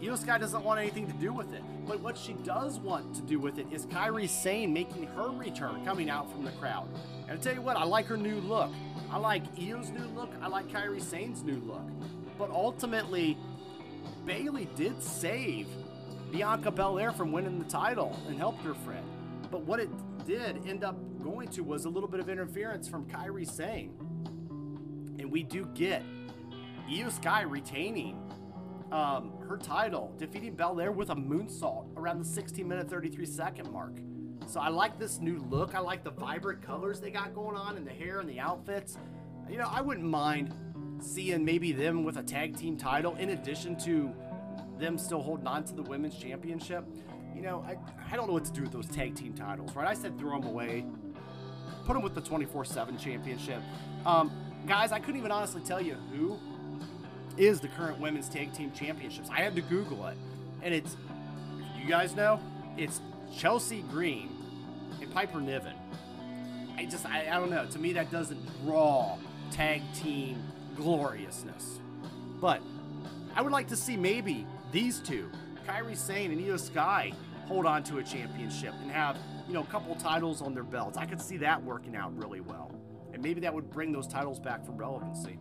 Iyo 0.01 0.17
Sky 0.17 0.37
doesn't 0.37 0.65
want 0.65 0.81
anything 0.81 1.07
to 1.07 1.13
do 1.13 1.31
with 1.31 1.53
it. 1.53 1.63
But 1.87 2.01
what 2.01 2.17
she 2.17 2.33
does 2.33 2.79
want 2.79 3.15
to 3.15 3.21
do 3.21 3.39
with 3.39 3.59
it 3.59 3.67
is 3.71 3.85
Kairi 3.85 4.27
Sane 4.27 4.73
making 4.73 5.07
her 5.15 5.29
return, 5.29 5.85
coming 5.85 6.09
out 6.09 6.29
from 6.29 6.43
the 6.43 6.51
crowd. 6.51 6.89
And 7.29 7.39
I 7.39 7.41
tell 7.41 7.53
you 7.53 7.61
what, 7.61 7.77
I 7.77 7.85
like 7.85 8.07
her 8.07 8.17
new 8.17 8.41
look. 8.41 8.71
I 9.09 9.19
like 9.19 9.55
Iyo's 9.55 9.89
new 9.89 10.05
look. 10.17 10.33
I 10.41 10.49
like 10.49 10.67
Kairi 10.67 11.01
Sane's 11.01 11.43
new 11.43 11.61
look. 11.65 11.87
But 12.37 12.51
ultimately, 12.51 13.37
Bayley 14.29 14.69
did 14.75 15.01
save 15.01 15.65
Bianca 16.31 16.69
Belair 16.69 17.11
from 17.11 17.31
winning 17.31 17.57
the 17.57 17.65
title 17.65 18.15
and 18.27 18.37
helped 18.37 18.61
her 18.61 18.75
friend. 18.75 19.03
But 19.49 19.61
what 19.61 19.79
it 19.79 19.89
did 20.27 20.67
end 20.67 20.83
up 20.83 20.95
going 21.23 21.47
to 21.47 21.61
was 21.61 21.85
a 21.85 21.89
little 21.89 22.07
bit 22.07 22.19
of 22.19 22.29
interference 22.29 22.87
from 22.87 23.05
Kairi 23.05 23.49
Sane. 23.49 23.95
And 25.17 25.31
we 25.31 25.41
do 25.41 25.65
get 25.73 26.03
Iyo 26.87 27.11
Sky 27.11 27.41
retaining 27.41 28.21
um, 28.91 29.33
her 29.47 29.57
title, 29.57 30.13
defeating 30.19 30.53
Belair 30.53 30.91
with 30.91 31.09
a 31.09 31.15
moonsault 31.15 31.97
around 31.97 32.19
the 32.19 32.25
16 32.25 32.67
minute 32.67 32.87
33 32.87 33.25
second 33.25 33.71
mark. 33.71 33.97
So 34.45 34.59
I 34.59 34.69
like 34.69 34.99
this 34.99 35.19
new 35.19 35.43
look. 35.49 35.73
I 35.73 35.79
like 35.79 36.03
the 36.03 36.11
vibrant 36.11 36.61
colors 36.61 36.99
they 36.99 37.09
got 37.09 37.33
going 37.33 37.57
on 37.57 37.77
in 37.77 37.83
the 37.83 37.93
hair 37.93 38.19
and 38.19 38.29
the 38.29 38.39
outfits. 38.39 38.95
You 39.49 39.57
know, 39.57 39.69
I 39.71 39.81
wouldn't 39.81 40.05
mind 40.05 40.53
seeing 41.01 41.43
maybe 41.45 41.71
them 41.71 42.03
with 42.03 42.17
a 42.17 42.23
tag 42.23 42.57
team 42.57 42.77
title 42.77 43.15
in 43.15 43.29
addition 43.29 43.77
to 43.79 44.13
them 44.79 44.97
still 44.97 45.21
holding 45.21 45.47
on 45.47 45.63
to 45.65 45.73
the 45.73 45.83
women's 45.83 46.17
championship. 46.17 46.85
You 47.35 47.41
know, 47.41 47.63
I, 47.67 47.77
I 48.11 48.15
don't 48.15 48.27
know 48.27 48.33
what 48.33 48.45
to 48.45 48.51
do 48.51 48.61
with 48.61 48.71
those 48.71 48.87
tag 48.87 49.15
team 49.15 49.33
titles, 49.33 49.75
right? 49.75 49.87
I 49.87 49.93
said 49.93 50.17
throw 50.17 50.39
them 50.39 50.47
away, 50.49 50.85
put 51.85 51.93
them 51.93 52.01
with 52.01 52.15
the 52.15 52.21
24 52.21 52.65
7 52.65 52.97
championship. 52.97 53.61
Um, 54.05 54.31
guys, 54.67 54.91
I 54.91 54.99
couldn't 54.99 55.19
even 55.19 55.31
honestly 55.31 55.61
tell 55.61 55.81
you 55.81 55.95
who 56.11 56.39
is 57.37 57.59
the 57.59 57.67
current 57.69 57.99
women's 57.99 58.29
tag 58.29 58.53
team 58.53 58.71
championships. 58.71 59.29
I 59.29 59.41
had 59.41 59.55
to 59.55 59.61
Google 59.61 60.07
it, 60.07 60.17
and 60.61 60.73
it's 60.73 60.97
you 61.79 61.87
guys 61.87 62.15
know 62.15 62.39
it's 62.77 63.01
Chelsea 63.35 63.83
Green 63.89 64.29
and 65.01 65.11
Piper 65.13 65.39
Niven. 65.39 65.75
I 66.77 66.85
just 66.85 67.05
I, 67.05 67.27
I 67.29 67.39
don't 67.39 67.49
know. 67.49 67.65
To 67.65 67.79
me, 67.79 67.93
that 67.93 68.11
doesn't 68.11 68.39
draw 68.63 69.17
tag 69.51 69.81
team 69.93 70.43
gloriousness. 70.79 71.79
But 72.39 72.61
I 73.35 73.41
would 73.41 73.51
like 73.51 73.67
to 73.67 73.75
see 73.75 73.97
maybe 73.97 74.47
these 74.71 74.99
two, 74.99 75.29
Kairi 75.67 75.95
Sane 75.95 76.31
and 76.31 76.39
Iyo 76.39 76.57
Sky, 76.57 77.11
hold 77.47 77.65
on 77.65 77.83
to 77.83 77.97
a 77.97 78.03
championship 78.03 78.73
and 78.81 78.89
have 78.89 79.17
you 79.47 79.53
know 79.53 79.61
a 79.61 79.65
couple 79.65 79.93
titles 79.95 80.41
on 80.41 80.53
their 80.53 80.63
belts. 80.63 80.97
I 80.97 81.05
could 81.05 81.21
see 81.21 81.37
that 81.37 81.61
working 81.61 81.95
out 81.97 82.17
really 82.17 82.39
well, 82.39 82.71
and 83.13 83.21
maybe 83.21 83.41
that 83.41 83.53
would 83.53 83.69
bring 83.69 83.91
those 83.91 84.07
titles 84.07 84.39
back 84.39 84.65
for 84.65 84.71
relevancy. 84.71 85.37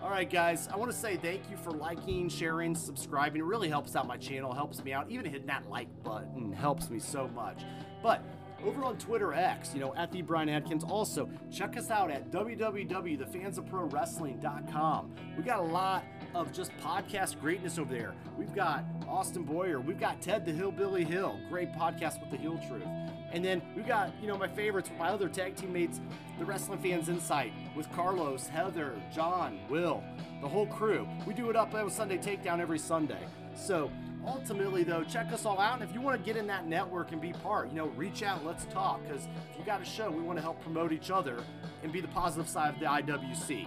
All 0.00 0.10
right, 0.10 0.28
guys, 0.28 0.68
I 0.72 0.76
want 0.76 0.90
to 0.90 0.96
say 0.96 1.16
thank 1.16 1.48
you 1.50 1.56
for 1.56 1.70
liking, 1.70 2.28
sharing, 2.28 2.74
subscribing. 2.74 3.40
It 3.40 3.44
really 3.44 3.68
helps 3.68 3.94
out 3.96 4.06
my 4.06 4.16
channel, 4.16 4.52
helps 4.52 4.82
me 4.84 4.92
out. 4.92 5.10
Even 5.10 5.24
hitting 5.24 5.46
that 5.46 5.68
like 5.68 5.88
button 6.02 6.52
helps 6.52 6.90
me 6.90 6.98
so 6.98 7.28
much. 7.28 7.62
But 8.02 8.22
over 8.64 8.84
on 8.84 8.96
Twitter 8.98 9.32
X, 9.32 9.72
you 9.74 9.80
know, 9.80 9.94
at 9.96 10.12
the 10.12 10.22
Bryan 10.22 10.48
Adkins. 10.48 10.84
Also, 10.84 11.28
check 11.50 11.76
us 11.76 11.90
out 11.90 12.08
at 12.10 12.30
www.thefansofprowrestling.com. 12.30 15.12
We 15.36 15.42
got 15.42 15.58
a 15.58 15.62
lot 15.62 16.04
of 16.34 16.52
just 16.52 16.70
podcast 16.78 17.38
greatness 17.40 17.78
over 17.78 17.92
there. 17.92 18.14
We've 18.38 18.54
got 18.54 18.84
Austin 19.08 19.42
Boyer, 19.42 19.80
we've 19.80 20.00
got 20.00 20.22
Ted 20.22 20.46
the 20.46 20.52
Hillbilly 20.52 21.04
Hill, 21.04 21.38
great 21.48 21.72
podcast 21.72 22.20
with 22.20 22.30
the 22.30 22.36
Hill 22.36 22.60
Truth. 22.68 22.86
And 23.32 23.44
then 23.44 23.62
we've 23.74 23.86
got, 23.86 24.12
you 24.20 24.28
know, 24.28 24.36
my 24.36 24.48
favorites, 24.48 24.90
my 24.98 25.08
other 25.08 25.28
tag 25.28 25.56
teammates, 25.56 26.00
the 26.38 26.44
Wrestling 26.44 26.78
Fans 26.80 27.08
Insight 27.08 27.52
with 27.74 27.90
Carlos, 27.92 28.46
Heather, 28.46 28.92
John, 29.14 29.58
Will, 29.70 30.02
the 30.42 30.48
whole 30.48 30.66
crew. 30.66 31.08
We 31.26 31.32
do 31.32 31.48
it 31.48 31.56
up 31.56 31.74
on 31.74 31.90
Sunday 31.90 32.18
Takedown 32.18 32.60
every 32.60 32.78
Sunday. 32.78 33.24
So 33.54 33.90
ultimately, 34.26 34.84
though, 34.84 35.04
check 35.04 35.32
us 35.32 35.44
all 35.44 35.58
out. 35.58 35.80
And 35.80 35.88
if 35.88 35.94
you 35.94 36.00
want 36.00 36.18
to 36.18 36.24
get 36.24 36.36
in 36.36 36.46
that 36.48 36.66
network 36.66 37.12
and 37.12 37.20
be 37.20 37.32
part, 37.32 37.68
you 37.70 37.76
know, 37.76 37.88
reach 37.88 38.22
out, 38.22 38.44
let's 38.44 38.64
talk. 38.66 39.02
Because 39.02 39.26
if 39.50 39.58
you 39.58 39.64
got 39.64 39.80
a 39.80 39.84
show, 39.84 40.10
we 40.10 40.22
want 40.22 40.38
to 40.38 40.42
help 40.42 40.60
promote 40.62 40.92
each 40.92 41.10
other 41.10 41.42
and 41.82 41.92
be 41.92 42.00
the 42.00 42.08
positive 42.08 42.48
side 42.48 42.74
of 42.74 42.80
the 42.80 42.86
IWC. 42.86 43.66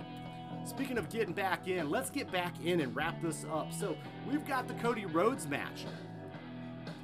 Speaking 0.65 0.97
of 0.97 1.09
getting 1.09 1.33
back 1.33 1.67
in, 1.67 1.89
let's 1.89 2.09
get 2.09 2.31
back 2.31 2.53
in 2.63 2.81
and 2.81 2.95
wrap 2.95 3.21
this 3.21 3.45
up. 3.51 3.71
So 3.71 3.95
we've 4.29 4.45
got 4.47 4.67
the 4.67 4.73
Cody 4.75 5.05
Rhodes 5.05 5.47
match 5.47 5.85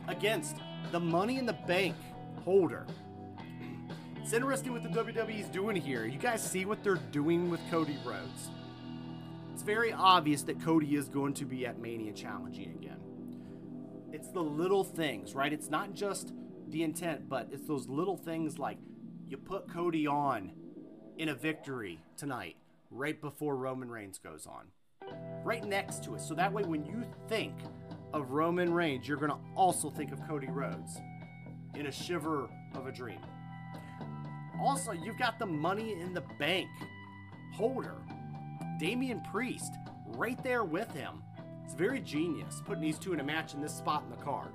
against 0.08 0.56
the 0.92 1.00
Money 1.00 1.38
in 1.38 1.46
the 1.46 1.54
Bank 1.54 1.96
holder. 2.44 2.88
It's 4.18 4.34
interesting 4.34 4.72
what 4.72 4.84
the 4.84 4.90
WWE 4.90 5.40
is 5.40 5.48
doing 5.50 5.76
here. 5.76 6.06
You 6.06 6.18
guys 6.18 6.42
see 6.44 6.66
what 6.66 6.84
they're 6.84 6.96
doing 7.12 7.50
with 7.50 7.60
Cody 7.70 7.98
Rhodes. 8.06 8.50
It's 9.54 9.64
very 9.64 9.94
obvious 9.94 10.42
that 10.44 10.60
Cody 10.62 10.96
is 10.96 11.08
going 11.08 11.34
to 11.36 11.46
be 11.46 11.66
at 11.68 11.80
Mania 11.80 12.14
challenging 12.14 12.72
again. 12.72 13.11
It's 14.13 14.30
the 14.30 14.41
little 14.41 14.84
things, 14.84 15.34
right? 15.34 15.54
It's 15.54 15.69
not 15.69 15.93
just 15.93 16.34
the 16.67 16.84
intent, 16.84 17.30
but 17.30 17.47
it's 17.52 17.67
those 17.67 17.88
little 17.88 18.17
things 18.17 18.60
like 18.60 18.78
you 19.28 19.38
put 19.38 19.71
Cody 19.71 20.08
on 20.08 20.52
in 21.17 21.30
a 21.30 21.36
victory 21.36 22.00
tonight, 22.17 22.56
right 22.89 23.19
before 23.21 23.56
Roman 23.56 23.89
Reigns 23.89 24.17
goes 24.17 24.45
on, 24.45 24.67
right 25.43 25.63
next 25.63 26.04
to 26.04 26.15
it. 26.15 26.21
So 26.21 26.34
that 26.36 26.52
way, 26.52 26.63
when 26.63 26.84
you 26.86 27.06
think 27.30 27.54
of 28.13 28.32
Roman 28.32 28.74
Reigns, 28.74 29.08
you're 29.08 29.17
going 29.17 29.32
to 29.32 29.39
also 29.56 29.89
think 29.89 30.12
of 30.12 30.21
Cody 30.28 30.47
Rhodes 30.47 30.97
in 31.76 31.86
a 31.86 31.91
shiver 31.91 32.50
of 32.76 32.88
a 32.88 32.91
dream. 32.91 33.19
Also, 34.62 34.91
you've 34.91 35.17
got 35.17 35.39
the 35.39 35.45
money 35.45 35.93
in 35.93 36.13
the 36.13 36.24
bank 36.38 36.67
holder, 37.54 37.95
Damian 38.80 39.21
Priest, 39.32 39.74
right 40.17 40.41
there 40.43 40.63
with 40.63 40.91
him. 40.91 41.24
It's 41.72 41.80
very 41.80 42.02
genius 42.02 42.62
putting 42.66 42.82
these 42.82 43.00
two 43.00 43.14
in 43.14 43.22
a 43.22 43.24
match 43.24 43.54
in 43.54 43.62
this 43.62 43.74
spot 43.74 44.04
in 44.04 44.10
the 44.10 44.22
card. 44.22 44.50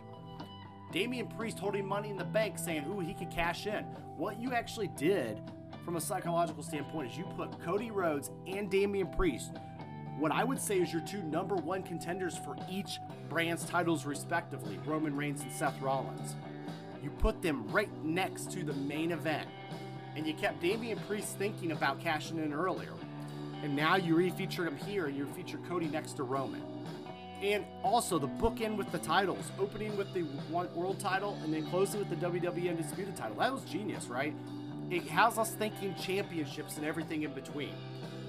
Damian 0.92 1.28
Priest 1.28 1.58
holding 1.58 1.88
money 1.88 2.10
in 2.10 2.18
the 2.18 2.24
bank 2.26 2.58
saying, 2.58 2.84
ooh, 2.90 3.00
he 3.00 3.14
could 3.14 3.30
cash 3.30 3.66
in. 3.66 3.84
What 4.18 4.38
you 4.38 4.52
actually 4.52 4.88
did 4.88 5.40
from 5.82 5.96
a 5.96 6.00
psychological 6.00 6.62
standpoint 6.62 7.10
is 7.10 7.16
you 7.16 7.24
put 7.34 7.58
Cody 7.62 7.90
Rhodes 7.90 8.30
and 8.46 8.70
Damian 8.70 9.06
Priest, 9.06 9.52
what 10.18 10.30
I 10.30 10.44
would 10.44 10.60
say 10.60 10.78
is 10.78 10.92
your 10.92 11.00
two 11.00 11.22
number 11.22 11.56
one 11.56 11.82
contenders 11.82 12.36
for 12.36 12.54
each 12.70 12.98
brand's 13.30 13.64
titles, 13.64 14.04
respectively 14.04 14.78
Roman 14.84 15.16
Reigns 15.16 15.40
and 15.40 15.50
Seth 15.50 15.80
Rollins 15.80 16.34
you 17.02 17.08
put 17.12 17.40
them 17.40 17.66
right 17.68 17.88
next 18.04 18.50
to 18.50 18.64
the 18.64 18.72
main 18.72 19.12
event. 19.12 19.48
And 20.16 20.26
you 20.26 20.34
kept 20.34 20.60
Damian 20.60 20.98
Priest 21.06 21.38
thinking 21.38 21.70
about 21.70 22.00
cashing 22.00 22.38
in 22.38 22.52
earlier. 22.52 22.92
And 23.62 23.76
now 23.76 23.94
you 23.94 24.16
refeatured 24.16 24.66
him 24.66 24.76
here 24.76 25.06
and 25.06 25.16
you 25.16 25.24
featured 25.26 25.64
Cody 25.68 25.86
next 25.86 26.14
to 26.14 26.24
Roman. 26.24 26.75
And 27.42 27.64
also 27.82 28.18
the 28.18 28.28
bookend 28.28 28.76
with 28.76 28.90
the 28.92 28.98
titles, 28.98 29.50
opening 29.58 29.96
with 29.96 30.12
the 30.14 30.22
one 30.50 30.74
world 30.74 30.98
title 30.98 31.38
and 31.42 31.52
then 31.52 31.66
closing 31.66 32.00
with 32.00 32.08
the 32.08 32.16
WWE 32.16 32.70
Undisputed 32.70 33.16
title. 33.16 33.36
That 33.36 33.52
was 33.52 33.62
genius, 33.64 34.06
right? 34.06 34.34
It 34.90 35.06
has 35.08 35.36
us 35.36 35.50
thinking 35.52 35.94
championships 35.96 36.76
and 36.76 36.86
everything 36.86 37.22
in 37.22 37.32
between. 37.32 37.74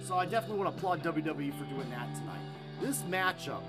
So 0.03 0.15
I 0.15 0.25
definitely 0.25 0.57
want 0.57 0.71
to 0.71 0.77
applaud 0.77 1.03
WWE 1.03 1.57
for 1.57 1.65
doing 1.65 1.89
that 1.91 2.13
tonight. 2.15 2.41
This 2.81 3.01
matchup, 3.03 3.63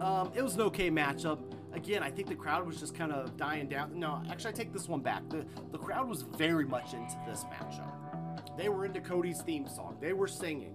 um, 0.00 0.32
it 0.34 0.42
was 0.42 0.54
an 0.54 0.62
okay 0.62 0.90
matchup 0.90 1.38
again, 1.72 2.02
I 2.02 2.10
think 2.10 2.28
the 2.28 2.34
crowd 2.34 2.66
was 2.66 2.78
just 2.78 2.94
kind 2.94 3.12
of 3.12 3.36
dying 3.36 3.68
down. 3.68 3.98
No, 3.98 4.22
actually, 4.30 4.50
I 4.50 4.54
take 4.54 4.72
this 4.72 4.88
one 4.88 5.00
back. 5.00 5.28
The, 5.28 5.44
the 5.72 5.78
crowd 5.78 6.08
was 6.08 6.22
very 6.22 6.64
much 6.64 6.92
into 6.92 7.16
this 7.26 7.44
matchup. 7.44 8.56
They 8.56 8.68
were 8.68 8.84
into 8.84 9.00
Cody's 9.00 9.42
theme 9.42 9.68
song. 9.68 9.96
They 10.00 10.12
were 10.12 10.28
singing. 10.28 10.74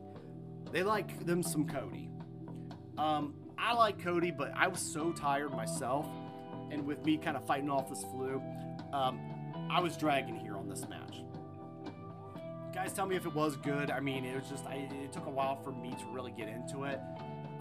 They 0.71 0.83
like 0.83 1.25
them 1.25 1.43
some 1.43 1.67
Cody. 1.67 2.09
Um, 2.97 3.33
I 3.63 3.71
like 3.75 4.03
Cody, 4.03 4.29
but 4.29 4.51
I 4.57 4.67
was 4.67 4.81
so 4.81 5.13
tired 5.13 5.51
myself, 5.51 6.05
and 6.69 6.85
with 6.85 7.05
me 7.05 7.15
kind 7.15 7.37
of 7.37 7.45
fighting 7.45 7.69
off 7.69 7.87
this 7.87 8.03
flu, 8.03 8.43
um, 8.91 9.21
I 9.71 9.79
was 9.79 9.95
dragging 9.95 10.35
here 10.35 10.57
on 10.57 10.67
this 10.67 10.85
match. 10.89 11.21
Guys, 12.73 12.91
tell 12.91 13.05
me 13.05 13.15
if 13.15 13.25
it 13.25 13.33
was 13.33 13.55
good. 13.55 13.89
I 13.89 14.01
mean, 14.01 14.25
it 14.25 14.35
was 14.35 14.49
just 14.49 14.65
I, 14.65 14.89
it 14.91 15.13
took 15.13 15.27
a 15.27 15.29
while 15.29 15.55
for 15.55 15.71
me 15.71 15.91
to 15.91 16.05
really 16.11 16.31
get 16.31 16.49
into 16.49 16.83
it. 16.83 16.99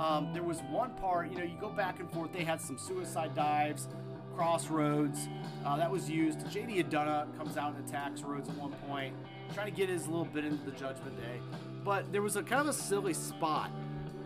Um, 0.00 0.32
there 0.32 0.42
was 0.42 0.58
one 0.72 0.90
part, 0.94 1.30
you 1.30 1.38
know, 1.38 1.44
you 1.44 1.56
go 1.60 1.68
back 1.68 2.00
and 2.00 2.10
forth. 2.10 2.32
They 2.32 2.42
had 2.42 2.60
some 2.60 2.78
suicide 2.78 3.36
dives, 3.36 3.86
Cross 4.34 4.70
Rhodes. 4.70 5.28
Uh, 5.64 5.76
that 5.76 5.88
was 5.88 6.10
used. 6.10 6.40
JD 6.46 6.90
McDonagh 6.90 7.36
comes 7.38 7.56
out 7.56 7.76
and 7.76 7.88
attacks 7.88 8.22
Rhodes 8.22 8.48
at 8.48 8.56
one 8.56 8.72
point, 8.88 9.14
trying 9.54 9.66
to 9.66 9.72
get 9.72 9.88
his 9.88 10.08
little 10.08 10.24
bit 10.24 10.44
into 10.44 10.64
the 10.64 10.72
Judgment 10.72 11.16
Day. 11.16 11.38
But 11.84 12.10
there 12.10 12.22
was 12.22 12.34
a 12.34 12.42
kind 12.42 12.60
of 12.60 12.66
a 12.66 12.72
silly 12.72 13.14
spot 13.14 13.70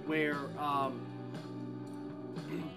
where 0.07 0.39
um, 0.59 1.06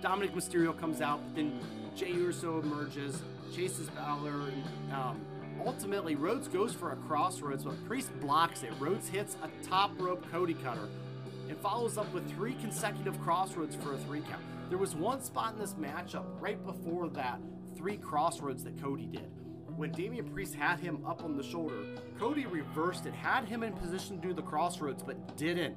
Dominic 0.02 0.34
Mysterio 0.34 0.78
comes 0.78 1.02
out, 1.02 1.22
but 1.24 1.36
then 1.36 1.60
Jey 1.96 2.12
Uso 2.12 2.60
emerges, 2.60 3.22
chases 3.54 3.90
Balor, 3.90 4.50
and 4.50 4.94
um, 4.94 5.22
ultimately 5.66 6.16
Rhodes 6.16 6.48
goes 6.48 6.74
for 6.74 6.92
a 6.92 6.96
Cross 6.96 7.42
Rhodes, 7.42 7.64
but 7.64 7.86
Priest 7.86 8.18
blocks 8.20 8.64
it. 8.64 8.72
Rhodes 8.80 9.10
hits 9.10 9.38
a 9.44 9.68
top 9.68 9.92
rope 10.00 10.26
Cody 10.32 10.54
cutter 10.54 10.88
and 11.50 11.58
follows 11.58 11.98
up 11.98 12.12
with 12.14 12.30
three 12.32 12.54
consecutive 12.56 13.20
Cross 13.22 13.56
Rhodes 13.56 13.76
for 13.76 13.94
a 13.94 13.98
three 13.98 14.22
count. 14.22 14.42
There 14.70 14.78
was 14.78 14.96
one 14.96 15.22
spot 15.22 15.54
in 15.54 15.60
this 15.60 15.74
matchup 15.74 16.26
right 16.40 16.64
before 16.64 17.10
that 17.10 17.40
three 17.76 17.98
Cross 17.98 18.42
Rhodes 18.42 18.64
that 18.64 18.80
Cody 18.82 19.06
did. 19.06 19.32
When 19.76 19.92
Damian 19.92 20.30
Priest 20.30 20.56
had 20.56 20.80
him 20.80 21.06
up 21.06 21.24
on 21.24 21.38
the 21.38 21.44
shoulder, 21.44 21.84
Cody 22.20 22.46
reversed 22.46 23.06
it, 23.06 23.14
had 23.14 23.46
him 23.46 23.64
in 23.64 23.74
position 23.74 24.20
to 24.20 24.28
do 24.28 24.34
the 24.34 24.42
Cross 24.42 24.82
Rhodes, 24.82 25.02
but 25.02 25.38
didn't. 25.38 25.76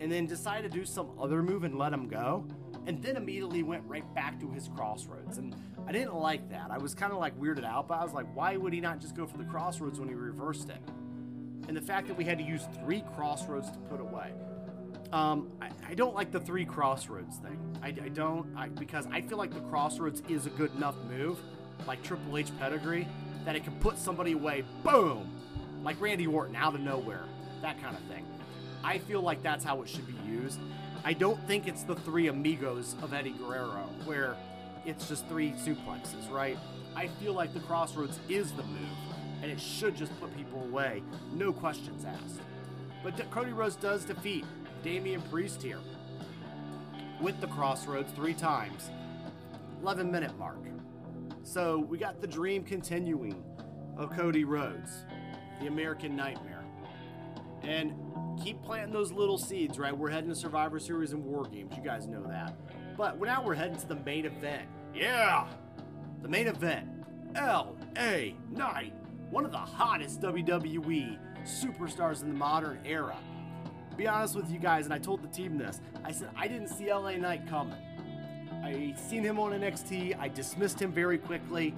And 0.00 0.10
then 0.10 0.26
decided 0.26 0.72
to 0.72 0.78
do 0.78 0.86
some 0.86 1.10
other 1.20 1.42
move 1.42 1.64
and 1.64 1.78
let 1.78 1.92
him 1.92 2.08
go. 2.08 2.46
And 2.86 3.02
then 3.02 3.16
immediately 3.16 3.62
went 3.62 3.84
right 3.86 4.04
back 4.14 4.40
to 4.40 4.50
his 4.50 4.68
Cross 4.68 5.06
Rhodes. 5.06 5.38
And 5.38 5.54
I 5.86 5.92
didn't 5.92 6.14
like 6.14 6.48
that. 6.50 6.70
I 6.70 6.78
was 6.78 6.94
kind 6.94 7.12
of 7.12 7.18
like 7.18 7.38
weirded 7.38 7.64
out, 7.64 7.88
but 7.88 7.98
I 7.98 8.04
was 8.04 8.12
like, 8.12 8.26
why 8.34 8.56
would 8.56 8.72
he 8.72 8.80
not 8.80 9.00
just 9.00 9.14
go 9.14 9.26
for 9.26 9.38
the 9.38 9.44
Cross 9.44 9.80
Rhodes 9.80 10.00
when 10.00 10.08
he 10.08 10.14
reversed 10.14 10.70
it? 10.70 10.80
And 11.68 11.76
the 11.76 11.80
fact 11.80 12.08
that 12.08 12.16
we 12.16 12.24
had 12.24 12.38
to 12.38 12.44
use 12.44 12.62
three 12.82 13.04
Cross 13.14 13.46
Rhodes 13.46 13.70
to 13.70 13.78
put 13.78 14.00
away. 14.00 14.32
Um, 15.12 15.50
I, 15.60 15.70
I, 15.88 15.94
don't 15.94 16.14
like 16.14 16.30
the 16.30 16.38
three 16.38 16.64
Cross 16.64 17.08
Rhodes 17.08 17.36
thing. 17.38 17.58
I, 17.82 17.88
I 17.88 18.08
don't 18.08 18.46
I, 18.56 18.68
because 18.68 19.06
I 19.10 19.20
feel 19.20 19.38
like 19.38 19.52
the 19.52 19.60
Cross 19.60 19.98
Rhodes 19.98 20.22
is 20.28 20.46
a 20.46 20.50
good 20.50 20.72
enough 20.76 20.94
move, 21.08 21.40
like 21.86 22.00
Triple 22.04 22.38
H 22.38 22.56
pedigree, 22.60 23.08
that 23.44 23.56
it 23.56 23.64
can 23.64 23.74
put 23.80 23.98
somebody 23.98 24.32
away. 24.32 24.62
Boom, 24.84 25.28
like 25.82 26.00
Randy 26.00 26.28
Orton 26.28 26.54
out 26.54 26.74
of 26.74 26.80
nowhere, 26.80 27.24
that 27.60 27.82
kind 27.82 27.96
of 27.96 28.02
thing. 28.04 28.24
I 28.84 28.98
feel 28.98 29.20
like 29.20 29.42
that's 29.42 29.64
how 29.64 29.82
it 29.82 29.88
should 29.88 30.06
be 30.06 30.30
used. 30.30 30.60
I 31.04 31.14
don't 31.14 31.40
think 31.46 31.66
it's 31.66 31.82
the 31.82 31.94
three 31.96 32.28
amigos 32.28 32.94
of 33.02 33.14
Eddie 33.14 33.30
Guerrero, 33.30 33.88
where 34.04 34.36
it's 34.84 35.08
just 35.08 35.26
three 35.28 35.52
suplexes, 35.52 36.30
right? 36.30 36.58
I 36.94 37.06
feel 37.06 37.32
like 37.32 37.54
the 37.54 37.60
Cross 37.60 37.96
Rhodes 37.96 38.18
is 38.28 38.52
the 38.52 38.62
move, 38.64 38.98
and 39.42 39.50
it 39.50 39.60
should 39.60 39.96
just 39.96 40.18
put 40.20 40.36
people 40.36 40.62
away, 40.62 41.02
no 41.32 41.52
questions 41.52 42.04
asked. 42.04 42.40
But 43.02 43.30
Cody 43.30 43.52
Rhodes 43.52 43.76
does 43.76 44.04
defeat 44.04 44.44
Damian 44.82 45.22
Priest 45.22 45.62
here 45.62 45.80
with 47.20 47.40
the 47.40 47.46
Cross 47.46 47.86
Rhodes 47.86 48.12
three 48.12 48.34
times. 48.34 48.90
11 49.82 50.10
minute 50.10 50.36
mark. 50.38 50.58
So 51.42 51.78
we 51.78 51.96
got 51.96 52.20
the 52.20 52.26
dream 52.26 52.62
continuing 52.62 53.42
of 53.96 54.10
Cody 54.10 54.44
Rhodes, 54.44 55.04
the 55.60 55.66
American 55.66 56.14
Nightmare. 56.14 56.64
And 57.62 57.94
keep 58.42 58.62
planting 58.62 58.92
those 58.92 59.12
little 59.12 59.38
seeds, 59.38 59.78
right? 59.78 59.96
We're 59.96 60.10
heading 60.10 60.30
to 60.30 60.36
Survivor 60.36 60.78
Series 60.78 61.12
and 61.12 61.24
War 61.24 61.44
Games. 61.44 61.72
You 61.76 61.82
guys 61.82 62.06
know 62.06 62.22
that. 62.28 62.56
But 62.96 63.20
now 63.20 63.44
we're 63.44 63.54
heading 63.54 63.76
to 63.76 63.86
the 63.86 63.96
main 63.96 64.26
event. 64.26 64.68
Yeah! 64.94 65.46
The 66.22 66.28
main 66.28 66.48
event. 66.48 66.88
LA 67.34 68.32
Knight, 68.50 68.92
one 69.30 69.44
of 69.44 69.52
the 69.52 69.58
hottest 69.58 70.20
WWE 70.20 71.18
superstars 71.44 72.22
in 72.22 72.28
the 72.28 72.34
modern 72.34 72.80
era 72.84 73.16
be 74.00 74.08
honest 74.08 74.34
with 74.34 74.50
you 74.50 74.58
guys, 74.58 74.86
and 74.86 74.94
I 74.94 74.98
told 74.98 75.22
the 75.22 75.28
team 75.28 75.58
this. 75.58 75.82
I 76.04 76.10
said 76.10 76.30
I 76.34 76.48
didn't 76.48 76.68
see 76.68 76.90
LA 76.90 77.16
Knight 77.16 77.46
coming. 77.46 77.76
I 78.64 78.94
seen 78.96 79.22
him 79.22 79.38
on 79.38 79.52
NXT. 79.52 80.18
I 80.18 80.28
dismissed 80.28 80.80
him 80.80 80.90
very 80.90 81.18
quickly. 81.18 81.74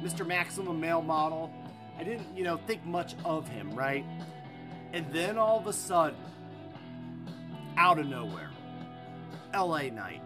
Mr. 0.00 0.24
Maximum 0.24 0.80
male 0.80 1.02
model. 1.02 1.52
I 1.98 2.04
didn't, 2.04 2.36
you 2.36 2.44
know, 2.44 2.56
think 2.68 2.84
much 2.84 3.16
of 3.24 3.48
him, 3.48 3.74
right? 3.74 4.04
And 4.94 5.12
then 5.12 5.36
all 5.38 5.58
of 5.58 5.66
a 5.66 5.72
sudden, 5.72 6.16
out 7.76 7.98
of 7.98 8.06
nowhere, 8.06 8.50
LA 9.52 9.88
Knight, 9.88 10.22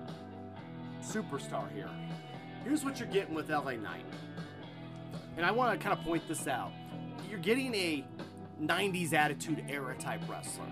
superstar 1.03 1.73
here. 1.73 1.89
Here's 2.64 2.85
what 2.85 3.01
you're 3.01 3.09
getting 3.09 3.35
with 3.35 3.49
LA 3.49 3.73
Knight. 3.73 4.05
and 5.39 5.47
I 5.47 5.53
want 5.53 5.73
to 5.73 5.83
kind 5.83 5.99
of 5.99 6.05
point 6.05 6.29
this 6.29 6.47
out. 6.47 6.71
You're 7.31 7.39
getting 7.39 7.75
a 7.75 8.05
90s 8.61 9.14
attitude 9.14 9.64
era 9.71 9.97
type 9.99 10.21
wrestler. 10.29 10.66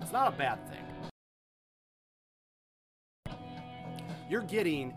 It's 0.00 0.10
not 0.12 0.32
a 0.32 0.36
bad 0.36 0.58
thing. 0.70 0.78
You're 4.30 4.40
getting 4.40 4.94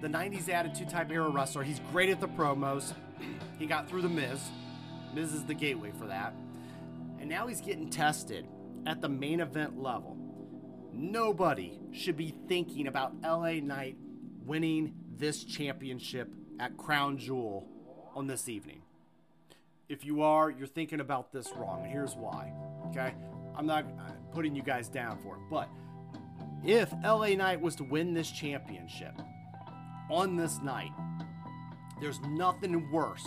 the 0.00 0.08
90s 0.08 0.48
attitude 0.48 0.88
type 0.88 1.10
era 1.10 1.28
wrestler. 1.28 1.64
He's 1.64 1.82
great 1.92 2.08
at 2.08 2.18
the 2.18 2.28
promos. 2.28 2.94
he 3.58 3.66
got 3.66 3.90
through 3.90 4.00
the 4.00 4.08
Miz. 4.08 4.40
Miz 5.12 5.34
is 5.34 5.44
the 5.44 5.52
gateway 5.52 5.92
for 5.98 6.06
that. 6.06 6.32
And 7.20 7.28
now 7.28 7.46
he's 7.46 7.60
getting 7.60 7.90
tested 7.90 8.46
at 8.86 9.00
the 9.00 9.08
main 9.08 9.40
event 9.40 9.80
level. 9.80 10.16
Nobody 10.92 11.80
should 11.92 12.16
be 12.16 12.34
thinking 12.48 12.86
about 12.86 13.14
LA 13.22 13.54
Knight 13.54 13.96
winning 14.44 14.94
this 15.16 15.44
championship 15.44 16.32
at 16.58 16.76
Crown 16.76 17.18
Jewel 17.18 17.68
on 18.14 18.26
this 18.26 18.48
evening. 18.48 18.82
If 19.88 20.04
you 20.04 20.22
are, 20.22 20.50
you're 20.50 20.66
thinking 20.66 21.00
about 21.00 21.32
this 21.32 21.50
wrong, 21.56 21.82
and 21.82 21.90
here's 21.90 22.14
why. 22.14 22.52
Okay? 22.88 23.14
I'm 23.56 23.66
not 23.66 23.84
uh, 23.84 24.12
putting 24.32 24.54
you 24.54 24.62
guys 24.62 24.88
down 24.88 25.18
for 25.18 25.36
it, 25.36 25.42
but 25.50 25.68
if 26.64 26.92
LA 27.04 27.28
Knight 27.28 27.60
was 27.60 27.76
to 27.76 27.84
win 27.84 28.12
this 28.12 28.30
championship 28.30 29.14
on 30.10 30.36
this 30.36 30.58
night, 30.60 30.92
there's 32.00 32.20
nothing 32.20 32.90
worse 32.90 33.26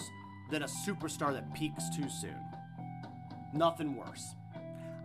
than 0.50 0.64
a 0.64 0.68
superstar 0.68 1.34
that 1.34 1.54
peaks 1.54 1.90
too 1.96 2.10
soon. 2.10 2.40
Nothing 3.54 3.96
worse. 3.96 4.36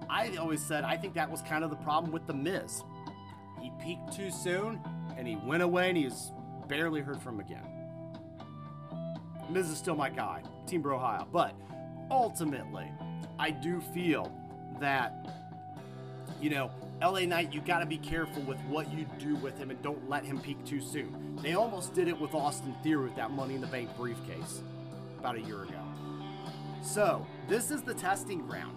I 0.09 0.37
always 0.37 0.63
said 0.63 0.85
I 0.85 0.97
think 0.97 1.15
that 1.15 1.31
was 1.31 1.43
kind 1.43 1.65
of 1.65 1.71
the 1.71 1.77
problem 1.77 2.13
with 2.13 2.27
The 2.27 2.35
Miz. 2.35 2.83
He 3.61 3.73
peaked 3.81 4.13
too 4.13 4.31
soon 4.31 4.81
and 5.17 5.27
he 5.27 5.37
went 5.37 5.63
away 5.63 5.89
and 5.89 5.97
he's 5.97 6.33
barely 6.69 7.01
heard 7.01 7.21
from 7.21 7.41
again. 7.41 7.67
Miz 9.51 9.71
is 9.71 9.79
still 9.79 9.97
my 9.97 10.11
guy, 10.11 10.43
Team 10.67 10.83
Bro 10.83 10.97
Ohio. 10.97 11.27
But 11.33 11.55
ultimately, 12.11 12.91
I 13.39 13.51
do 13.51 13.81
feel 13.81 14.33
that, 14.81 15.27
you 16.41 16.51
know, 16.51 16.71
LA 17.01 17.21
Knight, 17.21 17.53
you 17.53 17.61
got 17.61 17.81
to 17.81 17.87
be 17.87 17.99
careful 17.99 18.43
with 18.43 18.59
what 18.63 18.91
you 18.93 19.07
do 19.19 19.37
with 19.37 19.59
him 19.59 19.71
and 19.71 19.81
don't 19.83 20.09
let 20.09 20.25
him 20.25 20.41
peak 20.41 20.65
too 20.65 20.81
soon. 20.81 21.39
They 21.43 21.55
almost 21.55 21.95
did 21.95 22.09
it 22.09 22.19
with 22.19 22.35
Austin 22.35 22.75
Theory 22.83 23.05
with 23.05 23.17
that 23.17 23.31
Money 23.31 23.55
in 23.55 23.61
the 23.61 23.67
Bank 23.67 23.95
briefcase 23.97 24.63
about 25.19 25.37
a 25.37 25.41
year 25.41 25.63
ago. 25.63 25.81
So, 26.83 27.27
this 27.49 27.71
is 27.71 27.83
the 27.83 27.95
testing 27.95 28.47
ground. 28.47 28.77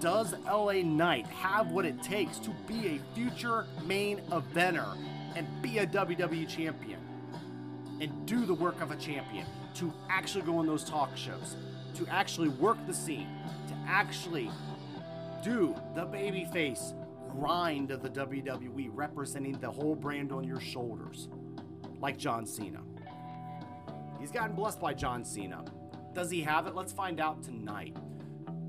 Does 0.00 0.34
LA 0.44 0.82
Knight 0.84 1.26
have 1.26 1.72
what 1.72 1.84
it 1.84 2.02
takes 2.02 2.38
to 2.38 2.50
be 2.66 2.86
a 2.86 3.14
future 3.14 3.66
main 3.84 4.18
eventer 4.30 4.96
and 5.34 5.46
be 5.60 5.78
a 5.78 5.86
WWE 5.86 6.48
champion? 6.48 7.00
And 8.00 8.26
do 8.26 8.46
the 8.46 8.54
work 8.54 8.80
of 8.80 8.92
a 8.92 8.96
champion? 8.96 9.46
To 9.74 9.92
actually 10.08 10.42
go 10.42 10.58
on 10.58 10.66
those 10.66 10.84
talk 10.84 11.16
shows, 11.16 11.56
to 11.94 12.06
actually 12.08 12.48
work 12.48 12.78
the 12.86 12.94
scene, 12.94 13.28
to 13.68 13.74
actually 13.86 14.50
do 15.42 15.74
the 15.94 16.06
babyface 16.06 16.94
grind 17.28 17.90
of 17.90 18.02
the 18.02 18.10
WWE, 18.10 18.90
representing 18.92 19.58
the 19.58 19.70
whole 19.70 19.94
brand 19.94 20.32
on 20.32 20.44
your 20.44 20.60
shoulders, 20.60 21.28
like 22.00 22.16
John 22.16 22.46
Cena. 22.46 22.80
He's 24.20 24.30
gotten 24.30 24.54
blessed 24.54 24.80
by 24.80 24.94
John 24.94 25.24
Cena. 25.24 25.64
Does 26.14 26.30
he 26.30 26.40
have 26.42 26.66
it? 26.66 26.74
Let's 26.74 26.92
find 26.92 27.20
out 27.20 27.42
tonight. 27.42 27.96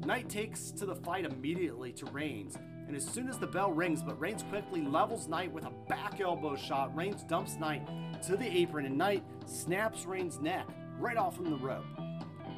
Knight 0.05 0.29
takes 0.29 0.71
to 0.71 0.85
the 0.85 0.95
fight 0.95 1.25
immediately 1.25 1.91
to 1.93 2.05
Reigns, 2.07 2.57
and 2.87 2.95
as 2.95 3.05
soon 3.05 3.29
as 3.29 3.37
the 3.37 3.47
bell 3.47 3.71
rings, 3.71 4.01
but 4.01 4.19
Reigns 4.19 4.43
quickly 4.43 4.81
levels 4.81 5.27
Knight 5.27 5.51
with 5.51 5.65
a 5.65 5.71
back 5.87 6.19
elbow 6.19 6.55
shot. 6.55 6.95
Reigns 6.95 7.23
dumps 7.23 7.57
Knight 7.57 7.87
to 8.23 8.35
the 8.35 8.47
apron, 8.47 8.85
and 8.85 8.97
Knight 8.97 9.23
snaps 9.45 10.05
Reigns' 10.05 10.39
neck 10.39 10.67
right 10.97 11.17
off 11.17 11.35
from 11.35 11.49
the 11.49 11.57
rope. 11.57 11.85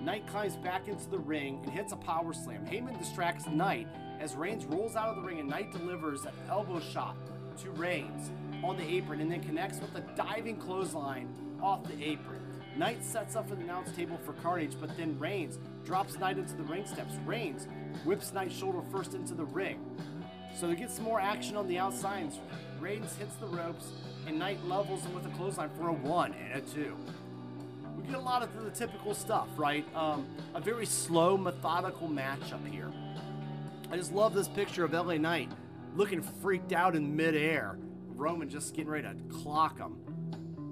Knight 0.01 0.25
climbs 0.27 0.55
back 0.57 0.87
into 0.87 1.09
the 1.09 1.19
ring 1.19 1.59
and 1.63 1.71
hits 1.71 1.93
a 1.93 1.97
power 1.97 2.33
slam. 2.33 2.65
Heyman 2.65 2.97
distracts 2.97 3.47
Knight 3.47 3.87
as 4.19 4.35
Reigns 4.35 4.65
rolls 4.65 4.95
out 4.95 5.09
of 5.09 5.15
the 5.17 5.21
ring, 5.21 5.39
and 5.39 5.49
Knight 5.49 5.71
delivers 5.71 6.25
an 6.25 6.33
elbow 6.49 6.79
shot 6.79 7.17
to 7.57 7.71
Reigns 7.71 8.31
on 8.63 8.77
the 8.77 8.87
apron 8.87 9.19
and 9.19 9.31
then 9.31 9.41
connects 9.41 9.79
with 9.79 9.93
a 9.95 10.01
diving 10.15 10.57
clothesline 10.57 11.27
off 11.61 11.83
the 11.83 12.03
apron. 12.03 12.39
Knight 12.77 13.03
sets 13.03 13.35
up 13.35 13.49
for 13.49 13.55
the 13.55 13.63
announce 13.63 13.91
table 13.91 14.17
for 14.23 14.33
Carnage, 14.33 14.75
but 14.79 14.95
then 14.95 15.19
Reigns 15.19 15.59
drops 15.85 16.17
Knight 16.17 16.37
into 16.37 16.55
the 16.55 16.63
ring 16.63 16.85
steps. 16.85 17.15
Reigns 17.25 17.67
whips 18.05 18.33
Knight's 18.33 18.55
shoulder 18.55 18.81
first 18.91 19.13
into 19.13 19.33
the 19.33 19.45
ring. 19.45 19.79
So 20.55 20.67
to 20.67 20.75
get 20.75 20.91
some 20.91 21.05
more 21.05 21.19
action 21.19 21.55
on 21.55 21.67
the 21.67 21.77
outsides, 21.77 22.39
Reigns 22.79 23.15
hits 23.15 23.35
the 23.35 23.47
ropes, 23.47 23.91
and 24.27 24.37
Knight 24.39 24.63
levels 24.65 25.03
him 25.03 25.13
with 25.13 25.25
a 25.25 25.29
clothesline 25.29 25.69
for 25.77 25.89
a 25.89 25.93
one 25.93 26.33
and 26.33 26.61
a 26.61 26.65
two. 26.65 26.95
We 27.97 28.03
get 28.03 28.15
a 28.15 28.19
lot 28.19 28.43
of 28.43 28.63
the 28.63 28.71
typical 28.71 29.13
stuff, 29.13 29.47
right? 29.57 29.85
Um, 29.95 30.27
a 30.55 30.61
very 30.61 30.85
slow, 30.85 31.37
methodical 31.37 32.07
matchup 32.07 32.65
here. 32.67 32.91
I 33.91 33.97
just 33.97 34.13
love 34.13 34.33
this 34.33 34.47
picture 34.47 34.83
of 34.83 34.93
LA 34.93 35.15
Knight 35.15 35.51
looking 35.95 36.21
freaked 36.21 36.73
out 36.73 36.95
in 36.95 37.15
midair. 37.15 37.77
Roman 38.15 38.49
just 38.49 38.73
getting 38.75 38.89
ready 38.89 39.07
to 39.07 39.15
clock 39.33 39.77
him. 39.77 39.97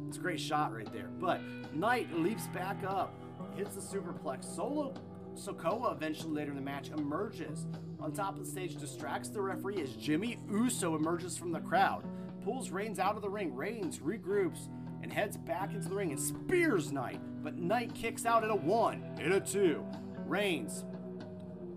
It's 0.07 0.17
a 0.17 0.21
great 0.21 0.39
shot 0.39 0.73
right 0.73 0.91
there. 0.93 1.09
But 1.19 1.41
Knight 1.73 2.13
leaps 2.15 2.47
back 2.47 2.77
up, 2.85 3.13
hits 3.59 3.75
the 3.75 3.81
superplex. 3.81 4.55
Solo 4.55 4.93
Sikoa 5.35 5.91
eventually 5.93 6.31
later 6.33 6.51
in 6.51 6.55
the 6.55 6.61
match 6.61 6.91
emerges 6.91 7.67
on 7.99 8.13
top 8.13 8.35
of 8.37 8.39
the 8.39 8.49
stage, 8.49 8.77
distracts 8.77 9.27
the 9.27 9.41
referee 9.41 9.81
as 9.81 9.91
Jimmy 9.93 10.39
Uso 10.49 10.95
emerges 10.95 11.37
from 11.37 11.51
the 11.51 11.59
crowd, 11.59 12.05
pulls 12.41 12.71
Reigns 12.71 12.99
out 12.99 13.17
of 13.17 13.21
the 13.21 13.29
ring. 13.29 13.53
Reigns 13.53 13.99
regroups 13.99 14.69
and 15.03 15.11
heads 15.11 15.35
back 15.35 15.73
into 15.73 15.89
the 15.89 15.95
ring 15.95 16.11
and 16.11 16.19
spears 16.19 16.93
Knight, 16.93 17.19
but 17.43 17.57
Knight 17.57 17.93
kicks 17.93 18.25
out 18.25 18.45
at 18.45 18.49
a 18.49 18.55
one 18.55 19.03
and 19.19 19.33
a 19.33 19.41
two. 19.41 19.85
Reigns 20.25 20.85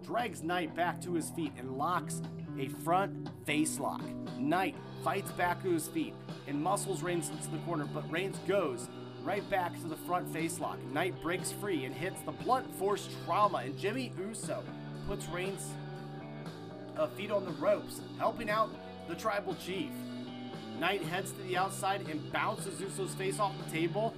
drags 0.05 0.43
Knight 0.43 0.75
back 0.77 1.01
to 1.01 1.15
his 1.15 1.31
feet 1.31 1.53
and 1.59 1.77
locks 1.77 2.23
a 2.59 2.69
front 2.69 3.29
face 3.45 3.81
lock. 3.81 4.03
Knight 4.39 4.77
fights 5.03 5.33
back 5.33 5.61
to 5.65 5.71
his 5.71 5.89
feet 5.89 6.15
and 6.47 6.63
muscles 6.63 7.03
Reigns 7.03 7.29
into 7.31 7.51
the 7.51 7.59
corner, 7.59 7.87
but 7.93 8.09
Reigns 8.11 8.39
goes 8.47 8.89
right 9.25 9.49
back 9.51 9.81
to 9.81 9.89
the 9.89 9.97
front 9.97 10.29
face 10.33 10.59
lock. 10.59 10.79
Knight 10.93 11.21
breaks 11.23 11.53
free 11.53 11.85
and 11.85 11.95
hits 11.95 12.21
the 12.23 12.33
blunt 12.33 12.73
force 12.77 13.09
trauma, 13.25 13.59
and 13.59 13.79
Jimmy 13.79 14.13
Uso 14.19 14.63
puts 15.07 15.29
Reigns' 15.29 15.71
uh, 16.97 17.07
feet 17.09 17.31
on 17.31 17.45
the 17.45 17.53
ropes, 17.53 18.01
helping 18.19 18.51
out 18.51 18.71
the 19.09 19.15
tribal 19.15 19.55
chief. 19.55 19.91
Knight 20.79 21.03
heads 21.03 21.33
to 21.33 21.43
the 21.43 21.57
outside 21.57 22.07
and 22.09 22.33
bounces 22.33 22.81
Uso's 22.81 23.15
face 23.15 23.39
off 23.39 23.53
the 23.65 23.71
table. 23.71 24.15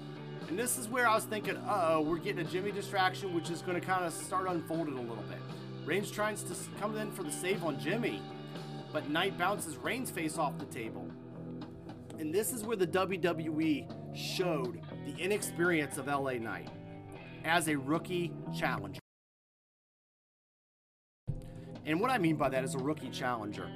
And 0.48 0.58
this 0.58 0.78
is 0.78 0.88
where 0.88 1.08
I 1.08 1.14
was 1.14 1.24
thinking, 1.24 1.56
uh 1.56 1.88
oh, 1.92 2.00
we're 2.02 2.18
getting 2.18 2.46
a 2.46 2.50
Jimmy 2.50 2.72
distraction, 2.72 3.34
which 3.34 3.50
is 3.50 3.62
going 3.62 3.80
to 3.80 3.86
kind 3.86 4.04
of 4.04 4.12
start 4.12 4.46
unfolding 4.48 4.96
a 4.96 5.00
little 5.00 5.24
bit. 5.28 5.38
Reigns 5.84 6.10
tries 6.10 6.42
to 6.44 6.54
come 6.80 6.96
in 6.96 7.10
for 7.12 7.22
the 7.22 7.32
save 7.32 7.64
on 7.64 7.78
Jimmy, 7.78 8.22
but 8.92 9.08
Knight 9.10 9.36
bounces 9.36 9.76
Reigns' 9.76 10.10
face 10.10 10.38
off 10.38 10.56
the 10.58 10.66
table. 10.66 11.10
And 12.18 12.32
this 12.32 12.52
is 12.52 12.64
where 12.64 12.76
the 12.76 12.86
WWE 12.86 14.16
showed 14.16 14.80
the 15.04 15.20
inexperience 15.20 15.98
of 15.98 16.06
LA 16.06 16.34
Knight 16.34 16.68
as 17.44 17.68
a 17.68 17.76
rookie 17.76 18.32
challenger. 18.56 19.00
And 21.86 22.00
what 22.00 22.10
I 22.10 22.18
mean 22.18 22.36
by 22.36 22.48
that 22.48 22.64
is 22.64 22.74
a 22.74 22.78
rookie 22.78 23.10
challenger. 23.10 23.68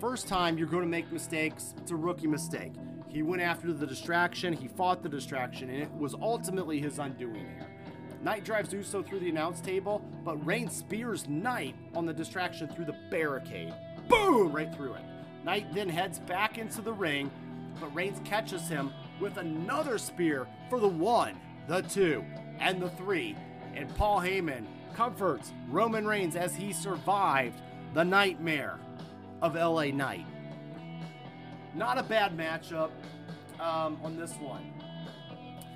First 0.00 0.26
time 0.26 0.56
you're 0.56 0.68
going 0.68 0.82
to 0.82 0.88
make 0.88 1.12
mistakes, 1.12 1.74
it's 1.76 1.90
a 1.90 1.96
rookie 1.96 2.26
mistake. 2.26 2.72
He 3.08 3.22
went 3.22 3.42
after 3.42 3.72
the 3.72 3.86
distraction, 3.86 4.54
he 4.54 4.68
fought 4.68 5.02
the 5.02 5.08
distraction, 5.08 5.68
and 5.68 5.82
it 5.82 5.92
was 5.92 6.14
ultimately 6.14 6.80
his 6.80 6.98
undoing 6.98 7.34
here. 7.34 7.68
Knight 8.22 8.44
drives 8.44 8.72
Uso 8.72 9.02
through 9.02 9.18
the 9.20 9.28
announce 9.28 9.60
table, 9.60 10.02
but 10.24 10.44
Reigns 10.46 10.74
spears 10.74 11.28
Knight 11.28 11.74
on 11.94 12.06
the 12.06 12.14
distraction 12.14 12.68
through 12.68 12.86
the 12.86 12.96
barricade. 13.10 13.74
Boom! 14.08 14.52
Right 14.52 14.72
through 14.74 14.94
it. 14.94 15.02
Knight 15.44 15.74
then 15.74 15.88
heads 15.88 16.20
back 16.20 16.56
into 16.56 16.80
the 16.80 16.92
ring, 16.92 17.30
but 17.80 17.94
Reigns 17.94 18.20
catches 18.24 18.68
him 18.68 18.92
with 19.20 19.36
another 19.36 19.98
spear 19.98 20.46
for 20.68 20.80
the 20.80 20.88
one, 20.88 21.38
the 21.68 21.82
two, 21.82 22.24
and 22.58 22.80
the 22.80 22.90
three. 22.90 23.36
And 23.74 23.94
Paul 23.96 24.20
Heyman 24.20 24.66
comforts 24.94 25.52
Roman 25.68 26.06
Reigns 26.06 26.36
as 26.36 26.54
he 26.54 26.72
survived 26.72 27.60
the 27.94 28.04
nightmare 28.04 28.78
of 29.40 29.54
LA 29.54 29.86
Knight. 29.86 30.26
Not 31.74 31.98
a 31.98 32.02
bad 32.02 32.36
matchup 32.36 32.90
um, 33.58 33.98
on 34.02 34.16
this 34.16 34.34
one. 34.34 34.72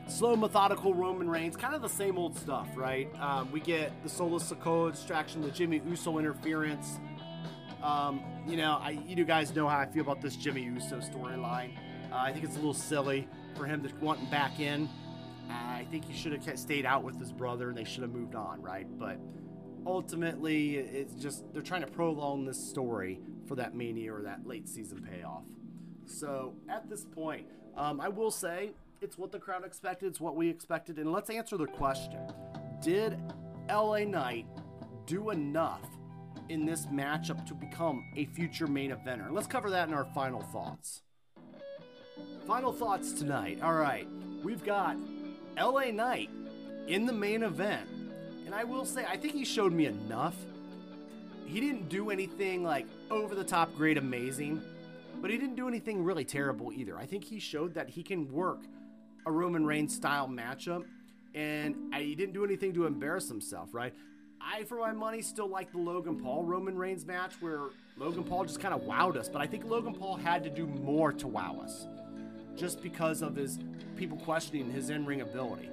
Slow, 0.09 0.37
methodical 0.37 0.95
Roman 0.95 1.29
Reigns, 1.29 1.57
kind 1.57 1.75
of 1.75 1.83
the 1.83 1.89
same 1.89 2.17
old 2.17 2.37
stuff, 2.39 2.69
right? 2.77 3.09
Um, 3.21 3.51
we 3.51 3.61
get 3.61 3.91
the 4.05 4.09
Solo 4.09 4.39
Sikoa 4.39 4.93
distraction, 4.93 5.41
the 5.41 5.51
Jimmy 5.51 5.83
Uso 5.85 6.19
interference. 6.19 7.01
Um, 7.83 8.23
you 8.47 8.57
know, 8.57 8.79
I, 8.81 8.91
you 8.91 9.25
guys 9.25 9.55
know 9.55 9.67
how 9.67 9.79
I 9.79 9.87
feel 9.87 10.03
about 10.03 10.21
this 10.21 10.37
Jimmy 10.37 10.63
Uso 10.63 11.01
storyline. 11.01 11.73
Uh, 12.17 12.21
I 12.21 12.33
think 12.33 12.45
it's 12.45 12.55
a 12.55 12.59
little 12.59 12.73
silly 12.73 13.29
for 13.57 13.67
him 13.67 13.83
to 13.83 13.95
want 13.97 14.31
back 14.31 14.59
in. 14.59 14.89
Uh, 15.51 15.53
I 15.53 15.87
think 15.91 16.07
he 16.07 16.15
should 16.15 16.33
have 16.33 16.59
stayed 16.59 16.87
out 16.87 17.05
with 17.05 17.21
his 17.21 17.31
brother 17.31 17.69
and 17.69 17.77
they 17.77 17.85
should 17.85 18.03
have 18.03 18.13
moved 18.13 18.35
on, 18.35 18.63
right? 18.63 18.87
But 18.99 19.19
ultimately, 19.85 20.77
it's 20.77 21.15
just 21.15 21.45
they're 21.53 21.61
trying 21.61 21.83
to 21.83 21.87
prolong 21.87 22.47
this 22.47 22.59
story 22.59 23.21
for 23.47 23.55
that 23.57 23.75
mania 23.75 24.15
or 24.15 24.23
that 24.23 24.47
late 24.47 24.67
season 24.67 25.07
payoff. 25.11 25.43
So 26.07 26.55
at 26.71 26.89
this 26.89 27.05
point, 27.05 27.49
um, 27.77 28.01
I 28.01 28.09
will 28.09 28.31
say 28.31 28.71
it's 29.03 29.19
what 29.19 29.31
the 29.31 29.39
crowd 29.39 29.67
expected, 29.67 30.07
it's 30.07 30.21
what 30.21 30.37
we 30.37 30.49
expected, 30.49 30.99
and 30.99 31.13
let's 31.13 31.29
answer 31.29 31.59
the 31.59 31.67
question: 31.67 32.19
did 32.81 33.19
LA 33.69 34.05
Knight 34.05 34.47
do 35.05 35.31
enough 35.31 35.85
in 36.49 36.65
this 36.65 36.87
matchup 36.87 37.45
to 37.47 37.55
become 37.55 38.11
a 38.17 38.25
future 38.25 38.67
main 38.67 38.91
eventer? 38.91 39.31
Let's 39.31 39.47
cover 39.47 39.69
that 39.71 39.87
in 39.89 39.93
our 39.93 40.07
final 40.15 40.41
thoughts. 40.41 41.03
Final 42.47 42.73
thoughts 42.73 43.13
tonight. 43.13 43.59
All 43.61 43.75
right, 43.75 44.07
we've 44.45 44.65
got 44.65 44.97
LA 45.59 45.91
Knight 45.91 46.31
in 46.87 47.05
the 47.05 47.13
main 47.13 47.43
event. 47.43 47.89
And 48.45 48.55
I 48.55 48.63
will 48.63 48.85
say, 48.85 49.05
I 49.05 49.17
think 49.17 49.35
he 49.35 49.45
showed 49.45 49.73
me 49.73 49.87
enough. 49.87 50.37
He 51.45 51.59
didn't 51.59 51.89
do 51.89 52.11
anything 52.11 52.63
like 52.63 52.87
over 53.11 53.35
the 53.35 53.43
top 53.43 53.75
great, 53.75 53.99
amazing, 53.99 54.63
but 55.21 55.33
he 55.33 55.39
didn't 55.39 55.57
do 55.57 55.67
anything 55.67 56.05
really 56.05 56.25
terrible 56.25 56.73
either. 56.73 56.97
I 56.97 57.05
think 57.05 57.25
he 57.25 57.41
showed 57.41 57.75
that 57.75 57.89
he 57.89 58.05
can 58.05 58.31
work 58.31 58.61
a 59.27 59.33
Roman 59.33 59.67
Reigns 59.67 59.97
style 59.97 60.29
matchup, 60.29 60.85
and 61.35 61.75
he 61.97 62.15
didn't 62.15 62.35
do 62.35 62.45
anything 62.45 62.73
to 62.75 62.87
embarrass 62.87 63.29
himself, 63.29 63.71
right? 63.75 63.93
I, 64.41 64.63
for 64.63 64.79
my 64.79 64.93
money, 64.93 65.21
still 65.21 65.49
like 65.49 65.73
the 65.73 65.79
Logan 65.79 66.21
Paul 66.23 66.45
Roman 66.45 66.79
Reigns 66.79 67.05
match 67.05 67.33
where 67.41 67.71
Logan 67.97 68.23
Paul 68.23 68.45
just 68.45 68.61
kind 68.61 68.73
of 68.73 68.83
wowed 68.83 69.17
us, 69.17 69.29
but 69.29 69.43
I 69.43 69.49
think 69.49 69.65
Logan 69.65 69.95
Paul 69.95 70.15
had 70.15 70.45
to 70.45 70.51
do 70.51 70.65
more 70.65 71.13
to 71.13 71.27
wow 71.27 71.61
us 71.61 71.89
just 72.57 72.83
because 72.83 73.23
of 73.23 73.37
his 73.37 73.59
people 73.97 74.17
questioning 74.19 74.71
his 74.71 74.91
in 74.91 75.07
ring 75.07 75.21
ability. 75.21 75.69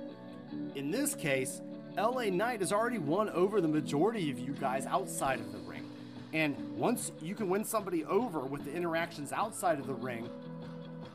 In 0.76 0.92
this 0.92 1.16
case, 1.16 1.62
LA 1.98 2.26
Knight 2.26 2.60
has 2.62 2.72
already 2.72 2.98
won 2.98 3.30
over 3.30 3.62
the 3.62 3.68
majority 3.68 4.32
of 4.32 4.40
you 4.40 4.54
guys 4.54 4.86
outside 4.86 5.40
of 5.40 5.52
the 5.52 5.60
ring. 5.60 5.90
And 6.34 6.58
once 6.78 7.12
you 7.22 7.36
can 7.36 7.50
win 7.50 7.64
somebody 7.64 8.04
over 8.06 8.40
with 8.40 8.66
the 8.66 8.74
interactions 8.74 9.32
outside 9.32 9.80
of 9.80 9.86
the 9.86 9.94
ring, 9.94 10.28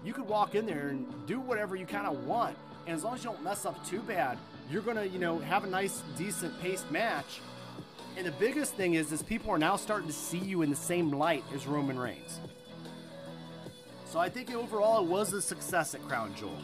you 0.05 0.13
could 0.13 0.29
walk 0.29 0.55
in 0.55 0.65
there 0.65 0.89
and 0.89 1.07
do 1.27 1.41
whatever 1.41 1.75
you 1.75 1.87
kind 1.87 2.07
of 2.07 2.25
want. 2.25 2.57
And 2.87 2.97
as 2.97 3.03
long 3.03 3.15
as 3.15 3.25
you 3.25 3.31
don't 3.31 3.43
mess 3.43 3.67
up 3.67 3.85
too 3.85 4.01
bad, 4.01 4.39
you're 4.71 4.83
gonna, 4.83 5.05
you 5.05 5.19
know, 5.19 5.39
have 5.41 5.65
a 5.65 5.67
nice, 5.67 6.03
decent 6.17 6.59
paced 6.61 6.91
match. 6.91 7.41
And 8.17 8.27
the 8.27 8.33
biggest 8.33 8.75
thing 8.75 8.95
is, 8.95 9.13
is 9.13 9.23
people 9.23 9.51
are 9.51 9.59
now 9.59 9.77
starting 9.77 10.07
to 10.07 10.15
see 10.15 10.39
you 10.39 10.63
in 10.63 10.71
the 10.71 10.77
same 10.77 11.11
light 11.11 11.45
as 11.55 11.67
Roman 11.67 11.99
Reigns. 11.99 12.41
So 14.09 14.19
I 14.19 14.31
think 14.31 14.55
overall 14.55 15.05
it 15.05 15.09
was 15.09 15.35
a 15.35 15.43
success 15.43 15.95
at 15.95 16.03
Crown 16.09 16.35
Jewel. 16.35 16.57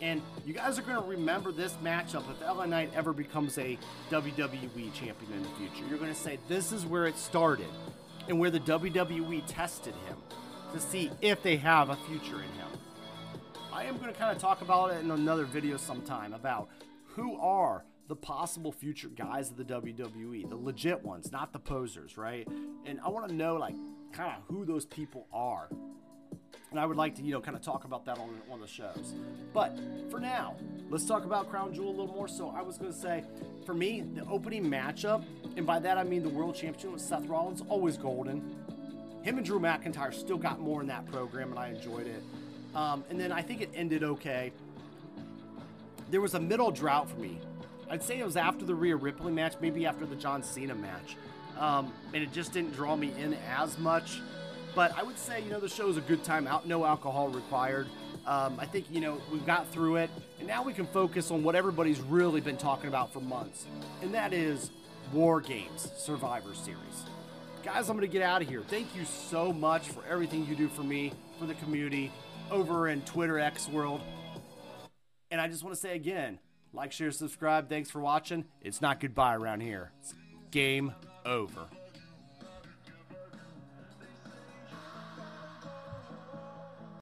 And 0.00 0.22
you 0.46 0.54
guys 0.54 0.78
are 0.78 0.82
going 0.82 1.02
to 1.02 1.08
remember 1.08 1.50
this 1.50 1.72
matchup 1.82 2.22
if 2.30 2.40
LA 2.40 2.66
Knight 2.66 2.92
ever 2.94 3.12
becomes 3.12 3.58
a 3.58 3.76
WWE 4.10 4.92
champion 4.92 5.32
in 5.32 5.42
the 5.42 5.48
future. 5.58 5.84
You're 5.88 5.98
going 5.98 6.12
to 6.12 6.18
say 6.18 6.38
this 6.46 6.70
is 6.70 6.86
where 6.86 7.06
it 7.06 7.16
started 7.16 7.66
and 8.28 8.38
where 8.38 8.50
the 8.50 8.60
WWE 8.60 9.42
tested 9.48 9.94
him 10.06 10.18
to 10.72 10.78
see 10.78 11.10
if 11.20 11.42
they 11.42 11.56
have 11.56 11.90
a 11.90 11.96
future 11.96 12.36
in 12.36 12.52
him. 12.52 12.68
I 13.72 13.84
am 13.84 13.96
going 13.96 14.12
to 14.12 14.18
kind 14.18 14.30
of 14.34 14.40
talk 14.40 14.60
about 14.60 14.92
it 14.92 15.00
in 15.02 15.10
another 15.10 15.46
video 15.46 15.76
sometime 15.76 16.32
about 16.32 16.68
who 17.06 17.36
are 17.40 17.84
the 18.06 18.16
possible 18.16 18.70
future 18.70 19.08
guys 19.08 19.50
of 19.50 19.56
the 19.56 19.64
WWE, 19.64 20.48
the 20.48 20.56
legit 20.56 21.02
ones, 21.02 21.32
not 21.32 21.52
the 21.52 21.58
posers, 21.58 22.16
right? 22.16 22.46
And 22.84 23.00
I 23.04 23.08
want 23.08 23.28
to 23.28 23.34
know 23.34 23.56
like 23.56 23.74
kind 24.12 24.32
of 24.36 24.44
who 24.54 24.64
those 24.64 24.84
people 24.86 25.26
are 25.32 25.68
and 26.70 26.80
I 26.80 26.86
would 26.86 26.96
like 26.96 27.14
to, 27.16 27.22
you 27.22 27.32
know, 27.32 27.40
kind 27.40 27.56
of 27.56 27.62
talk 27.62 27.84
about 27.84 28.04
that 28.06 28.18
on 28.18 28.40
of 28.52 28.60
the 28.60 28.66
shows. 28.66 29.14
But 29.52 29.78
for 30.10 30.18
now, 30.18 30.56
let's 30.90 31.04
talk 31.04 31.24
about 31.24 31.48
Crown 31.48 31.72
Jewel 31.72 31.88
a 31.88 31.90
little 31.90 32.08
more. 32.08 32.28
So 32.28 32.52
I 32.56 32.62
was 32.62 32.78
going 32.78 32.92
to 32.92 32.98
say, 32.98 33.24
for 33.64 33.74
me, 33.74 34.00
the 34.00 34.24
opening 34.26 34.64
matchup, 34.64 35.24
and 35.56 35.66
by 35.66 35.78
that 35.78 35.98
I 35.98 36.04
mean 36.04 36.22
the 36.22 36.28
World 36.28 36.54
Championship 36.54 36.92
with 36.92 37.02
Seth 37.02 37.26
Rollins, 37.26 37.62
always 37.68 37.96
golden. 37.96 38.56
Him 39.22 39.38
and 39.38 39.46
Drew 39.46 39.58
McIntyre 39.58 40.12
still 40.12 40.36
got 40.36 40.60
more 40.60 40.80
in 40.80 40.86
that 40.88 41.06
program, 41.06 41.50
and 41.50 41.58
I 41.58 41.68
enjoyed 41.68 42.06
it. 42.06 42.22
Um, 42.74 43.04
and 43.08 43.18
then 43.18 43.32
I 43.32 43.40
think 43.40 43.60
it 43.60 43.70
ended 43.74 44.02
okay. 44.02 44.52
There 46.10 46.20
was 46.20 46.34
a 46.34 46.40
middle 46.40 46.70
drought 46.70 47.08
for 47.08 47.18
me. 47.18 47.38
I'd 47.88 48.02
say 48.02 48.18
it 48.18 48.24
was 48.24 48.36
after 48.36 48.64
the 48.64 48.74
Rhea 48.74 48.96
Ripley 48.96 49.32
match, 49.32 49.54
maybe 49.60 49.86
after 49.86 50.06
the 50.06 50.16
John 50.16 50.42
Cena 50.42 50.74
match. 50.74 51.16
Um, 51.58 51.92
and 52.12 52.22
it 52.22 52.32
just 52.32 52.52
didn't 52.52 52.72
draw 52.72 52.96
me 52.96 53.12
in 53.18 53.36
as 53.56 53.78
much. 53.78 54.20
But 54.74 54.96
I 54.98 55.02
would 55.02 55.18
say, 55.18 55.42
you 55.42 55.50
know, 55.50 55.60
the 55.60 55.68
show 55.68 55.88
is 55.88 55.96
a 55.96 56.00
good 56.00 56.24
time 56.24 56.46
out, 56.46 56.66
no 56.66 56.84
alcohol 56.84 57.28
required. 57.28 57.86
Um, 58.26 58.58
I 58.58 58.66
think, 58.66 58.86
you 58.90 59.00
know, 59.00 59.20
we've 59.30 59.46
got 59.46 59.68
through 59.68 59.96
it, 59.96 60.10
and 60.38 60.48
now 60.48 60.62
we 60.62 60.72
can 60.72 60.86
focus 60.86 61.30
on 61.30 61.42
what 61.44 61.54
everybody's 61.54 62.00
really 62.00 62.40
been 62.40 62.56
talking 62.56 62.88
about 62.88 63.12
for 63.12 63.20
months, 63.20 63.66
and 64.02 64.14
that 64.14 64.32
is 64.32 64.70
War 65.12 65.40
Games 65.40 65.90
Survivor 65.96 66.54
Series. 66.54 67.04
Guys, 67.62 67.88
I'm 67.88 67.96
going 67.96 68.08
to 68.08 68.12
get 68.12 68.22
out 68.22 68.42
of 68.42 68.48
here. 68.48 68.62
Thank 68.68 68.96
you 68.96 69.04
so 69.04 69.52
much 69.52 69.88
for 69.88 70.02
everything 70.10 70.46
you 70.46 70.56
do 70.56 70.68
for 70.68 70.82
me, 70.82 71.12
for 71.38 71.46
the 71.46 71.54
community, 71.54 72.10
over 72.50 72.88
in 72.88 73.00
Twitter 73.02 73.38
X 73.38 73.68
world. 73.68 74.00
And 75.30 75.40
I 75.40 75.48
just 75.48 75.62
want 75.62 75.74
to 75.74 75.80
say 75.80 75.94
again, 75.94 76.38
like, 76.72 76.92
share, 76.92 77.10
subscribe. 77.10 77.68
Thanks 77.68 77.90
for 77.90 78.00
watching. 78.00 78.44
It's 78.60 78.80
not 78.80 79.00
goodbye 79.00 79.34
around 79.34 79.60
here. 79.60 79.92
It's 80.00 80.14
game 80.50 80.92
over. 81.24 81.66